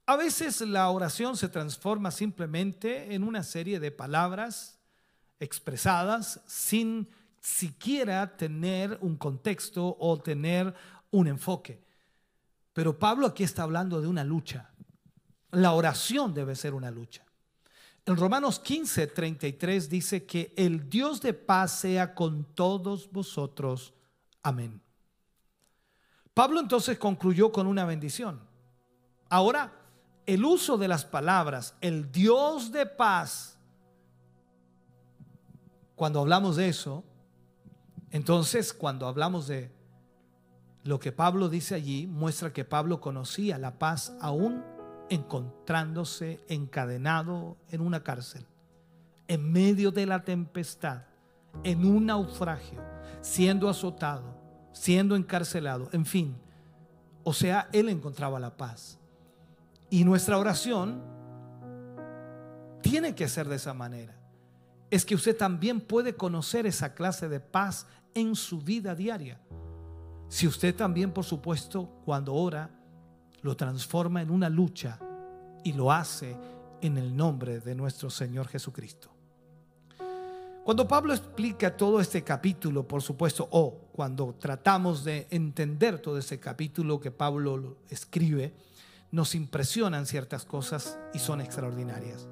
A 0.07 0.17
veces 0.17 0.61
la 0.63 0.91
oración 0.91 1.37
se 1.37 1.49
transforma 1.49 2.11
simplemente 2.11 3.15
en 3.15 3.23
una 3.23 3.45
serie 3.45 3.79
de 3.79 3.93
palabras 3.93 4.81
expresadas 5.39 6.41
sin 6.49 7.09
siquiera 7.41 8.37
tener 8.37 8.99
un 9.03 9.15
contexto 9.17 9.97
o 10.01 10.19
tener 10.19 10.75
un 11.13 11.29
enfoque. 11.29 11.81
Pero 12.73 12.99
Pablo 12.99 13.29
aquí 13.29 13.45
está 13.45 13.63
hablando 13.63 14.01
de 14.01 14.09
una 14.09 14.25
lucha. 14.25 14.73
La 15.53 15.75
oración 15.75 16.35
debe 16.35 16.57
ser 16.57 16.75
una 16.75 16.91
lucha. 16.91 17.25
En 18.05 18.17
Romanos 18.17 18.59
15, 18.59 19.07
33 19.07 19.89
dice 19.89 20.27
que 20.27 20.53
el 20.57 20.91
Dios 20.91 21.21
de 21.21 21.35
paz 21.35 21.79
sea 21.79 22.17
con 22.17 22.53
todos 22.53 23.13
vosotros. 23.13 23.95
Amén. 24.43 24.83
Pablo 26.35 26.61
entonces 26.61 26.99
concluyó 26.99 27.53
con 27.53 27.66
una 27.66 27.85
bendición. 27.85 28.41
Ahora, 29.28 29.72
el 30.26 30.45
uso 30.45 30.78
de 30.78 30.89
las 30.89 31.05
palabras, 31.05 31.74
el 31.80 32.11
Dios 32.11 32.72
de 32.72 32.87
paz, 32.87 33.59
cuando 35.95 36.20
hablamos 36.20 36.57
de 36.57 36.68
eso, 36.68 37.05
entonces 38.11 38.72
cuando 38.72 39.07
hablamos 39.07 39.47
de 39.47 39.72
lo 40.85 40.99
que 40.99 41.12
Pablo 41.12 41.49
dice 41.49 41.74
allí, 41.74 42.07
muestra 42.07 42.53
que 42.53 42.64
Pablo 42.64 43.01
conocía 43.01 43.59
la 43.59 43.78
paz 43.78 44.16
aún 44.20 44.64
encontrándose 45.11 46.41
encadenado 46.49 47.57
en 47.68 47.80
una 47.80 48.03
cárcel, 48.03 48.47
en 49.28 49.53
medio 49.53 49.91
de 49.91 50.07
la 50.07 50.24
tempestad, 50.24 51.03
en 51.62 51.85
un 51.85 52.07
naufragio, 52.07 52.80
siendo 53.20 53.68
azotado, 53.68 54.41
siendo 54.73 55.16
encarcelado, 55.16 55.89
en 55.93 56.07
fin. 56.07 56.37
O 57.25 57.33
sea, 57.33 57.68
él 57.73 57.89
encontraba 57.89 58.41
la 58.41 58.57
paz. 58.57 58.99
Y 59.91 60.05
nuestra 60.05 60.39
oración 60.39 61.03
tiene 62.83 63.14
que 63.14 63.29
ser 63.29 63.49
de 63.49 63.57
esa 63.57 63.75
manera. 63.75 64.16
Es 64.91 65.05
que 65.05 65.14
usted 65.14 65.37
también 65.37 65.81
puede 65.81 66.14
conocer 66.16 66.66
esa 66.66 66.95
clase 66.95 67.29
de 67.29 67.41
paz 67.41 67.87
en 68.14 68.35
su 68.35 68.61
vida 68.61 68.95
diaria. 68.95 69.41
Si 70.29 70.47
usted 70.47 70.75
también, 70.75 71.12
por 71.12 71.25
supuesto, 71.25 71.89
cuando 72.05 72.35
ora, 72.35 72.70
lo 73.43 73.57
transforma 73.57 74.23
en 74.23 74.31
una 74.31 74.49
lucha 74.49 74.99
y 75.64 75.73
lo 75.73 75.93
hace 75.93 76.37
en 76.81 76.99
el 76.99 77.16
nombre 77.16 77.61
de 77.61 77.75
nuestro 77.75 78.11
Señor 78.11 78.49
Jesucristo. 78.49 79.12
Cuando 80.65 80.87
Pablo 80.87 81.13
explica 81.13 81.77
todo 81.77 82.01
este 82.01 82.23
capítulo, 82.23 82.87
por 82.87 83.03
supuesto, 83.03 83.49
o 83.51 83.89
cuando 83.93 84.37
tratamos 84.39 85.03
de 85.03 85.27
entender 85.31 85.99
todo 85.99 86.19
ese 86.19 86.39
capítulo 86.39 87.01
que 87.01 87.11
Pablo 87.11 87.79
escribe, 87.89 88.55
nos 89.11 89.35
impresionan 89.35 90.07
ciertas 90.07 90.45
cosas 90.45 91.01
y 91.13 91.19
son 91.19 91.41
extraordinarias. 91.41 92.29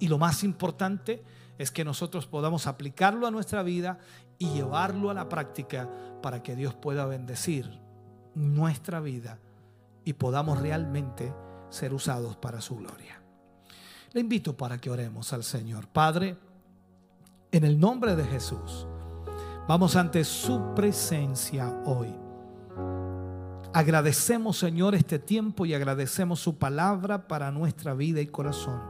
Y 0.00 0.08
lo 0.08 0.18
más 0.18 0.42
importante 0.42 1.22
es 1.58 1.70
que 1.70 1.84
nosotros 1.84 2.26
podamos 2.26 2.66
aplicarlo 2.66 3.28
a 3.28 3.30
nuestra 3.30 3.62
vida 3.62 4.00
y 4.36 4.48
llevarlo 4.50 5.08
a 5.08 5.14
la 5.14 5.28
práctica 5.28 5.88
para 6.22 6.42
que 6.42 6.56
Dios 6.56 6.74
pueda 6.74 7.06
bendecir 7.06 7.70
nuestra 8.34 8.98
vida 8.98 9.38
y 10.04 10.14
podamos 10.14 10.60
realmente 10.60 11.32
ser 11.68 11.94
usados 11.94 12.36
para 12.36 12.60
su 12.60 12.78
gloria. 12.78 13.22
Le 14.12 14.20
invito 14.20 14.56
para 14.56 14.78
que 14.78 14.90
oremos 14.90 15.32
al 15.32 15.44
Señor. 15.44 15.86
Padre, 15.86 16.36
en 17.52 17.64
el 17.64 17.78
nombre 17.78 18.16
de 18.16 18.24
Jesús, 18.24 18.86
vamos 19.66 19.96
ante 19.96 20.24
su 20.24 20.74
presencia 20.74 21.82
hoy. 21.84 22.14
Agradecemos, 23.72 24.58
Señor, 24.58 24.96
este 24.96 25.20
tiempo 25.20 25.64
y 25.64 25.74
agradecemos 25.74 26.40
su 26.40 26.58
palabra 26.58 27.28
para 27.28 27.52
nuestra 27.52 27.94
vida 27.94 28.20
y 28.20 28.26
corazón. 28.26 28.80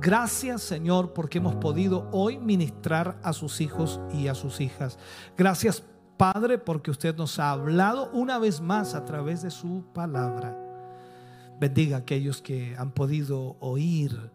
Gracias, 0.00 0.62
Señor, 0.62 1.14
porque 1.14 1.38
hemos 1.38 1.54
podido 1.56 2.08
hoy 2.12 2.38
ministrar 2.38 3.18
a 3.22 3.32
sus 3.32 3.60
hijos 3.62 4.00
y 4.12 4.28
a 4.28 4.34
sus 4.34 4.60
hijas. 4.60 4.98
Gracias, 5.36 5.82
Padre, 6.18 6.58
porque 6.58 6.90
usted 6.90 7.16
nos 7.16 7.38
ha 7.38 7.52
hablado 7.52 8.10
una 8.12 8.38
vez 8.38 8.60
más 8.60 8.94
a 8.94 9.04
través 9.04 9.42
de 9.42 9.50
su 9.50 9.84
palabra. 9.94 10.56
Bendiga 11.58 11.96
a 11.96 12.00
aquellos 12.00 12.42
que 12.42 12.76
han 12.76 12.92
podido 12.92 13.56
oír, 13.60 14.30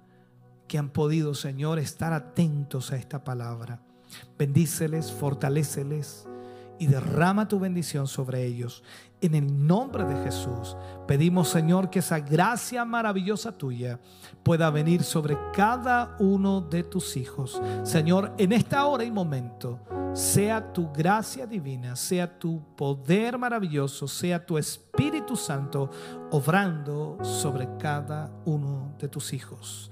que 0.74 0.80
han 0.80 0.90
podido, 0.90 1.36
Señor, 1.36 1.78
estar 1.78 2.14
atentos 2.14 2.92
a 2.92 2.96
esta 2.96 3.24
palabra. 3.24 3.80
Bendíceles, 4.40 5.12
fortaléceles 5.12 6.28
y 6.80 6.88
derrama 6.88 7.48
tu 7.48 7.60
bendición 7.60 8.08
sobre 8.08 8.44
ellos. 8.44 8.82
En 9.22 9.36
el 9.36 9.68
nombre 9.68 10.04
de 10.04 10.24
Jesús 10.24 10.76
pedimos, 11.08 11.50
Señor, 11.50 11.92
que 11.92 12.00
esa 12.00 12.20
gracia 12.22 12.86
maravillosa 12.86 13.56
tuya 13.56 14.00
pueda 14.42 14.72
venir 14.72 15.04
sobre 15.04 15.38
cada 15.54 16.16
uno 16.18 16.62
de 16.62 16.82
tus 16.82 17.18
hijos. 17.18 17.62
Señor, 17.84 18.34
en 18.40 18.52
esta 18.52 18.88
hora 18.88 19.04
y 19.04 19.12
momento, 19.12 19.80
sea 20.14 20.74
tu 20.74 20.92
gracia 20.92 21.46
divina, 21.46 21.96
sea 21.96 22.40
tu 22.40 22.64
poder 22.76 23.38
maravilloso, 23.38 24.08
sea 24.08 24.44
tu 24.44 24.58
Espíritu 24.58 25.36
Santo 25.36 25.92
obrando 26.32 27.20
sobre 27.22 27.70
cada 27.78 28.32
uno 28.46 28.96
de 28.98 29.08
tus 29.08 29.34
hijos. 29.34 29.92